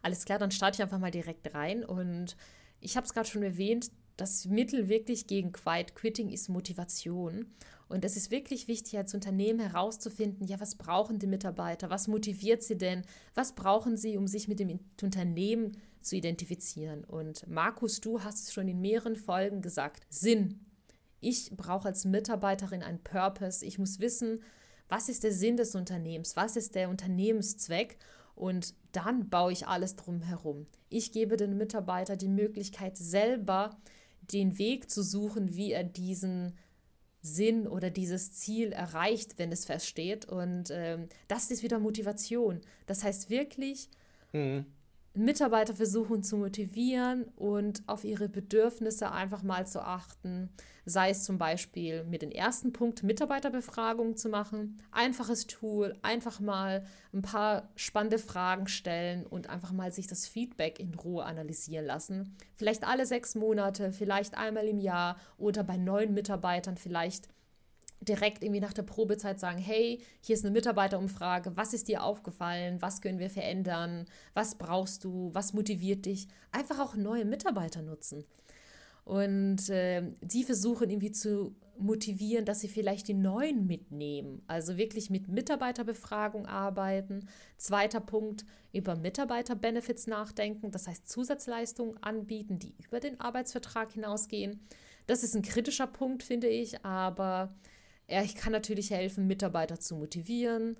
Alles 0.01 0.25
klar, 0.25 0.39
dann 0.39 0.51
starte 0.51 0.75
ich 0.75 0.81
einfach 0.81 0.99
mal 0.99 1.11
direkt 1.11 1.53
rein. 1.53 1.83
Und 1.83 2.37
ich 2.79 2.95
habe 2.95 3.05
es 3.05 3.13
gerade 3.13 3.27
schon 3.27 3.43
erwähnt, 3.43 3.91
das 4.15 4.45
Mittel 4.45 4.89
wirklich 4.89 5.27
gegen 5.27 5.51
Quiet 5.51 5.95
Quitting 5.95 6.29
ist 6.29 6.49
Motivation. 6.49 7.45
Und 7.87 8.03
es 8.03 8.17
ist 8.17 8.31
wirklich 8.31 8.67
wichtig, 8.67 8.97
als 8.97 9.13
Unternehmen 9.13 9.59
herauszufinden, 9.59 10.47
ja, 10.47 10.59
was 10.59 10.75
brauchen 10.75 11.19
die 11.19 11.27
Mitarbeiter? 11.27 11.89
Was 11.89 12.07
motiviert 12.07 12.63
sie 12.63 12.77
denn? 12.77 13.03
Was 13.33 13.53
brauchen 13.55 13.95
sie, 13.95 14.17
um 14.17 14.27
sich 14.27 14.47
mit 14.47 14.59
dem 14.59 14.79
Unternehmen 15.01 15.77
zu 16.07 16.15
identifizieren. 16.15 17.03
Und 17.03 17.47
Markus, 17.47 18.01
du 18.01 18.23
hast 18.23 18.47
es 18.47 18.53
schon 18.53 18.67
in 18.67 18.81
mehreren 18.81 19.15
Folgen 19.15 19.61
gesagt, 19.61 20.05
Sinn. 20.09 20.61
Ich 21.19 21.51
brauche 21.55 21.87
als 21.87 22.05
Mitarbeiterin 22.05 22.83
einen 22.83 23.03
Purpose. 23.03 23.65
Ich 23.65 23.79
muss 23.79 23.99
wissen, 23.99 24.43
was 24.89 25.09
ist 25.09 25.23
der 25.23 25.33
Sinn 25.33 25.57
des 25.57 25.75
Unternehmens, 25.75 26.35
was 26.35 26.55
ist 26.55 26.75
der 26.75 26.89
Unternehmenszweck 26.89 27.97
und 28.35 28.75
dann 28.91 29.29
baue 29.29 29.51
ich 29.51 29.67
alles 29.67 29.95
drumherum. 29.95 30.67
Ich 30.89 31.11
gebe 31.11 31.37
den 31.37 31.57
Mitarbeiter 31.57 32.15
die 32.15 32.27
Möglichkeit, 32.27 32.95
selber 32.95 33.75
den 34.31 34.57
Weg 34.59 34.91
zu 34.91 35.01
suchen, 35.01 35.55
wie 35.55 35.71
er 35.71 35.83
diesen 35.83 36.53
Sinn 37.21 37.67
oder 37.67 37.89
dieses 37.89 38.33
Ziel 38.33 38.71
erreicht, 38.71 39.37
wenn 39.37 39.51
es 39.51 39.65
feststeht. 39.65 40.25
Und 40.25 40.69
ähm, 40.71 41.09
das 41.27 41.49
ist 41.49 41.63
wieder 41.63 41.79
Motivation. 41.79 42.61
Das 42.85 43.03
heißt 43.03 43.29
wirklich, 43.29 43.89
mhm. 44.33 44.65
Mitarbeiter 45.17 45.73
versuchen 45.73 46.23
zu 46.23 46.37
motivieren 46.37 47.25
und 47.35 47.83
auf 47.87 48.03
ihre 48.03 48.29
Bedürfnisse 48.29 49.11
einfach 49.11 49.43
mal 49.43 49.67
zu 49.67 49.81
achten. 49.81 50.49
Sei 50.85 51.09
es 51.09 51.23
zum 51.23 51.37
Beispiel 51.37 52.03
mit 52.05 52.21
dem 52.21 52.31
ersten 52.31 52.71
Punkt 52.71 53.03
Mitarbeiterbefragung 53.03 54.15
zu 54.15 54.29
machen. 54.29 54.77
Einfaches 54.91 55.47
Tool, 55.47 55.97
einfach 56.01 56.39
mal 56.39 56.85
ein 57.13 57.21
paar 57.21 57.69
spannende 57.75 58.19
Fragen 58.19 58.67
stellen 58.67 59.25
und 59.25 59.49
einfach 59.49 59.73
mal 59.73 59.91
sich 59.91 60.07
das 60.07 60.27
Feedback 60.27 60.79
in 60.79 60.93
Ruhe 60.93 61.25
analysieren 61.25 61.85
lassen. 61.85 62.35
Vielleicht 62.55 62.87
alle 62.87 63.05
sechs 63.05 63.35
Monate, 63.35 63.91
vielleicht 63.91 64.37
einmal 64.37 64.65
im 64.65 64.79
Jahr 64.79 65.17
oder 65.37 65.63
bei 65.63 65.77
neuen 65.77 66.13
Mitarbeitern 66.13 66.77
vielleicht 66.77 67.27
direkt 68.01 68.43
irgendwie 68.43 68.61
nach 68.61 68.73
der 68.73 68.83
Probezeit 68.83 69.39
sagen, 69.39 69.57
hey, 69.57 70.01
hier 70.21 70.35
ist 70.35 70.45
eine 70.45 70.53
Mitarbeiterumfrage, 70.53 71.57
was 71.57 71.73
ist 71.73 71.87
dir 71.87 72.03
aufgefallen, 72.03 72.81
was 72.81 73.01
können 73.01 73.19
wir 73.19 73.29
verändern, 73.29 74.05
was 74.33 74.55
brauchst 74.55 75.03
du, 75.03 75.31
was 75.33 75.53
motiviert 75.53 76.05
dich, 76.05 76.27
einfach 76.51 76.79
auch 76.79 76.95
neue 76.95 77.25
Mitarbeiter 77.25 77.81
nutzen. 77.81 78.25
Und 79.03 79.69
äh, 79.69 80.03
die 80.21 80.43
versuchen 80.43 80.89
irgendwie 80.89 81.11
zu 81.11 81.55
motivieren, 81.77 82.45
dass 82.45 82.59
sie 82.59 82.67
vielleicht 82.67 83.07
die 83.07 83.13
neuen 83.13 83.65
mitnehmen. 83.65 84.41
Also 84.47 84.77
wirklich 84.77 85.09
mit 85.09 85.27
Mitarbeiterbefragung 85.27 86.45
arbeiten. 86.45 87.27
Zweiter 87.57 88.01
Punkt, 88.01 88.45
über 88.73 88.95
Mitarbeiterbenefits 88.95 90.07
nachdenken, 90.07 90.71
das 90.71 90.87
heißt 90.87 91.09
Zusatzleistungen 91.09 92.01
anbieten, 92.03 92.59
die 92.59 92.73
über 92.85 92.99
den 92.99 93.19
Arbeitsvertrag 93.19 93.91
hinausgehen. 93.91 94.59
Das 95.07 95.23
ist 95.23 95.35
ein 95.35 95.41
kritischer 95.41 95.87
Punkt, 95.87 96.21
finde 96.21 96.47
ich, 96.47 96.83
aber 96.83 97.55
ich 98.07 98.35
kann 98.35 98.53
natürlich 98.53 98.91
helfen, 98.91 99.27
Mitarbeiter 99.27 99.79
zu 99.79 99.95
motivieren, 99.95 100.77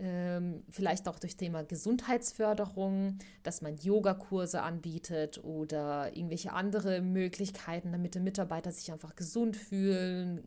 ähm, 0.00 0.62
vielleicht 0.70 1.08
auch 1.08 1.18
durch 1.18 1.36
Thema 1.36 1.64
Gesundheitsförderung, 1.64 3.18
dass 3.42 3.62
man 3.62 3.76
Yogakurse 3.78 4.62
anbietet 4.62 5.42
oder 5.42 6.16
irgendwelche 6.16 6.52
andere 6.52 7.00
Möglichkeiten, 7.00 7.90
damit 7.90 8.14
die 8.14 8.20
Mitarbeiter 8.20 8.70
sich 8.70 8.92
einfach 8.92 9.16
gesund 9.16 9.56
fühlen, 9.56 10.46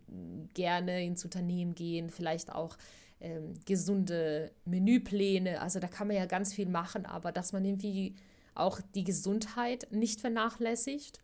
gerne 0.54 1.04
ins 1.04 1.26
Unternehmen 1.26 1.76
gehen, 1.76 2.10
vielleicht 2.10 2.54
auch 2.54 2.78
ähm, 3.20 3.54
gesunde 3.66 4.52
Menüpläne. 4.64 5.60
Also 5.60 5.80
da 5.80 5.88
kann 5.88 6.08
man 6.08 6.16
ja 6.16 6.26
ganz 6.28 6.54
viel 6.54 6.70
machen, 6.70 7.06
aber 7.06 7.34
dass 7.34 7.52
man 7.52 7.66
irgendwie 7.66 8.16
auch 8.56 8.80
die 8.96 9.04
Gesundheit 9.04 9.88
nicht 9.92 10.22
vernachlässigt. 10.22 11.20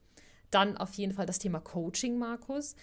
Dann 0.52 0.76
auf 0.78 0.94
jeden 0.96 1.14
Fall 1.14 1.26
das 1.26 1.40
Thema 1.40 1.60
Coaching, 1.60 2.18
Markus 2.18 2.76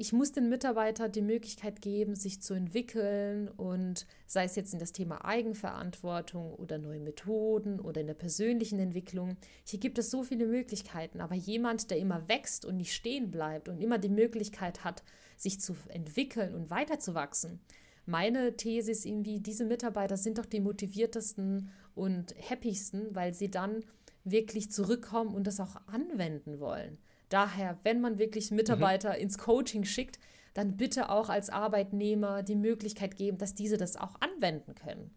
ich 0.00 0.14
muss 0.14 0.32
den 0.32 0.48
Mitarbeitern 0.48 1.12
die 1.12 1.20
Möglichkeit 1.20 1.82
geben, 1.82 2.14
sich 2.14 2.40
zu 2.40 2.54
entwickeln 2.54 3.48
und 3.48 4.06
sei 4.24 4.44
es 4.44 4.56
jetzt 4.56 4.72
in 4.72 4.78
das 4.78 4.92
Thema 4.92 5.26
Eigenverantwortung 5.26 6.54
oder 6.54 6.78
neue 6.78 7.00
Methoden 7.00 7.78
oder 7.78 8.00
in 8.00 8.06
der 8.06 8.14
persönlichen 8.14 8.78
Entwicklung. 8.78 9.36
Hier 9.62 9.78
gibt 9.78 9.98
es 9.98 10.10
so 10.10 10.22
viele 10.22 10.46
Möglichkeiten, 10.46 11.20
aber 11.20 11.34
jemand, 11.34 11.90
der 11.90 11.98
immer 11.98 12.26
wächst 12.30 12.64
und 12.64 12.78
nicht 12.78 12.94
stehen 12.94 13.30
bleibt 13.30 13.68
und 13.68 13.78
immer 13.78 13.98
die 13.98 14.08
Möglichkeit 14.08 14.84
hat, 14.84 15.02
sich 15.36 15.60
zu 15.60 15.76
entwickeln 15.88 16.54
und 16.54 16.70
weiterzuwachsen. 16.70 17.60
Meine 18.06 18.56
These 18.56 18.92
ist 18.92 19.04
irgendwie, 19.04 19.40
diese 19.40 19.66
Mitarbeiter 19.66 20.16
sind 20.16 20.38
doch 20.38 20.46
die 20.46 20.60
motiviertesten 20.60 21.68
und 21.94 22.34
happysten, 22.48 23.14
weil 23.14 23.34
sie 23.34 23.50
dann 23.50 23.84
wirklich 24.24 24.70
zurückkommen 24.70 25.34
und 25.34 25.46
das 25.46 25.60
auch 25.60 25.76
anwenden 25.88 26.58
wollen. 26.58 26.96
Daher, 27.30 27.78
wenn 27.84 28.00
man 28.00 28.18
wirklich 28.18 28.50
Mitarbeiter 28.50 29.14
mhm. 29.14 29.20
ins 29.22 29.38
Coaching 29.38 29.84
schickt, 29.84 30.18
dann 30.52 30.76
bitte 30.76 31.08
auch 31.08 31.28
als 31.28 31.48
Arbeitnehmer 31.48 32.42
die 32.42 32.56
Möglichkeit 32.56 33.16
geben, 33.16 33.38
dass 33.38 33.54
diese 33.54 33.76
das 33.76 33.96
auch 33.96 34.16
anwenden 34.20 34.74
können 34.74 35.10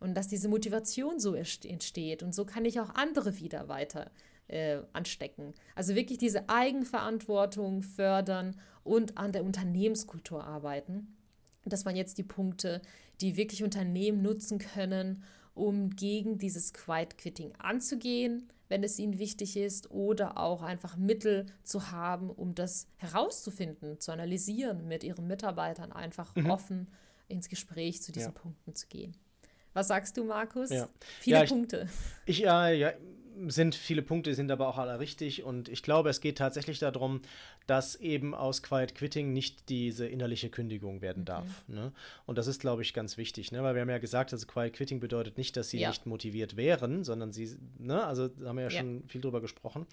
und 0.00 0.14
dass 0.14 0.28
diese 0.28 0.48
Motivation 0.48 1.18
so 1.18 1.34
entsteht. 1.34 2.22
Und 2.22 2.34
so 2.34 2.44
kann 2.44 2.64
ich 2.64 2.80
auch 2.80 2.90
andere 2.94 3.38
wieder 3.38 3.68
weiter 3.68 4.10
äh, 4.48 4.78
anstecken. 4.92 5.54
Also 5.74 5.94
wirklich 5.94 6.18
diese 6.18 6.48
Eigenverantwortung 6.48 7.82
fördern 7.82 8.56
und 8.84 9.18
an 9.18 9.32
der 9.32 9.44
Unternehmenskultur 9.44 10.44
arbeiten. 10.44 11.16
Das 11.64 11.84
waren 11.84 11.96
jetzt 11.96 12.18
die 12.18 12.22
Punkte, 12.22 12.80
die 13.20 13.36
wirklich 13.36 13.64
Unternehmen 13.64 14.22
nutzen 14.22 14.58
können, 14.58 15.24
um 15.56 15.90
gegen 15.90 16.38
dieses 16.38 16.72
Quiet 16.72 17.18
Quitting 17.18 17.52
anzugehen 17.56 18.48
wenn 18.68 18.82
es 18.82 18.98
ihnen 18.98 19.18
wichtig 19.18 19.56
ist, 19.56 19.90
oder 19.90 20.38
auch 20.38 20.62
einfach 20.62 20.96
Mittel 20.96 21.46
zu 21.62 21.90
haben, 21.90 22.30
um 22.30 22.54
das 22.54 22.88
herauszufinden, 22.96 24.00
zu 24.00 24.12
analysieren, 24.12 24.88
mit 24.88 25.04
ihren 25.04 25.26
Mitarbeitern 25.26 25.92
einfach 25.92 26.34
mhm. 26.34 26.50
offen 26.50 26.88
ins 27.28 27.48
Gespräch 27.48 28.02
zu 28.02 28.12
diesen 28.12 28.32
ja. 28.34 28.40
Punkten 28.40 28.74
zu 28.74 28.86
gehen. 28.88 29.16
Was 29.72 29.88
sagst 29.88 30.16
du, 30.16 30.24
Markus? 30.24 30.70
Ja. 30.70 30.88
Viele 31.20 31.36
ja, 31.36 31.42
ich, 31.44 31.50
Punkte. 31.50 31.88
Ich, 32.24 32.38
ja, 32.38 32.68
ja, 32.68 32.92
sind 33.48 33.74
viele 33.74 34.02
Punkte, 34.02 34.34
sind 34.34 34.50
aber 34.50 34.68
auch 34.68 34.78
alle 34.78 34.98
richtig. 34.98 35.42
Und 35.44 35.68
ich 35.68 35.82
glaube, 35.82 36.10
es 36.10 36.20
geht 36.20 36.38
tatsächlich 36.38 36.78
darum, 36.78 37.20
dass 37.66 37.96
eben 37.96 38.34
aus 38.34 38.62
Quiet 38.62 38.94
Quitting 38.94 39.32
nicht 39.32 39.68
diese 39.68 40.06
innerliche 40.06 40.48
Kündigung 40.48 41.02
werden 41.02 41.22
mhm. 41.22 41.26
darf. 41.26 41.64
Ne? 41.68 41.92
Und 42.26 42.38
das 42.38 42.46
ist, 42.46 42.60
glaube 42.60 42.82
ich, 42.82 42.94
ganz 42.94 43.16
wichtig, 43.16 43.52
ne? 43.52 43.62
weil 43.62 43.74
wir 43.74 43.82
haben 43.82 43.90
ja 43.90 43.98
gesagt, 43.98 44.32
also 44.32 44.46
Quiet 44.46 44.72
Quitting 44.72 45.00
bedeutet 45.00 45.38
nicht, 45.38 45.56
dass 45.56 45.70
sie 45.70 45.78
ja. 45.78 45.88
nicht 45.88 46.06
motiviert 46.06 46.56
wären, 46.56 47.04
sondern 47.04 47.32
sie, 47.32 47.56
ne? 47.78 48.04
also 48.04 48.28
da 48.28 48.48
haben 48.48 48.56
wir 48.56 48.64
ja, 48.64 48.70
ja. 48.70 48.78
schon 48.80 49.04
viel 49.08 49.20
drüber 49.20 49.40
gesprochen. 49.40 49.86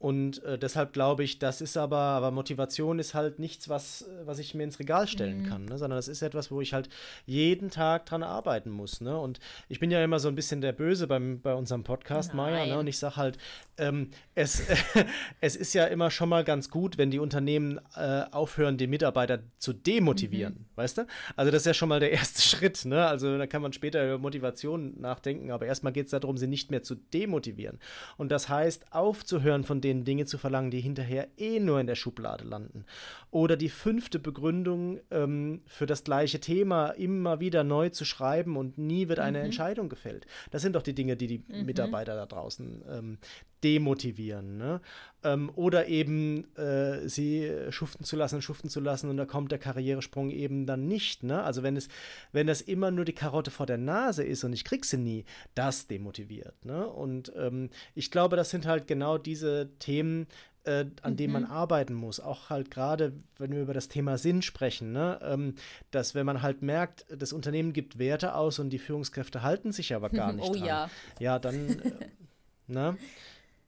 Und 0.00 0.42
äh, 0.44 0.58
deshalb 0.58 0.94
glaube 0.94 1.24
ich, 1.24 1.38
das 1.38 1.60
ist 1.60 1.76
aber, 1.76 1.98
aber 1.98 2.30
Motivation 2.30 2.98
ist 2.98 3.12
halt 3.12 3.38
nichts, 3.38 3.68
was, 3.68 4.08
was 4.24 4.38
ich 4.38 4.54
mir 4.54 4.64
ins 4.64 4.78
Regal 4.78 5.06
stellen 5.06 5.42
mhm. 5.42 5.46
kann, 5.46 5.64
ne? 5.66 5.76
sondern 5.76 5.98
das 5.98 6.08
ist 6.08 6.22
etwas, 6.22 6.50
wo 6.50 6.62
ich 6.62 6.72
halt 6.72 6.88
jeden 7.26 7.68
Tag 7.68 8.06
dran 8.06 8.22
arbeiten 8.22 8.70
muss. 8.70 9.02
Ne? 9.02 9.14
Und 9.18 9.40
ich 9.68 9.78
bin 9.78 9.90
ja 9.90 10.02
immer 10.02 10.18
so 10.18 10.28
ein 10.28 10.34
bisschen 10.34 10.62
der 10.62 10.72
Böse 10.72 11.06
beim, 11.06 11.42
bei 11.42 11.52
unserem 11.52 11.84
Podcast, 11.84 12.32
Maya, 12.32 12.64
ne? 12.64 12.78
und 12.78 12.86
ich 12.86 12.96
sage 12.96 13.16
halt, 13.16 13.36
ähm, 13.76 14.08
es, 14.34 14.62
es 15.42 15.54
ist 15.54 15.74
ja 15.74 15.84
immer 15.84 16.10
schon 16.10 16.30
mal 16.30 16.44
ganz 16.44 16.70
gut, 16.70 16.96
wenn 16.96 17.10
die 17.10 17.18
Unternehmen 17.18 17.78
äh, 17.94 18.22
aufhören, 18.30 18.78
die 18.78 18.86
Mitarbeiter 18.86 19.40
zu 19.58 19.74
demotivieren, 19.74 20.54
mhm. 20.54 20.76
weißt 20.76 20.96
du? 20.96 21.06
Also 21.36 21.52
das 21.52 21.60
ist 21.60 21.66
ja 21.66 21.74
schon 21.74 21.90
mal 21.90 22.00
der 22.00 22.12
erste 22.12 22.40
Schritt. 22.40 22.86
Ne? 22.86 23.06
Also 23.06 23.36
da 23.36 23.46
kann 23.46 23.60
man 23.60 23.74
später 23.74 24.02
über 24.02 24.16
Motivation 24.16 24.98
nachdenken, 24.98 25.50
aber 25.50 25.66
erstmal 25.66 25.92
geht 25.92 26.06
es 26.06 26.12
darum, 26.12 26.38
sie 26.38 26.46
nicht 26.46 26.70
mehr 26.70 26.82
zu 26.82 26.94
demotivieren. 26.94 27.78
Und 28.16 28.32
das 28.32 28.48
heißt, 28.48 28.94
aufzuhören 28.94 29.64
von 29.64 29.82
dem, 29.82 29.89
denen 29.90 30.04
Dinge 30.04 30.26
zu 30.26 30.38
verlangen, 30.38 30.70
die 30.70 30.80
hinterher 30.80 31.28
eh 31.36 31.58
nur 31.60 31.80
in 31.80 31.86
der 31.86 31.94
Schublade 31.94 32.44
landen. 32.44 32.84
Oder 33.30 33.56
die 33.56 33.68
fünfte 33.68 34.18
Begründung 34.18 35.00
ähm, 35.10 35.62
für 35.66 35.86
das 35.86 36.04
gleiche 36.04 36.40
Thema 36.40 36.90
immer 36.90 37.40
wieder 37.40 37.64
neu 37.64 37.88
zu 37.90 38.04
schreiben 38.04 38.56
und 38.56 38.78
nie 38.78 39.08
wird 39.08 39.18
eine 39.18 39.38
mhm. 39.38 39.46
Entscheidung 39.46 39.88
gefällt. 39.88 40.26
Das 40.50 40.62
sind 40.62 40.76
doch 40.76 40.82
die 40.82 40.94
Dinge, 40.94 41.16
die 41.16 41.26
die 41.26 41.44
mhm. 41.46 41.66
Mitarbeiter 41.66 42.14
da 42.14 42.26
draußen 42.26 42.82
ähm, 42.88 43.18
demotivieren. 43.62 44.56
Ne? 44.56 44.80
Ähm, 45.22 45.50
oder 45.54 45.86
eben 45.88 46.54
äh, 46.56 47.08
sie 47.08 47.50
schuften 47.70 48.04
zu 48.04 48.16
lassen, 48.16 48.40
schuften 48.40 48.70
zu 48.70 48.80
lassen 48.80 49.10
und 49.10 49.16
da 49.16 49.26
kommt 49.26 49.52
der 49.52 49.58
Karrieresprung 49.58 50.30
eben 50.30 50.66
dann 50.66 50.86
nicht. 50.86 51.22
Ne? 51.22 51.42
Also 51.42 51.62
wenn 51.62 51.76
es, 51.76 51.88
wenn 52.32 52.46
das 52.46 52.60
immer 52.62 52.90
nur 52.90 53.04
die 53.04 53.12
Karotte 53.12 53.50
vor 53.50 53.66
der 53.66 53.78
Nase 53.78 54.24
ist 54.24 54.44
und 54.44 54.52
ich 54.52 54.64
krieg 54.64 54.84
sie 54.84 54.96
nie, 54.96 55.24
das 55.54 55.86
demotiviert. 55.86 56.64
Ne? 56.64 56.86
Und 56.86 57.32
ähm, 57.36 57.70
ich 57.94 58.10
glaube, 58.10 58.36
das 58.36 58.50
sind 58.50 58.66
halt 58.66 58.86
genau 58.86 59.18
diese 59.18 59.68
Themen, 59.78 60.26
äh, 60.64 60.86
an 61.02 61.12
mhm. 61.12 61.16
dem 61.16 61.32
man 61.32 61.44
arbeiten 61.44 61.94
muss. 61.94 62.20
Auch 62.20 62.50
halt 62.50 62.70
gerade, 62.70 63.12
wenn 63.38 63.52
wir 63.52 63.62
über 63.62 63.74
das 63.74 63.88
Thema 63.88 64.18
Sinn 64.18 64.42
sprechen, 64.42 64.92
ne? 64.92 65.18
ähm, 65.22 65.54
dass 65.90 66.14
wenn 66.14 66.26
man 66.26 66.42
halt 66.42 66.62
merkt, 66.62 67.06
das 67.14 67.32
Unternehmen 67.32 67.72
gibt 67.72 67.98
Werte 67.98 68.34
aus 68.34 68.58
und 68.58 68.70
die 68.70 68.78
Führungskräfte 68.78 69.42
halten 69.42 69.72
sich 69.72 69.94
aber 69.94 70.10
gar 70.10 70.32
nicht 70.34 70.48
oh, 70.48 70.54
dran. 70.54 70.64
Ja, 70.64 70.90
ja 71.18 71.38
dann, 71.38 71.80
äh, 71.80 71.92
ne? 72.66 72.96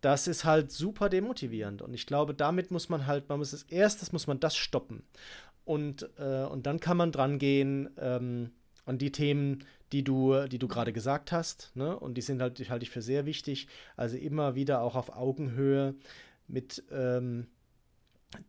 Das 0.02 0.26
ist 0.26 0.44
halt 0.44 0.70
super 0.70 1.08
demotivierend. 1.08 1.80
Und 1.80 1.94
ich 1.94 2.06
glaube, 2.06 2.34
damit 2.34 2.70
muss 2.70 2.88
man 2.88 3.06
halt, 3.06 3.28
man 3.28 3.38
muss 3.38 3.54
als 3.54 3.62
erstes 3.64 4.12
muss 4.12 4.26
man 4.26 4.40
das 4.40 4.56
stoppen. 4.56 5.04
Und, 5.64 6.10
äh, 6.18 6.44
und 6.44 6.66
dann 6.66 6.80
kann 6.80 6.96
man 6.96 7.12
dran 7.12 7.38
gehen 7.38 7.88
ähm, 7.98 8.50
an 8.84 8.98
die 8.98 9.12
Themen, 9.12 9.64
die 9.92 10.02
du, 10.02 10.48
die 10.48 10.58
du 10.58 10.66
gerade 10.68 10.92
gesagt 10.92 11.30
hast. 11.30 11.70
Ne? 11.74 11.96
Und 11.98 12.14
die 12.14 12.20
sind 12.20 12.42
halt, 12.42 12.58
halte 12.68 12.82
ich 12.82 12.90
für 12.90 13.00
sehr 13.00 13.26
wichtig. 13.26 13.68
Also 13.96 14.16
immer 14.16 14.54
wieder 14.56 14.82
auch 14.82 14.96
auf 14.96 15.16
Augenhöhe 15.16 15.94
mit, 16.48 16.82
ähm, 16.90 17.46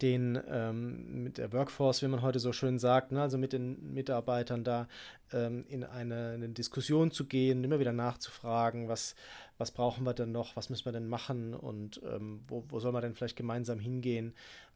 den 0.01 0.39
ähm, 0.49 1.23
mit 1.23 1.37
der 1.37 1.51
Workforce, 1.51 2.01
wie 2.01 2.07
man 2.07 2.21
heute 2.21 2.39
so 2.39 2.53
schön 2.53 2.79
sagt, 2.79 3.11
ne, 3.11 3.21
also 3.21 3.37
mit 3.37 3.53
den 3.53 3.93
Mitarbeitern 3.93 4.63
da 4.63 4.87
ähm, 5.31 5.65
in 5.67 5.83
eine, 5.83 6.31
eine, 6.31 6.49
Diskussion 6.49 7.11
zu 7.11 7.25
gehen, 7.25 7.63
immer 7.63 7.79
wieder 7.79 7.91
nachzufragen, 7.91 8.87
was, 8.87 9.15
was 9.57 9.71
brauchen 9.71 10.05
wir 10.05 10.13
denn 10.13 10.31
noch, 10.31 10.55
was 10.55 10.69
müssen 10.69 10.85
wir 10.85 10.91
denn 10.91 11.07
machen 11.07 11.53
und 11.53 12.01
ähm, 12.03 12.41
wo, 12.47 12.63
wo 12.69 12.79
soll 12.79 12.91
man 12.91 13.01
denn 13.01 13.13
vielleicht 13.13 13.35
gemeinsam 13.35 13.79
hingehen. 13.79 14.33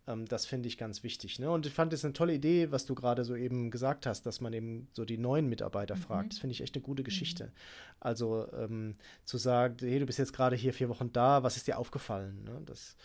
Ähm, 0.08 0.26
das 0.26 0.46
finde 0.46 0.68
ich 0.68 0.78
ganz 0.78 1.04
wichtig. 1.04 1.40
Ne? 1.40 1.50
Und 1.50 1.66
ich 1.66 1.74
fand 1.74 1.94
es 1.94 2.04
eine 2.04 2.14
tolle 2.14 2.34
Idee, 2.34 2.72
was 2.72 2.86
du 2.86 2.96
gerade 2.96 3.24
so 3.24 3.36
eben 3.36 3.72
gesagt 3.72 4.06
hast, 4.06 4.26
dass 4.26 4.42
man 4.42 4.54
eben 4.54 4.88
so 4.94 5.06
die 5.06 5.18
neuen 5.18 5.48
Mitarbeiter 5.48 5.96
mhm. 5.96 6.02
fragt. 6.02 6.34
Das 6.34 6.40
finde 6.40 6.54
ich 6.54 6.62
echt 6.62 6.76
eine 6.76 6.84
gute 6.84 7.04
Geschichte. 7.04 7.46
Mhm. 7.46 7.52
Also 8.00 8.48
ähm, 8.54 8.96
zu 9.26 9.38
sagen, 9.38 9.78
hey, 9.80 10.00
du 10.00 10.06
bist 10.06 10.20
jetzt 10.20 10.34
gerade 10.34 10.56
hier 10.56 10.74
vier 10.74 10.90
Wochen 10.90 11.12
da, 11.12 11.44
was 11.44 11.58
ist 11.58 11.68
dir 11.68 11.78
aufgefallen? 11.78 12.44
Ne? 12.44 12.62
Das 12.66 12.96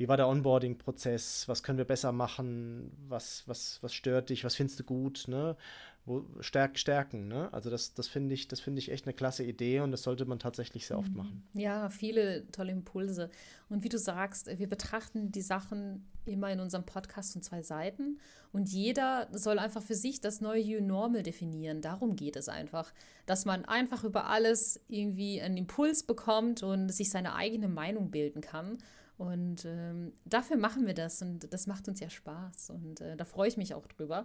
wie 0.00 0.08
war 0.08 0.16
der 0.16 0.28
Onboarding-Prozess, 0.28 1.46
was 1.46 1.62
können 1.62 1.76
wir 1.76 1.84
besser 1.84 2.10
machen, 2.10 2.90
was, 3.06 3.42
was, 3.46 3.82
was 3.82 3.92
stört 3.92 4.30
dich, 4.30 4.44
was 4.44 4.54
findest 4.54 4.80
du 4.80 4.84
gut, 4.84 5.24
ne? 5.28 5.58
Wo, 6.06 6.24
stärk, 6.40 6.78
stärken, 6.78 7.28
ne? 7.28 7.52
Also 7.52 7.68
das, 7.68 7.94
das 7.94 8.08
finde 8.08 8.34
ich, 8.34 8.48
das 8.48 8.66
ich 8.66 8.90
echt 8.90 9.06
eine 9.06 9.12
klasse 9.12 9.44
Idee 9.44 9.80
und 9.80 9.92
das 9.92 10.02
sollte 10.02 10.24
man 10.24 10.38
tatsächlich 10.38 10.86
sehr 10.86 10.98
oft 10.98 11.10
mhm. 11.10 11.16
machen. 11.16 11.48
Ja, 11.52 11.90
viele 11.90 12.50
tolle 12.50 12.72
Impulse. 12.72 13.30
Und 13.68 13.84
wie 13.84 13.88
du 13.90 13.98
sagst, 13.98 14.46
wir 14.58 14.68
betrachten 14.68 15.30
die 15.30 15.42
Sachen 15.42 16.08
immer 16.24 16.50
in 16.50 16.60
unserem 16.60 16.86
Podcast 16.86 17.34
von 17.34 17.42
zwei 17.42 17.62
Seiten 17.62 18.18
und 18.52 18.70
jeder 18.70 19.28
soll 19.32 19.58
einfach 19.58 19.82
für 19.82 19.94
sich 19.94 20.20
das 20.20 20.40
neue 20.40 20.64
New 20.64 20.80
Normal 20.86 21.22
definieren. 21.22 21.82
Darum 21.82 22.16
geht 22.16 22.36
es 22.36 22.48
einfach, 22.48 22.92
dass 23.26 23.44
man 23.44 23.64
einfach 23.64 24.02
über 24.02 24.26
alles 24.26 24.80
irgendwie 24.88 25.40
einen 25.40 25.56
Impuls 25.56 26.02
bekommt 26.02 26.62
und 26.62 26.88
sich 26.88 27.10
seine 27.10 27.34
eigene 27.34 27.68
Meinung 27.68 28.10
bilden 28.10 28.40
kann. 28.40 28.78
Und 29.18 29.66
ähm, 29.66 30.14
dafür 30.24 30.56
machen 30.56 30.86
wir 30.86 30.94
das 30.94 31.20
und 31.20 31.52
das 31.52 31.66
macht 31.66 31.88
uns 31.88 32.00
ja 32.00 32.08
Spaß 32.08 32.70
und 32.70 33.02
äh, 33.02 33.18
da 33.18 33.26
freue 33.26 33.48
ich 33.48 33.58
mich 33.58 33.74
auch 33.74 33.86
drüber. 33.86 34.24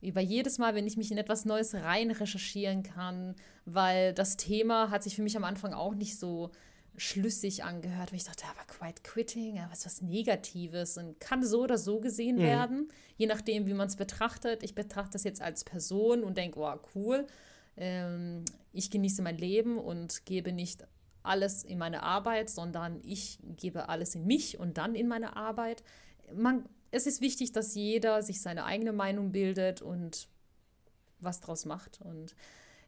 Über 0.00 0.20
jedes 0.20 0.58
Mal, 0.58 0.74
wenn 0.74 0.86
ich 0.86 0.96
mich 0.96 1.10
in 1.10 1.18
etwas 1.18 1.44
Neues 1.44 1.74
rein 1.74 2.10
recherchieren 2.10 2.82
kann, 2.82 3.34
weil 3.64 4.12
das 4.12 4.36
Thema 4.36 4.90
hat 4.90 5.02
sich 5.02 5.16
für 5.16 5.22
mich 5.22 5.36
am 5.36 5.44
Anfang 5.44 5.72
auch 5.72 5.94
nicht 5.94 6.18
so 6.18 6.50
schlüssig 6.98 7.64
angehört, 7.64 8.10
weil 8.10 8.18
ich 8.18 8.24
dachte, 8.24 8.44
aber 8.46 8.64
Quiet 8.66 9.04
Quitting, 9.04 9.56
ja, 9.56 9.68
was 9.70 9.84
was 9.84 10.02
Negatives 10.02 10.96
und 10.96 11.20
kann 11.20 11.44
so 11.44 11.62
oder 11.62 11.78
so 11.78 12.00
gesehen 12.00 12.36
mhm. 12.36 12.42
werden, 12.42 12.88
je 13.16 13.26
nachdem, 13.26 13.66
wie 13.66 13.74
man 13.74 13.88
es 13.88 13.96
betrachtet. 13.96 14.62
Ich 14.62 14.74
betrachte 14.74 15.12
das 15.12 15.24
jetzt 15.24 15.42
als 15.42 15.64
Person 15.64 16.24
und 16.24 16.36
denke, 16.36 16.58
oh, 16.60 16.74
cool, 16.94 17.26
ähm, 17.76 18.44
ich 18.72 18.90
genieße 18.90 19.22
mein 19.22 19.36
Leben 19.36 19.76
und 19.78 20.24
gebe 20.24 20.52
nicht 20.52 20.86
alles 21.22 21.64
in 21.64 21.78
meine 21.78 22.02
Arbeit, 22.02 22.48
sondern 22.48 23.00
ich 23.02 23.38
gebe 23.56 23.88
alles 23.88 24.14
in 24.14 24.26
mich 24.26 24.58
und 24.58 24.78
dann 24.78 24.94
in 24.94 25.08
meine 25.08 25.36
Arbeit. 25.36 25.82
Man, 26.34 26.68
es 26.96 27.06
ist 27.06 27.20
wichtig, 27.20 27.52
dass 27.52 27.74
jeder 27.74 28.22
sich 28.22 28.40
seine 28.40 28.64
eigene 28.64 28.92
Meinung 28.92 29.32
bildet 29.32 29.82
und 29.82 30.28
was 31.20 31.40
draus 31.40 31.64
macht. 31.64 32.00
Und 32.00 32.34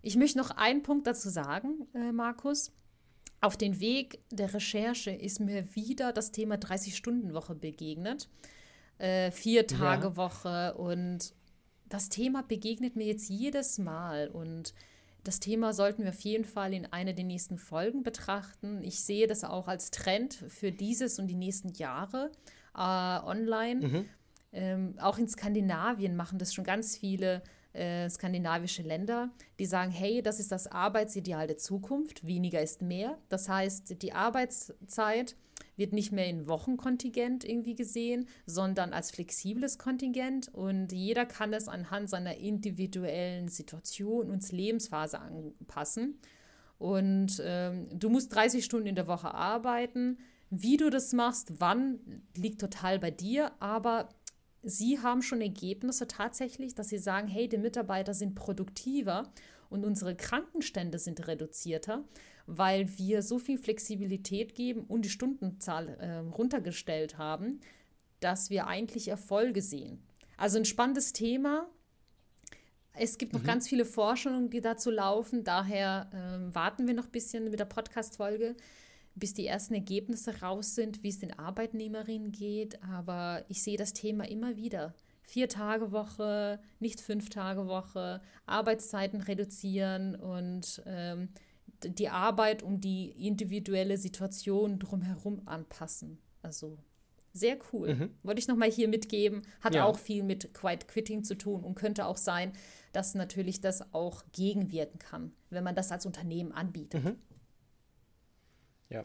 ich 0.03 0.17
möchte 0.17 0.39
noch 0.39 0.51
einen 0.51 0.83
Punkt 0.83 1.07
dazu 1.07 1.29
sagen, 1.29 1.87
äh, 1.95 2.13
Markus. 2.13 2.73
Auf 3.41 3.57
den 3.57 3.79
Weg 3.79 4.21
der 4.33 4.53
Recherche 4.53 5.13
ist 5.13 5.39
mir 5.39 5.75
wieder 5.77 6.13
das 6.13 6.33
Thema 6.33 6.57
30-Stunden-Woche 6.57 7.55
begegnet. 7.55 8.29
Äh, 8.99 9.31
Vier-Tage-Woche 9.31 10.49
ja. 10.49 10.71
und 10.71 11.35
das 11.89 12.09
Thema 12.09 12.43
begegnet 12.43 12.97
mir 12.97 13.07
jetzt 13.07 13.29
jedes 13.29 13.79
Mal 13.79 14.29
und 14.29 14.75
das 15.23 15.39
Thema 15.41 15.73
sollten 15.73 16.03
wir 16.03 16.11
auf 16.11 16.21
jeden 16.21 16.45
Fall 16.45 16.73
in 16.75 16.87
einer 16.87 17.13
der 17.13 17.25
nächsten 17.25 17.59
Folgen 17.59 18.03
betrachten. 18.03 18.83
Ich 18.83 19.01
sehe 19.01 19.27
das 19.27 19.45
auch 19.45 19.69
als 19.69 19.91
Trend 19.91 20.35
für 20.35 20.73
dieses 20.73 21.19
und 21.19 21.29
die 21.29 21.35
nächsten 21.35 21.69
Jahre 21.75 22.33
äh, 22.79 23.27
online. 23.27 23.87
Mhm. 23.87 24.05
Ähm, 24.53 24.95
auch 25.01 25.19
in 25.19 25.29
Skandinavien 25.29 26.17
machen 26.17 26.39
das 26.39 26.55
schon 26.55 26.65
ganz 26.65 26.97
viele 26.97 27.43
äh, 27.75 28.09
skandinavische 28.09 28.83
Länder, 28.83 29.31
die 29.59 29.67
sagen, 29.67 29.91
hey, 29.91 30.23
das 30.23 30.41
ist 30.41 30.51
das 30.51 30.67
Arbeitsideal 30.67 31.47
der 31.47 31.59
Zukunft, 31.59 32.27
weniger 32.27 32.63
ist 32.63 32.81
mehr. 32.81 33.19
Das 33.29 33.49
heißt, 33.49 34.03
die 34.03 34.13
Arbeitszeit 34.13 35.37
wird 35.77 35.93
nicht 35.93 36.13
mehr 36.13 36.27
in 36.27 36.49
Wochenkontingent 36.49 37.45
irgendwie 37.45 37.75
gesehen, 37.75 38.27
sondern 38.47 38.93
als 38.93 39.11
flexibles 39.11 39.79
Kontingent 39.79 40.49
und 40.53 40.93
jeder 40.93 41.27
kann 41.27 41.53
es 41.53 41.69
anhand 41.69 42.11
seiner 42.11 42.37
individuellen 42.37 43.49
Situation 43.49 44.31
und 44.31 44.51
Lebensphase 44.51 45.21
anpassen. 45.21 46.19
Und 46.79 47.43
ähm, 47.45 47.89
du 47.93 48.09
musst 48.09 48.35
30 48.35 48.65
Stunden 48.65 48.87
in 48.87 48.95
der 48.95 49.09
Woche 49.09 49.35
arbeiten. 49.35 50.19
Wie 50.51 50.77
du 50.77 50.91
das 50.91 51.13
machst, 51.13 51.61
wann, 51.61 52.23
liegt 52.37 52.61
total 52.61 52.99
bei 52.99 53.11
dir, 53.11 53.53
aber 53.61 54.09
sie 54.63 55.01
haben 55.01 55.23
schon 55.23 55.41
Ergebnisse 55.41 56.07
tatsächlich, 56.07 56.75
dass 56.75 56.89
sie 56.89 56.99
sagen, 56.99 57.29
hey, 57.29 57.49
die 57.49 57.59
Mitarbeiter 57.59 58.15
sind 58.15 58.35
produktiver 58.35 59.31
und 59.69 59.85
unsere 59.85 60.17
Krankenstände 60.17 60.99
sind 60.99 61.27
reduzierter, 61.27 62.05
weil 62.47 62.99
wir 62.99 63.23
so 63.23 63.39
viel 63.39 63.59
Flexibilität 63.59 64.55
geben 64.55 64.85
und 64.85 65.05
die 65.05 65.11
Stundenzahl 65.11 65.89
äh, 66.01 66.17
runtergestellt 66.19 67.19
haben, 67.19 67.61
dass 68.21 68.51
wir 68.51 68.67
eigentlich 68.67 69.09
Erfolge 69.09 69.61
sehen. 69.61 70.03
Also 70.37 70.59
ein 70.59 70.65
spannendes 70.65 71.13
Thema. 71.13 71.69
Es 72.95 73.19
gibt 73.19 73.33
noch 73.33 73.43
mhm. 73.43 73.47
ganz 73.47 73.69
viele 73.69 73.85
Forschungen, 73.85 74.51
die 74.51 74.61
dazu 74.61 74.91
laufen. 74.91 75.45
Daher 75.45 76.11
äh, 76.13 76.55
warten 76.55 76.87
wir 76.87 76.95
noch 76.95 77.07
ein 77.07 77.13
bisschen 77.13 77.51
mit 77.51 77.61
der 77.61 77.67
Podcast-Folge, 77.67 78.57
bis 79.19 79.35
die 79.35 79.47
ersten 79.47 79.75
Ergebnisse 79.75 80.41
raus 80.41 80.75
sind, 80.75 81.03
wie 81.03 81.09
es 81.09 81.19
den 81.19 81.39
Arbeitnehmerinnen 81.39 82.33
geht. 82.33 82.83
Aber 82.83 83.45
ich 83.49 83.63
sehe 83.63 83.77
das 83.77 83.93
Thema 83.93 84.29
immer 84.29 84.57
wieder. 84.57 84.95
Vier 85.23 85.49
Tage 85.49 85.93
Woche, 85.93 86.59
nicht 86.81 87.01
fünf 87.01 87.29
Tage 87.29 87.67
Woche, 87.67 88.23
Arbeitszeiten 88.47 89.21
reduzieren 89.21 90.15
und 90.15 90.83
ähm, 90.87 91.29
die 91.85 92.09
Arbeit 92.09 92.63
um 92.63 92.81
die 92.81 93.11
individuelle 93.27 93.99
Situation 93.99 94.79
drumherum 94.79 95.43
anpassen. 95.47 96.19
Also 96.43 96.79
sehr 97.33 97.59
cool. 97.73 97.95
Mhm. 97.95 98.11
Wollte 98.23 98.41
ich 98.41 98.49
nochmal 98.49 98.71
hier 98.71 98.89
mitgeben. 98.89 99.43
Hat 99.61 99.75
ja. 99.75 99.85
auch 99.85 99.99
viel 99.99 100.23
mit 100.23 100.55
Quiet 100.55 100.89
Quitting 100.89 101.25
zu 101.25 101.37
tun 101.37 101.63
und 101.63 101.75
könnte 101.75 102.07
auch 102.07 102.17
sein, 102.17 102.53
dass 102.93 103.15
natürlich 103.15 103.61
das 103.61 103.93
auch 103.95 104.25
gegenwirken 104.33 104.99
kann, 104.99 105.33
wenn 105.51 105.65
man 105.65 105.75
das 105.75 105.93
als 105.93 106.07
Unternehmen 106.07 106.53
anbietet. 106.53 107.05
Mhm. 107.05 107.17
Ja. 108.91 109.05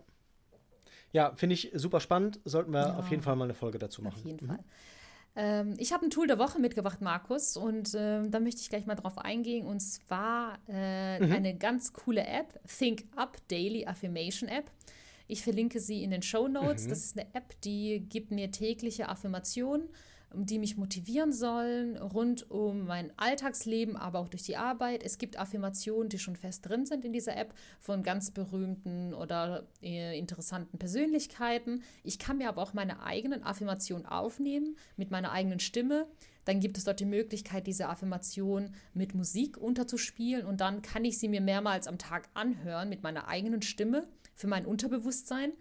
Ja, 1.11 1.33
finde 1.35 1.53
ich 1.53 1.71
super 1.73 1.99
spannend. 1.99 2.39
Sollten 2.43 2.71
wir 2.71 2.81
ja. 2.81 2.97
auf 2.97 3.09
jeden 3.09 3.21
Fall 3.21 3.35
mal 3.35 3.45
eine 3.45 3.53
Folge 3.53 3.77
dazu 3.77 4.01
machen. 4.01 4.19
Auf 4.19 4.25
jeden 4.25 4.45
mhm. 4.45 4.49
Fall. 4.49 4.63
Ähm, 5.35 5.75
ich 5.77 5.93
habe 5.93 6.05
ein 6.05 6.09
Tool 6.09 6.27
der 6.27 6.37
Woche 6.37 6.59
mitgebracht, 6.59 7.01
Markus, 7.01 7.57
und 7.57 7.93
äh, 7.95 8.27
da 8.27 8.39
möchte 8.39 8.61
ich 8.61 8.69
gleich 8.69 8.85
mal 8.85 8.95
drauf 8.95 9.17
eingehen. 9.17 9.65
Und 9.65 9.79
zwar 9.79 10.59
äh, 10.67 11.19
mhm. 11.19 11.31
eine 11.31 11.55
ganz 11.55 11.93
coole 11.93 12.25
App, 12.25 12.59
Think 12.67 13.05
Up 13.15 13.37
Daily 13.47 13.85
Affirmation 13.85 14.49
App. 14.49 14.69
Ich 15.27 15.41
verlinke 15.41 15.79
sie 15.79 16.03
in 16.03 16.11
den 16.11 16.21
Show 16.21 16.47
Notes. 16.47 16.85
Mhm. 16.85 16.89
Das 16.89 16.99
ist 16.99 17.17
eine 17.17 17.33
App, 17.33 17.59
die 17.61 18.05
gibt 18.09 18.31
mir 18.31 18.51
tägliche 18.51 19.09
Affirmationen 19.09 19.89
die 20.35 20.59
mich 20.59 20.77
motivieren 20.77 21.31
sollen, 21.31 21.97
rund 21.97 22.49
um 22.49 22.85
mein 22.85 23.11
Alltagsleben, 23.17 23.95
aber 23.95 24.19
auch 24.19 24.29
durch 24.29 24.43
die 24.43 24.57
Arbeit. 24.57 25.03
Es 25.03 25.17
gibt 25.17 25.39
Affirmationen, 25.39 26.09
die 26.09 26.19
schon 26.19 26.35
fest 26.35 26.67
drin 26.67 26.85
sind 26.85 27.05
in 27.05 27.13
dieser 27.13 27.37
App 27.37 27.53
von 27.79 28.03
ganz 28.03 28.31
berühmten 28.31 29.13
oder 29.13 29.67
äh, 29.81 30.17
interessanten 30.17 30.77
Persönlichkeiten. 30.77 31.83
Ich 32.03 32.19
kann 32.19 32.37
mir 32.37 32.49
aber 32.49 32.61
auch 32.61 32.73
meine 32.73 33.03
eigenen 33.03 33.43
Affirmationen 33.43 34.05
aufnehmen 34.05 34.77
mit 34.97 35.11
meiner 35.11 35.31
eigenen 35.31 35.59
Stimme. 35.59 36.07
Dann 36.45 36.59
gibt 36.59 36.77
es 36.77 36.83
dort 36.83 36.99
die 36.99 37.05
Möglichkeit, 37.05 37.67
diese 37.67 37.87
Affirmation 37.87 38.73
mit 38.93 39.15
Musik 39.15 39.57
unterzuspielen 39.57 40.45
und 40.45 40.59
dann 40.61 40.81
kann 40.81 41.05
ich 41.05 41.17
sie 41.17 41.29
mir 41.29 41.41
mehrmals 41.41 41.87
am 41.87 41.97
Tag 41.97 42.27
anhören 42.33 42.89
mit 42.89 43.03
meiner 43.03 43.27
eigenen 43.27 43.61
Stimme 43.61 44.07
für 44.35 44.47
mein 44.47 44.65
Unterbewusstsein. 44.65 45.53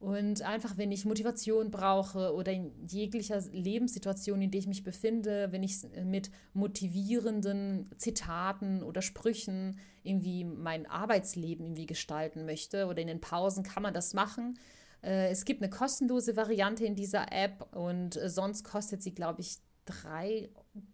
Und 0.00 0.42
einfach, 0.42 0.76
wenn 0.76 0.92
ich 0.92 1.04
Motivation 1.04 1.72
brauche 1.72 2.32
oder 2.32 2.52
in 2.52 2.70
jeglicher 2.86 3.40
Lebenssituation, 3.50 4.40
in 4.40 4.52
der 4.52 4.60
ich 4.60 4.68
mich 4.68 4.84
befinde, 4.84 5.48
wenn 5.50 5.64
ich 5.64 5.78
mit 6.04 6.30
motivierenden 6.52 7.90
Zitaten 7.96 8.84
oder 8.84 9.02
Sprüchen 9.02 9.76
irgendwie 10.04 10.44
mein 10.44 10.86
Arbeitsleben 10.86 11.66
irgendwie 11.66 11.86
gestalten 11.86 12.46
möchte 12.46 12.86
oder 12.86 13.00
in 13.02 13.08
den 13.08 13.20
Pausen 13.20 13.64
kann 13.64 13.82
man 13.82 13.92
das 13.92 14.14
machen. 14.14 14.56
Äh, 15.02 15.30
es 15.30 15.44
gibt 15.44 15.62
eine 15.62 15.70
kostenlose 15.70 16.36
Variante 16.36 16.84
in 16.84 16.94
dieser 16.94 17.32
App 17.32 17.66
und 17.74 18.16
äh, 18.16 18.28
sonst 18.28 18.62
kostet 18.62 19.02
sie, 19.02 19.14
glaube 19.16 19.40
ich, 19.40 19.56
drei 19.84 20.48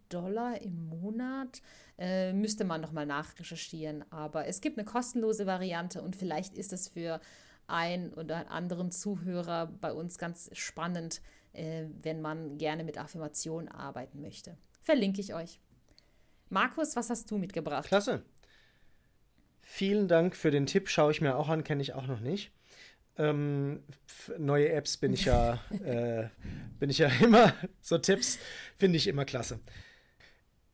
Dollar 0.09 0.63
im 0.63 0.89
Monat. 0.89 1.61
Äh, 1.99 2.33
müsste 2.33 2.65
man 2.65 2.81
nochmal 2.81 3.07
nachrecherchieren. 3.07 4.05
Aber 4.11 4.47
es 4.47 4.61
gibt 4.61 4.79
eine 4.79 4.85
kostenlose 4.85 5.47
Variante 5.47 6.03
und 6.03 6.17
vielleicht 6.17 6.57
ist 6.57 6.73
es 6.73 6.89
für 6.89 7.21
ein 7.67 8.13
oder 8.15 8.51
anderen 8.51 8.91
Zuhörer 8.91 9.67
bei 9.81 9.93
uns 9.93 10.19
ganz 10.19 10.51
spannend, 10.53 11.21
äh, 11.53 11.85
wenn 12.03 12.21
man 12.21 12.59
gerne 12.59 12.85
mit 12.85 12.99
Affirmationen 12.99 13.69
arbeiten 13.69 14.21
möchte. 14.21 14.57
Verlinke 14.83 15.21
ich 15.21 15.35
euch. 15.35 15.61
Markus, 16.51 16.95
was 16.97 17.11
hast 17.11 17.31
du 17.31 17.39
mitgebracht? 17.39 17.87
Klasse. 17.87 18.23
Vielen 19.63 20.09
Dank 20.09 20.37
für 20.37 20.51
den 20.51 20.67
Tipp. 20.67 20.89
Schaue 20.89 21.11
ich 21.11 21.21
mir 21.21 21.37
auch 21.37 21.49
an, 21.49 21.65
kenne 21.65 21.83
ich 21.83 21.95
auch 21.95 22.07
noch 22.07 22.21
nicht. 22.21 22.53
Ähm, 23.17 23.83
neue 24.39 24.71
Apps 24.71 24.97
bin 24.97 25.13
ich 25.13 25.25
ja, 25.25 25.61
äh, 25.85 26.29
bin 26.79 26.91
ich 26.91 26.99
ja 26.99 27.09
immer, 27.21 27.55
so 27.81 27.99
Tipps 27.99 28.39
finde 28.77 28.97
ich 28.97 29.07
immer 29.07 29.25
klasse. 29.25 29.61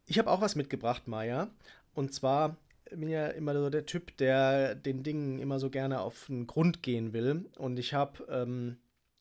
Ich 0.07 0.19
habe 0.19 0.31
auch 0.31 0.41
was 0.41 0.57
mitgebracht, 0.57 1.07
Maya. 1.07 1.51
Und 1.95 2.15
zwar 2.15 2.57
bin 2.91 3.09
ja 3.09 3.29
immer 3.29 3.55
so 3.55 3.71
der 3.71 3.87
Typ, 3.87 4.17
der 4.17 4.75
den 4.75 5.03
Dingen 5.03 5.39
immer 5.39 5.59
so 5.59 5.71
gerne 5.71 6.01
auf 6.01 6.27
den 6.27 6.47
Grund 6.47 6.83
gehen 6.83 7.13
will. 7.13 7.47
Und 7.57 7.79
ich 7.79 7.95
habe 7.95 8.25
ähm, 8.29 8.77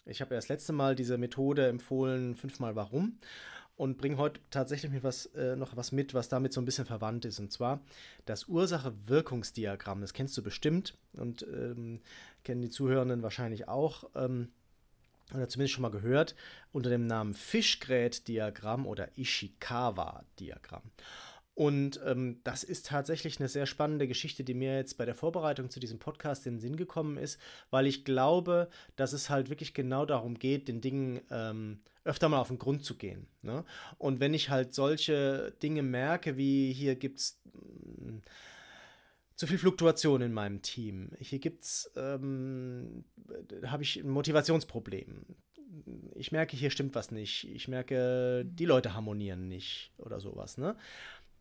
habe 0.05 0.33
ja 0.33 0.37
das 0.37 0.49
letzte 0.49 0.73
Mal 0.73 0.95
diese 0.95 1.17
Methode 1.17 1.67
empfohlen, 1.67 2.35
fünfmal 2.35 2.75
warum 2.75 3.19
und 3.79 3.97
bringe 3.97 4.17
heute 4.17 4.41
tatsächlich 4.49 4.91
mir 4.91 5.03
was, 5.03 5.27
äh, 5.27 5.55
noch 5.55 5.77
was 5.77 5.93
mit, 5.93 6.13
was 6.13 6.27
damit 6.27 6.51
so 6.51 6.59
ein 6.59 6.65
bisschen 6.65 6.85
verwandt 6.85 7.23
ist. 7.23 7.39
Und 7.39 7.49
zwar 7.53 7.79
das 8.25 8.49
Ursache-Wirkungsdiagramm. 8.49 10.01
Das 10.01 10.13
kennst 10.13 10.37
du 10.37 10.43
bestimmt 10.43 10.97
und 11.13 11.43
ähm, 11.43 12.01
kennen 12.43 12.61
die 12.61 12.69
Zuhörenden 12.69 13.23
wahrscheinlich 13.23 13.69
auch. 13.69 14.03
Ähm, 14.15 14.49
oder 15.33 15.47
zumindest 15.47 15.75
schon 15.75 15.83
mal 15.83 15.91
gehört, 15.91 16.35
unter 16.73 16.89
dem 16.89 17.07
Namen 17.07 17.33
Fischgrät-Diagramm 17.33 18.85
oder 18.85 19.17
Ishikawa-Diagramm. 19.17 20.91
Und 21.59 21.99
ähm, 22.05 22.39
das 22.45 22.63
ist 22.63 22.85
tatsächlich 22.85 23.37
eine 23.37 23.49
sehr 23.49 23.65
spannende 23.65 24.07
Geschichte, 24.07 24.45
die 24.45 24.53
mir 24.53 24.77
jetzt 24.77 24.97
bei 24.97 25.03
der 25.03 25.13
Vorbereitung 25.13 25.69
zu 25.69 25.81
diesem 25.81 25.99
Podcast 25.99 26.47
in 26.47 26.53
den 26.53 26.59
Sinn 26.61 26.77
gekommen 26.77 27.17
ist, 27.17 27.37
weil 27.69 27.85
ich 27.85 28.05
glaube, 28.05 28.69
dass 28.95 29.11
es 29.11 29.29
halt 29.29 29.49
wirklich 29.49 29.73
genau 29.73 30.05
darum 30.05 30.39
geht, 30.39 30.69
den 30.69 30.79
Dingen 30.79 31.19
ähm, 31.29 31.81
öfter 32.05 32.29
mal 32.29 32.39
auf 32.39 32.47
den 32.47 32.59
Grund 32.59 32.85
zu 32.85 32.95
gehen. 32.95 33.27
Ne? 33.41 33.65
Und 33.97 34.21
wenn 34.21 34.33
ich 34.33 34.49
halt 34.49 34.73
solche 34.73 35.53
Dinge 35.61 35.83
merke, 35.83 36.37
wie 36.37 36.71
hier 36.71 36.95
gibt 36.95 37.19
es 37.19 37.41
hm, 37.51 38.21
zu 39.35 39.45
viel 39.45 39.57
Fluktuation 39.57 40.21
in 40.21 40.31
meinem 40.31 40.61
Team, 40.61 41.11
hier 41.19 41.39
gibt 41.39 41.63
es, 41.63 41.91
ähm, 41.97 43.03
habe 43.65 43.83
ich 43.83 43.97
ein 43.97 44.09
Motivationsproblem. 44.09 45.25
Ich 46.15 46.31
merke, 46.31 46.55
hier 46.55 46.71
stimmt 46.71 46.95
was 46.95 47.11
nicht. 47.11 47.47
Ich 47.53 47.67
merke, 47.67 48.45
die 48.45 48.65
Leute 48.65 48.93
harmonieren 48.95 49.49
nicht 49.49 49.91
oder 49.97 50.19
sowas. 50.19 50.57
Ne? 50.57 50.75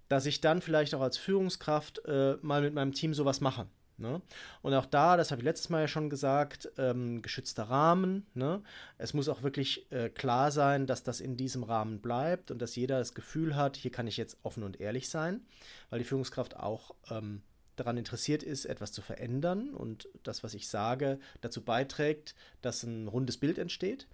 Dass 0.09 0.26
ich 0.26 0.40
dann 0.40 0.62
vielleicht 0.62 0.94
auch 0.94 1.00
als 1.00 1.16
Führungskraft 1.18 2.04
äh, 2.06 2.36
mal 2.42 2.62
mit 2.62 2.74
meinem 2.74 2.92
Team 2.92 3.14
sowas 3.14 3.40
mache. 3.40 3.66
Ne? 3.98 4.22
Und 4.62 4.74
auch 4.74 4.86
da, 4.86 5.16
das 5.16 5.32
habe 5.32 5.40
ich 5.40 5.44
letztes 5.44 5.70
Mal 5.70 5.82
ja 5.82 5.88
schon 5.88 6.09
gesagt, 6.09 6.70
ähm, 6.78 7.20
geschützter 7.20 7.64
Rahmen. 7.64 8.26
Ne? 8.34 8.62
Es 8.96 9.12
muss 9.12 9.28
auch 9.28 9.42
wirklich 9.42 9.90
äh, 9.90 10.09
klar 10.09 10.52
sein, 10.52 10.86
dass 10.86 11.02
das 11.02 11.20
in 11.20 11.36
diesem 11.36 11.64
Rahmen 11.64 12.00
bleibt 12.00 12.52
und 12.52 12.62
dass 12.62 12.76
jeder 12.76 12.98
das 12.98 13.14
Gefühl 13.14 13.56
hat, 13.56 13.76
hier 13.76 13.90
kann 13.90 14.06
ich 14.06 14.16
jetzt 14.16 14.36
offen 14.44 14.62
und 14.62 14.80
ehrlich 14.80 15.09
sein, 15.09 15.40
weil 15.90 15.98
die 15.98 16.04
Führungskraft 16.04 16.56
auch 16.56 16.94
ähm, 17.11 17.42
daran 17.74 17.96
interessiert 17.96 18.42
ist, 18.42 18.66
etwas 18.66 18.92
zu 18.92 19.02
verändern 19.02 19.74
und 19.74 20.09
das, 20.22 20.44
was 20.44 20.54
ich 20.54 20.68
sage, 20.68 21.18
dazu 21.40 21.64
beiträgt, 21.64 22.34
dass 22.62 22.84
ein 22.84 23.09
rundes 23.09 23.38
Bild 23.38 23.59
entsteht. 23.59 24.06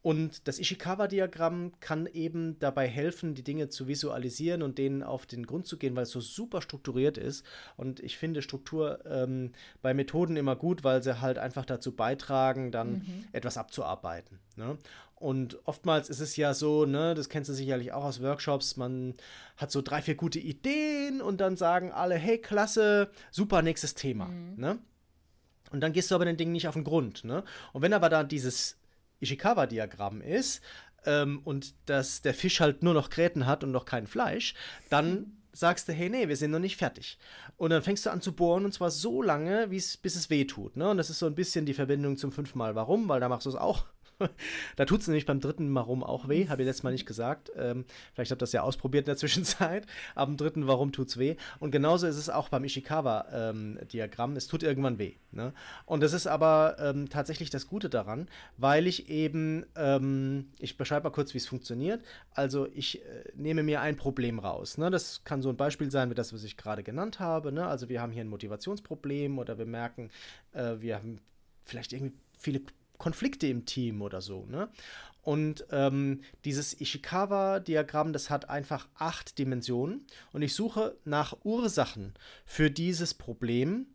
Und 0.00 0.46
das 0.46 0.60
Ishikawa-Diagramm 0.60 1.72
kann 1.80 2.06
eben 2.06 2.58
dabei 2.60 2.86
helfen, 2.86 3.34
die 3.34 3.42
Dinge 3.42 3.68
zu 3.68 3.88
visualisieren 3.88 4.62
und 4.62 4.78
denen 4.78 5.02
auf 5.02 5.26
den 5.26 5.44
Grund 5.44 5.66
zu 5.66 5.76
gehen, 5.76 5.96
weil 5.96 6.04
es 6.04 6.10
so 6.10 6.20
super 6.20 6.62
strukturiert 6.62 7.18
ist. 7.18 7.44
Und 7.76 7.98
ich 8.00 8.16
finde 8.16 8.42
Struktur 8.42 9.04
ähm, 9.06 9.52
bei 9.82 9.94
Methoden 9.94 10.36
immer 10.36 10.54
gut, 10.54 10.84
weil 10.84 11.02
sie 11.02 11.20
halt 11.20 11.38
einfach 11.38 11.64
dazu 11.64 11.96
beitragen, 11.96 12.70
dann 12.70 12.90
mhm. 12.90 13.24
etwas 13.32 13.58
abzuarbeiten. 13.58 14.38
Ne? 14.56 14.78
Und 15.16 15.58
oftmals 15.64 16.10
ist 16.10 16.20
es 16.20 16.36
ja 16.36 16.54
so, 16.54 16.86
ne, 16.86 17.14
das 17.14 17.28
kennst 17.28 17.50
du 17.50 17.54
sicherlich 17.54 17.92
auch 17.92 18.04
aus 18.04 18.22
Workshops, 18.22 18.76
man 18.76 19.14
hat 19.56 19.72
so 19.72 19.82
drei, 19.82 20.00
vier 20.00 20.14
gute 20.14 20.38
Ideen 20.38 21.20
und 21.20 21.40
dann 21.40 21.56
sagen 21.56 21.90
alle, 21.90 22.14
hey, 22.14 22.38
klasse, 22.38 23.10
super, 23.32 23.62
nächstes 23.62 23.94
Thema. 23.94 24.26
Mhm. 24.26 24.54
Ne? 24.56 24.78
Und 25.72 25.80
dann 25.80 25.92
gehst 25.92 26.10
du 26.10 26.14
aber 26.14 26.24
den 26.24 26.36
Dingen 26.36 26.52
nicht 26.52 26.68
auf 26.68 26.74
den 26.74 26.84
Grund. 26.84 27.24
Ne? 27.24 27.42
Und 27.72 27.82
wenn 27.82 27.92
aber 27.92 28.08
da 28.08 28.22
dieses 28.22 28.76
Ishikawa-Diagramm 29.20 30.20
ist 30.20 30.62
ähm, 31.06 31.40
und 31.44 31.74
dass 31.86 32.22
der 32.22 32.34
Fisch 32.34 32.60
halt 32.60 32.82
nur 32.82 32.94
noch 32.94 33.10
Gräten 33.10 33.46
hat 33.46 33.64
und 33.64 33.70
noch 33.70 33.84
kein 33.84 34.06
Fleisch, 34.06 34.54
dann 34.90 35.38
sagst 35.52 35.88
du, 35.88 35.92
hey, 35.92 36.08
nee, 36.08 36.28
wir 36.28 36.36
sind 36.36 36.52
noch 36.52 36.58
nicht 36.58 36.76
fertig. 36.76 37.18
Und 37.56 37.70
dann 37.70 37.82
fängst 37.82 38.06
du 38.06 38.10
an 38.10 38.20
zu 38.20 38.32
bohren 38.32 38.64
und 38.64 38.72
zwar 38.72 38.90
so 38.90 39.22
lange, 39.22 39.68
bis 39.68 39.98
es 40.04 40.30
weh 40.30 40.44
tut. 40.44 40.76
Ne? 40.76 40.88
Und 40.88 40.98
das 40.98 41.10
ist 41.10 41.18
so 41.18 41.26
ein 41.26 41.34
bisschen 41.34 41.66
die 41.66 41.74
Verbindung 41.74 42.16
zum 42.16 42.30
fünfmal 42.30 42.74
Warum, 42.74 43.08
weil 43.08 43.20
da 43.20 43.28
machst 43.28 43.46
du 43.46 43.50
es 43.50 43.56
auch 43.56 43.84
da 44.76 44.84
tut 44.84 45.00
es 45.00 45.06
nämlich 45.06 45.26
beim 45.26 45.40
dritten 45.40 45.74
Warum 45.74 46.02
auch 46.02 46.28
weh, 46.28 46.48
habe 46.48 46.62
ich 46.62 46.66
letztes 46.66 46.82
Mal 46.82 46.92
nicht 46.92 47.06
gesagt. 47.06 47.50
Ähm, 47.56 47.84
vielleicht 48.14 48.30
habt 48.30 48.40
ihr 48.40 48.44
das 48.44 48.52
ja 48.52 48.62
ausprobiert 48.62 49.02
in 49.02 49.10
der 49.10 49.16
Zwischenzeit. 49.18 49.86
Am 50.14 50.36
dritten 50.36 50.66
Warum 50.66 50.92
tut 50.92 51.08
es 51.08 51.18
weh. 51.18 51.36
Und 51.58 51.70
genauso 51.70 52.06
ist 52.06 52.16
es 52.16 52.30
auch 52.30 52.48
beim 52.48 52.64
Ishikawa-Diagramm. 52.64 54.30
Ähm, 54.30 54.36
es 54.36 54.46
tut 54.46 54.62
irgendwann 54.62 54.98
weh. 54.98 55.14
Ne? 55.30 55.52
Und 55.86 56.02
das 56.02 56.12
ist 56.12 56.26
aber 56.26 56.76
ähm, 56.80 57.08
tatsächlich 57.08 57.50
das 57.50 57.66
Gute 57.66 57.88
daran, 57.88 58.28
weil 58.56 58.86
ich 58.86 59.08
eben, 59.08 59.64
ähm, 59.76 60.48
ich 60.58 60.76
beschreibe 60.76 61.04
mal 61.04 61.10
kurz, 61.10 61.34
wie 61.34 61.38
es 61.38 61.46
funktioniert. 61.46 62.02
Also 62.32 62.66
ich 62.74 63.02
äh, 63.02 63.24
nehme 63.34 63.62
mir 63.62 63.80
ein 63.80 63.96
Problem 63.96 64.38
raus. 64.38 64.78
Ne? 64.78 64.90
Das 64.90 65.24
kann 65.24 65.42
so 65.42 65.48
ein 65.48 65.56
Beispiel 65.56 65.90
sein 65.90 66.10
wie 66.10 66.14
das, 66.14 66.32
was 66.32 66.44
ich 66.44 66.56
gerade 66.56 66.82
genannt 66.82 67.20
habe. 67.20 67.52
Ne? 67.52 67.66
Also 67.66 67.88
wir 67.88 68.00
haben 68.00 68.12
hier 68.12 68.24
ein 68.24 68.28
Motivationsproblem 68.28 69.38
oder 69.38 69.58
wir 69.58 69.66
merken, 69.66 70.10
äh, 70.52 70.76
wir 70.80 70.96
haben 70.96 71.20
vielleicht 71.64 71.92
irgendwie 71.92 72.14
viele 72.38 72.62
Konflikte 72.98 73.46
im 73.46 73.64
Team 73.64 74.02
oder 74.02 74.20
so. 74.20 74.44
Ne? 74.46 74.68
Und 75.22 75.66
ähm, 75.70 76.22
dieses 76.44 76.78
Ishikawa-Diagramm, 76.80 78.12
das 78.12 78.30
hat 78.30 78.48
einfach 78.48 78.88
acht 78.94 79.38
Dimensionen. 79.38 80.06
Und 80.32 80.42
ich 80.42 80.54
suche 80.54 80.96
nach 81.04 81.36
Ursachen 81.44 82.14
für 82.44 82.70
dieses 82.70 83.14
Problem 83.14 83.86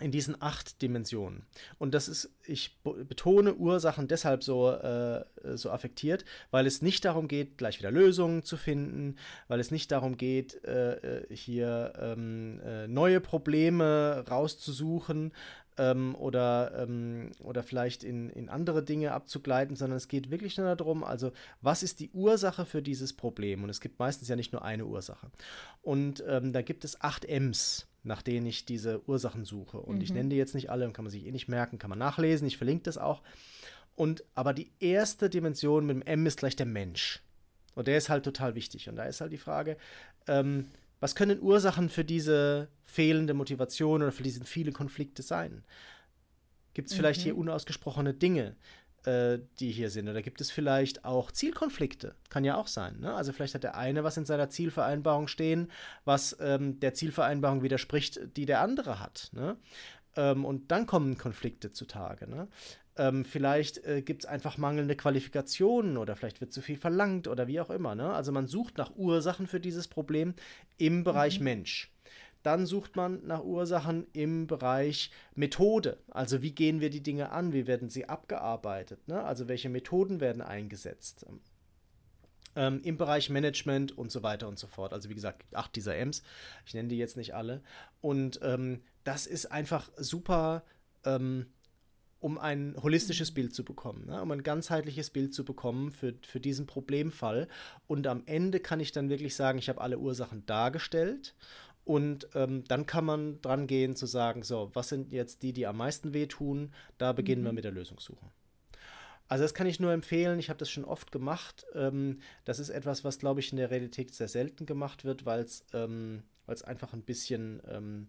in 0.00 0.10
diesen 0.10 0.40
acht 0.40 0.80
Dimensionen. 0.80 1.44
Und 1.78 1.92
das 1.92 2.08
ist, 2.08 2.30
ich 2.46 2.78
betone 2.82 3.54
Ursachen 3.54 4.08
deshalb 4.08 4.42
so, 4.42 4.70
äh, 4.70 5.22
so 5.54 5.70
affektiert, 5.70 6.24
weil 6.50 6.66
es 6.66 6.80
nicht 6.80 7.04
darum 7.04 7.28
geht, 7.28 7.58
gleich 7.58 7.78
wieder 7.78 7.90
Lösungen 7.90 8.42
zu 8.42 8.56
finden, 8.56 9.16
weil 9.48 9.60
es 9.60 9.70
nicht 9.70 9.92
darum 9.92 10.16
geht, 10.16 10.64
äh, 10.64 10.94
äh 10.94 11.36
hier 11.36 11.92
ähm, 11.98 12.60
äh, 12.64 12.88
neue 12.88 13.20
Probleme 13.20 14.24
rauszusuchen, 14.28 15.32
ähm, 15.78 16.14
oder, 16.14 16.72
ähm, 16.82 17.32
oder 17.40 17.62
vielleicht 17.62 18.04
in, 18.04 18.28
in 18.30 18.48
andere 18.48 18.82
Dinge 18.82 19.12
abzugleiten, 19.12 19.76
sondern 19.76 19.96
es 19.96 20.08
geht 20.08 20.30
wirklich 20.30 20.56
nur 20.58 20.74
darum, 20.76 21.04
also 21.04 21.32
was 21.60 21.82
ist 21.82 22.00
die 22.00 22.10
Ursache 22.10 22.64
für 22.64 22.82
dieses 22.82 23.12
Problem? 23.12 23.64
Und 23.64 23.70
es 23.70 23.80
gibt 23.80 23.98
meistens 23.98 24.28
ja 24.28 24.36
nicht 24.36 24.52
nur 24.52 24.62
eine 24.62 24.86
Ursache. 24.86 25.30
Und 25.82 26.22
ähm, 26.26 26.52
da 26.52 26.62
gibt 26.62 26.84
es 26.84 27.00
acht 27.00 27.24
M's 27.24 27.88
nach 28.04 28.22
denen 28.22 28.46
ich 28.46 28.64
diese 28.64 29.08
Ursachen 29.08 29.44
suche. 29.44 29.78
Und 29.78 29.96
mhm. 29.96 30.02
ich 30.02 30.12
nenne 30.12 30.30
die 30.30 30.36
jetzt 30.36 30.54
nicht 30.54 30.70
alle, 30.70 30.90
kann 30.90 31.04
man 31.04 31.12
sich 31.12 31.24
eh 31.24 31.30
nicht 31.30 31.48
merken, 31.48 31.78
kann 31.78 31.90
man 31.90 31.98
nachlesen, 31.98 32.46
ich 32.46 32.56
verlinke 32.56 32.84
das 32.84 32.98
auch. 32.98 33.22
Und 33.94 34.24
aber 34.34 34.54
die 34.54 34.72
erste 34.80 35.30
Dimension 35.30 35.86
mit 35.86 35.96
dem 35.96 36.02
M 36.02 36.26
ist 36.26 36.38
gleich 36.38 36.56
der 36.56 36.66
Mensch. 36.66 37.22
Und 37.74 37.86
der 37.86 37.96
ist 37.96 38.08
halt 38.08 38.24
total 38.24 38.54
wichtig. 38.54 38.88
Und 38.88 38.96
da 38.96 39.04
ist 39.04 39.20
halt 39.20 39.32
die 39.32 39.38
Frage, 39.38 39.76
ähm, 40.26 40.66
was 41.02 41.16
können 41.16 41.42
Ursachen 41.42 41.88
für 41.88 42.04
diese 42.04 42.68
fehlende 42.84 43.34
Motivation 43.34 44.02
oder 44.02 44.12
für 44.12 44.22
diese 44.22 44.44
vielen 44.44 44.72
Konflikte 44.72 45.22
sein? 45.22 45.64
Gibt 46.74 46.90
es 46.90 46.94
vielleicht 46.94 47.20
mhm. 47.20 47.24
hier 47.24 47.36
unausgesprochene 47.36 48.14
Dinge, 48.14 48.54
äh, 49.04 49.40
die 49.58 49.72
hier 49.72 49.90
sind? 49.90 50.08
Oder 50.08 50.22
gibt 50.22 50.40
es 50.40 50.52
vielleicht 50.52 51.04
auch 51.04 51.32
Zielkonflikte? 51.32 52.14
Kann 52.30 52.44
ja 52.44 52.54
auch 52.54 52.68
sein. 52.68 53.00
Ne? 53.00 53.12
Also 53.12 53.32
vielleicht 53.32 53.56
hat 53.56 53.64
der 53.64 53.76
eine 53.76 54.04
was 54.04 54.16
in 54.16 54.24
seiner 54.24 54.48
Zielvereinbarung 54.48 55.26
stehen, 55.26 55.72
was 56.04 56.36
ähm, 56.38 56.78
der 56.78 56.94
Zielvereinbarung 56.94 57.64
widerspricht, 57.64 58.20
die 58.36 58.46
der 58.46 58.60
andere 58.60 59.00
hat. 59.00 59.30
Ne? 59.32 59.56
Ähm, 60.14 60.44
und 60.44 60.70
dann 60.70 60.86
kommen 60.86 61.18
Konflikte 61.18 61.72
zutage. 61.72 62.30
Ne? 62.30 62.46
Ähm, 62.96 63.24
vielleicht 63.24 63.84
äh, 63.86 64.02
gibt 64.02 64.24
es 64.24 64.28
einfach 64.28 64.58
mangelnde 64.58 64.96
Qualifikationen 64.96 65.96
oder 65.96 66.14
vielleicht 66.14 66.40
wird 66.40 66.52
zu 66.52 66.60
viel 66.60 66.76
verlangt 66.76 67.26
oder 67.26 67.46
wie 67.46 67.60
auch 67.60 67.70
immer. 67.70 67.94
Ne? 67.94 68.12
Also 68.12 68.32
man 68.32 68.46
sucht 68.46 68.76
nach 68.76 68.94
Ursachen 68.96 69.46
für 69.46 69.60
dieses 69.60 69.88
Problem 69.88 70.34
im 70.76 71.02
Bereich 71.02 71.38
mhm. 71.38 71.44
Mensch. 71.44 71.90
Dann 72.42 72.66
sucht 72.66 72.96
man 72.96 73.24
nach 73.26 73.44
Ursachen 73.44 74.06
im 74.12 74.46
Bereich 74.46 75.10
Methode. 75.34 75.98
Also 76.10 76.42
wie 76.42 76.50
gehen 76.50 76.80
wir 76.80 76.90
die 76.90 77.02
Dinge 77.02 77.30
an? 77.30 77.52
Wie 77.52 77.66
werden 77.66 77.88
sie 77.88 78.08
abgearbeitet? 78.08 79.06
Ne? 79.08 79.22
Also 79.22 79.48
welche 79.48 79.68
Methoden 79.68 80.20
werden 80.20 80.42
eingesetzt? 80.42 81.24
Ähm, 82.56 82.80
Im 82.82 82.98
Bereich 82.98 83.30
Management 83.30 83.96
und 83.96 84.10
so 84.10 84.22
weiter 84.22 84.48
und 84.48 84.58
so 84.58 84.66
fort. 84.66 84.92
Also 84.92 85.08
wie 85.08 85.14
gesagt, 85.14 85.44
acht 85.54 85.74
dieser 85.76 85.96
M's. 85.96 86.22
Ich 86.66 86.74
nenne 86.74 86.88
die 86.88 86.98
jetzt 86.98 87.16
nicht 87.16 87.34
alle. 87.34 87.62
Und 88.00 88.40
ähm, 88.42 88.82
das 89.04 89.26
ist 89.26 89.46
einfach 89.46 89.90
super. 89.96 90.64
Ähm, 91.04 91.46
um 92.22 92.38
ein 92.38 92.76
holistisches 92.80 93.32
Bild 93.32 93.52
zu 93.52 93.64
bekommen, 93.64 94.06
ne? 94.06 94.22
um 94.22 94.30
ein 94.30 94.44
ganzheitliches 94.44 95.10
Bild 95.10 95.34
zu 95.34 95.44
bekommen 95.44 95.90
für, 95.90 96.14
für 96.22 96.38
diesen 96.38 96.66
Problemfall. 96.66 97.48
Und 97.88 98.06
am 98.06 98.22
Ende 98.26 98.60
kann 98.60 98.78
ich 98.78 98.92
dann 98.92 99.10
wirklich 99.10 99.34
sagen, 99.34 99.58
ich 99.58 99.68
habe 99.68 99.80
alle 99.80 99.98
Ursachen 99.98 100.46
dargestellt. 100.46 101.34
Und 101.84 102.28
ähm, 102.34 102.62
dann 102.68 102.86
kann 102.86 103.04
man 103.04 103.40
dran 103.40 103.66
gehen 103.66 103.96
zu 103.96 104.06
sagen, 104.06 104.44
so, 104.44 104.70
was 104.72 104.88
sind 104.88 105.12
jetzt 105.12 105.42
die, 105.42 105.52
die 105.52 105.66
am 105.66 105.76
meisten 105.76 106.14
wehtun? 106.14 106.72
Da 106.96 107.12
beginnen 107.12 107.42
mhm. 107.42 107.46
wir 107.46 107.52
mit 107.54 107.64
der 107.64 107.72
Lösungssuche. 107.72 108.24
Also 109.26 109.42
das 109.42 109.52
kann 109.52 109.66
ich 109.66 109.80
nur 109.80 109.92
empfehlen. 109.92 110.38
Ich 110.38 110.48
habe 110.48 110.60
das 110.60 110.70
schon 110.70 110.84
oft 110.84 111.10
gemacht. 111.10 111.66
Ähm, 111.74 112.20
das 112.44 112.60
ist 112.60 112.68
etwas, 112.68 113.02
was, 113.02 113.18
glaube 113.18 113.40
ich, 113.40 113.50
in 113.50 113.58
der 113.58 113.72
Realität 113.72 114.14
sehr 114.14 114.28
selten 114.28 114.64
gemacht 114.64 115.04
wird, 115.04 115.26
weil 115.26 115.40
es 115.40 115.64
ähm, 115.72 116.22
einfach 116.46 116.92
ein 116.92 117.02
bisschen 117.02 117.60
ähm, 117.66 118.06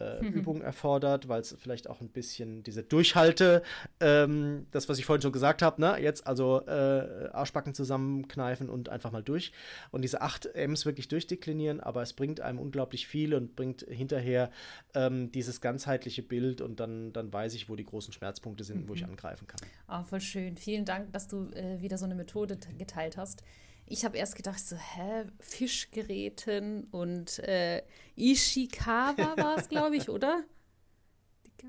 äh, 0.00 0.22
mhm. 0.22 0.32
Übung 0.32 0.60
erfordert, 0.62 1.28
weil 1.28 1.40
es 1.40 1.56
vielleicht 1.58 1.88
auch 1.88 2.00
ein 2.00 2.08
bisschen 2.08 2.62
diese 2.62 2.82
Durchhalte, 2.82 3.62
ähm, 4.00 4.66
das, 4.70 4.88
was 4.88 4.98
ich 4.98 5.06
vorhin 5.06 5.22
schon 5.22 5.32
gesagt 5.32 5.62
habe, 5.62 5.80
ne? 5.80 5.96
jetzt 6.00 6.26
also 6.26 6.62
äh, 6.66 7.30
Arschbacken 7.32 7.74
zusammenkneifen 7.74 8.68
und 8.68 8.88
einfach 8.88 9.12
mal 9.12 9.22
durch. 9.22 9.52
Und 9.90 10.02
diese 10.02 10.20
8 10.20 10.54
M's 10.54 10.86
wirklich 10.86 11.08
durchdeklinieren, 11.08 11.80
aber 11.80 12.02
es 12.02 12.12
bringt 12.12 12.40
einem 12.40 12.58
unglaublich 12.58 13.06
viel 13.06 13.34
und 13.34 13.56
bringt 13.56 13.82
hinterher 13.82 14.50
ähm, 14.94 15.32
dieses 15.32 15.60
ganzheitliche 15.60 16.22
Bild 16.22 16.60
und 16.60 16.80
dann, 16.80 17.12
dann 17.12 17.32
weiß 17.32 17.54
ich, 17.54 17.68
wo 17.68 17.76
die 17.76 17.84
großen 17.84 18.12
Schmerzpunkte 18.12 18.64
sind, 18.64 18.84
mhm. 18.84 18.88
wo 18.88 18.94
ich 18.94 19.02
mhm. 19.02 19.10
angreifen 19.10 19.46
kann. 19.46 19.60
Oh, 19.88 20.04
voll 20.04 20.20
schön. 20.20 20.56
Vielen 20.56 20.84
Dank, 20.84 21.12
dass 21.12 21.28
du 21.28 21.50
äh, 21.50 21.80
wieder 21.80 21.98
so 21.98 22.04
eine 22.04 22.14
Methode 22.14 22.58
geteilt 22.78 23.16
hast. 23.16 23.42
Ich 23.88 24.04
habe 24.04 24.16
erst 24.18 24.34
gedacht, 24.34 24.58
so, 24.58 24.76
hä, 24.76 25.26
Fischgeräten 25.38 26.84
und 26.90 27.38
äh, 27.40 27.82
Ishikawa 28.16 29.16
war 29.36 29.58
es, 29.58 29.68
glaube 29.68 29.96
ich, 29.96 30.08
oder? 30.08 30.42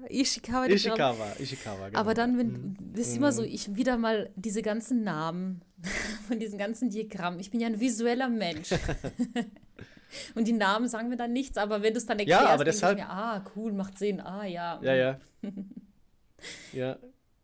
Ishikawa, 0.09 0.65
Ishikawa, 0.67 1.33
Ishikawa, 1.39 1.87
genau. 1.87 1.99
Aber 1.99 2.13
dann, 2.13 2.37
wenn, 2.37 2.77
wisst 2.93 3.15
ihr 3.15 3.21
mal 3.21 3.31
so, 3.31 3.43
ich 3.43 3.75
wieder 3.75 3.97
mal 3.97 4.31
diese 4.35 4.61
ganzen 4.61 5.03
Namen 5.03 5.61
von 6.27 6.39
diesen 6.39 6.57
ganzen 6.57 6.89
Diagrammen. 6.89 7.39
Ich 7.39 7.51
bin 7.51 7.59
ja 7.59 7.67
ein 7.67 7.79
visueller 7.79 8.29
Mensch. 8.29 8.69
Und 10.35 10.47
die 10.47 10.53
Namen 10.53 10.87
sagen 10.87 11.09
mir 11.09 11.17
dann 11.17 11.33
nichts, 11.33 11.57
aber 11.57 11.81
wenn 11.81 11.93
du 11.93 11.97
es 11.97 12.05
dann 12.05 12.17
erklärst, 12.19 12.43
ja, 12.43 12.49
aber 12.49 12.63
deshalb, 12.63 12.97
ich 12.97 13.03
mir, 13.03 13.09
ah, 13.09 13.43
cool, 13.55 13.73
macht 13.73 13.97
Sinn, 13.97 14.21
ah, 14.21 14.45
ja. 14.45 14.79
Ja, 14.81 14.95
ja. 14.95 15.19
ja, 16.73 16.97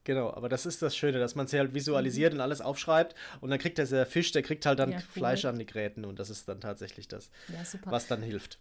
Genau, 0.04 0.34
aber 0.34 0.49
das 0.49 0.66
ist 0.66 0.82
das 0.82 0.97
Schöne, 0.97 1.20
dass 1.20 1.36
man 1.36 1.45
es 1.45 1.54
halt 1.54 1.74
visualisiert 1.74 2.34
mhm. 2.34 2.39
und 2.39 2.41
alles 2.41 2.62
aufschreibt 2.62 3.16
und 3.39 3.49
dann 3.49 3.60
kriegt 3.60 3.78
der 3.78 4.06
Fisch, 4.06 4.32
der 4.32 4.41
kriegt 4.41 4.66
halt 4.66 4.80
dann 4.80 4.91
ja, 4.91 4.97
cool. 4.97 5.04
Fleisch 5.10 5.45
an 5.45 5.58
die 5.58 5.66
Gräten 5.66 6.04
und 6.04 6.20
das 6.20 6.30
ist 6.30 6.47
dann 6.47 6.60
tatsächlich 6.60 7.08
das, 7.08 7.30
ja, 7.47 7.60
was 7.86 8.08
dann 8.08 8.22
hilft. 8.22 8.60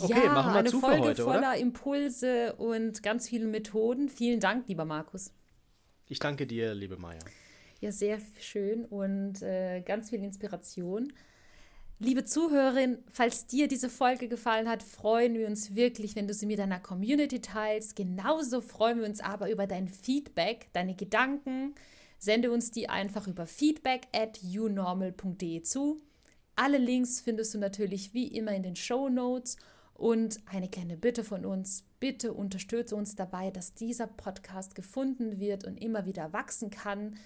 Okay, 0.00 0.24
ja, 0.24 0.32
machen 0.32 0.52
wir 0.52 0.58
eine 0.60 0.70
zu 0.70 0.80
Folge 0.80 1.02
heute, 1.02 1.22
voller 1.22 1.38
oder? 1.38 1.56
Impulse 1.56 2.54
und 2.54 3.02
ganz 3.02 3.28
viele 3.28 3.46
Methoden. 3.46 4.08
Vielen 4.08 4.40
Dank, 4.40 4.66
lieber 4.68 4.84
Markus. 4.84 5.32
Ich 6.08 6.18
danke 6.18 6.46
dir, 6.46 6.74
liebe 6.74 6.96
Maya. 6.96 7.20
Ja, 7.80 7.92
sehr 7.92 8.18
schön 8.40 8.84
und 8.84 9.42
äh, 9.42 9.82
ganz 9.82 10.10
viel 10.10 10.22
Inspiration. 10.22 11.12
Liebe 11.98 12.24
Zuhörerin, 12.24 12.98
falls 13.10 13.46
dir 13.46 13.68
diese 13.68 13.88
Folge 13.88 14.28
gefallen 14.28 14.68
hat, 14.68 14.82
freuen 14.82 15.32
wir 15.32 15.46
uns 15.46 15.74
wirklich, 15.74 16.14
wenn 16.14 16.28
du 16.28 16.34
sie 16.34 16.44
mit 16.44 16.58
deiner 16.58 16.78
Community 16.78 17.40
teilst. 17.40 17.96
Genauso 17.96 18.60
freuen 18.60 18.98
wir 18.98 19.06
uns 19.06 19.20
aber 19.20 19.50
über 19.50 19.66
dein 19.66 19.88
Feedback, 19.88 20.68
deine 20.74 20.94
Gedanken. 20.94 21.74
Sende 22.18 22.50
uns 22.50 22.70
die 22.70 22.90
einfach 22.90 23.26
über 23.26 23.46
feedback 23.46 24.08
at 24.14 24.40
unormal.de 24.42 25.62
zu. 25.62 25.98
Alle 26.54 26.76
Links 26.76 27.22
findest 27.22 27.54
du 27.54 27.58
natürlich 27.58 28.12
wie 28.12 28.28
immer 28.28 28.52
in 28.52 28.62
den 28.62 28.76
Show 28.76 29.08
Notes. 29.08 29.56
Und 29.94 30.40
eine 30.44 30.68
kleine 30.68 30.98
Bitte 30.98 31.24
von 31.24 31.46
uns, 31.46 31.86
bitte 31.98 32.34
unterstütze 32.34 32.94
uns 32.94 33.16
dabei, 33.16 33.50
dass 33.50 33.72
dieser 33.72 34.06
Podcast 34.06 34.74
gefunden 34.74 35.40
wird 35.40 35.64
und 35.64 35.78
immer 35.78 36.04
wieder 36.04 36.34
wachsen 36.34 36.68
kann. 36.68 37.16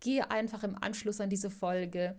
Gehe 0.00 0.30
einfach 0.30 0.64
im 0.64 0.74
Anschluss 0.82 1.20
an 1.20 1.28
diese 1.28 1.50
Folge 1.50 2.16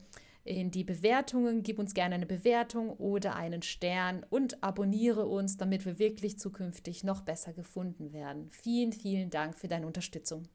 in 0.48 0.72
die 0.72 0.84
Bewertungen, 0.84 1.62
gib 1.62 1.78
uns 1.78 1.94
gerne 1.94 2.16
eine 2.16 2.26
Bewertung 2.26 2.90
oder 2.92 3.36
einen 3.36 3.62
Stern 3.62 4.26
und 4.30 4.64
abonniere 4.64 5.26
uns, 5.26 5.58
damit 5.58 5.86
wir 5.86 6.00
wirklich 6.00 6.40
zukünftig 6.40 7.04
noch 7.04 7.22
besser 7.22 7.54
gefunden 7.54 8.14
werden. 8.14 8.50
Vielen, 8.50 8.94
vielen 8.94 9.30
Dank 9.30 9.58
für 9.58 9.68
deine 9.68 9.86
Unterstützung. 9.86 10.48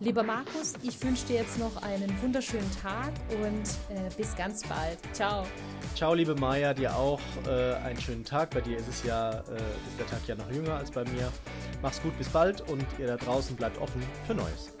Lieber 0.00 0.24
Markus, 0.24 0.74
ich 0.82 1.00
wünsche 1.04 1.24
dir 1.26 1.36
jetzt 1.36 1.56
noch 1.56 1.80
einen 1.80 2.20
wunderschönen 2.20 2.68
Tag 2.82 3.12
und 3.30 3.96
äh, 3.96 4.10
bis 4.16 4.34
ganz 4.34 4.66
bald. 4.66 4.98
Ciao. 5.12 5.46
Ciao, 5.94 6.14
liebe 6.14 6.34
Maja, 6.34 6.74
dir 6.74 6.96
auch 6.96 7.20
äh, 7.46 7.74
einen 7.74 8.00
schönen 8.00 8.24
Tag. 8.24 8.50
Bei 8.50 8.60
dir 8.60 8.76
ist 8.76 8.88
es 8.88 9.04
ja, 9.04 9.30
äh, 9.30 9.54
ist 9.54 9.98
der 10.00 10.06
Tag 10.08 10.26
ja 10.26 10.34
noch 10.34 10.50
jünger 10.50 10.74
als 10.74 10.90
bei 10.90 11.04
mir. 11.04 11.32
Mach's 11.80 12.02
gut, 12.02 12.18
bis 12.18 12.28
bald 12.28 12.60
und 12.62 12.84
ihr 12.98 13.06
da 13.06 13.16
draußen 13.16 13.54
bleibt 13.54 13.78
offen 13.78 14.02
für 14.26 14.34
Neues. 14.34 14.72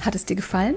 Hat 0.00 0.14
es 0.14 0.24
dir 0.24 0.36
gefallen? 0.36 0.76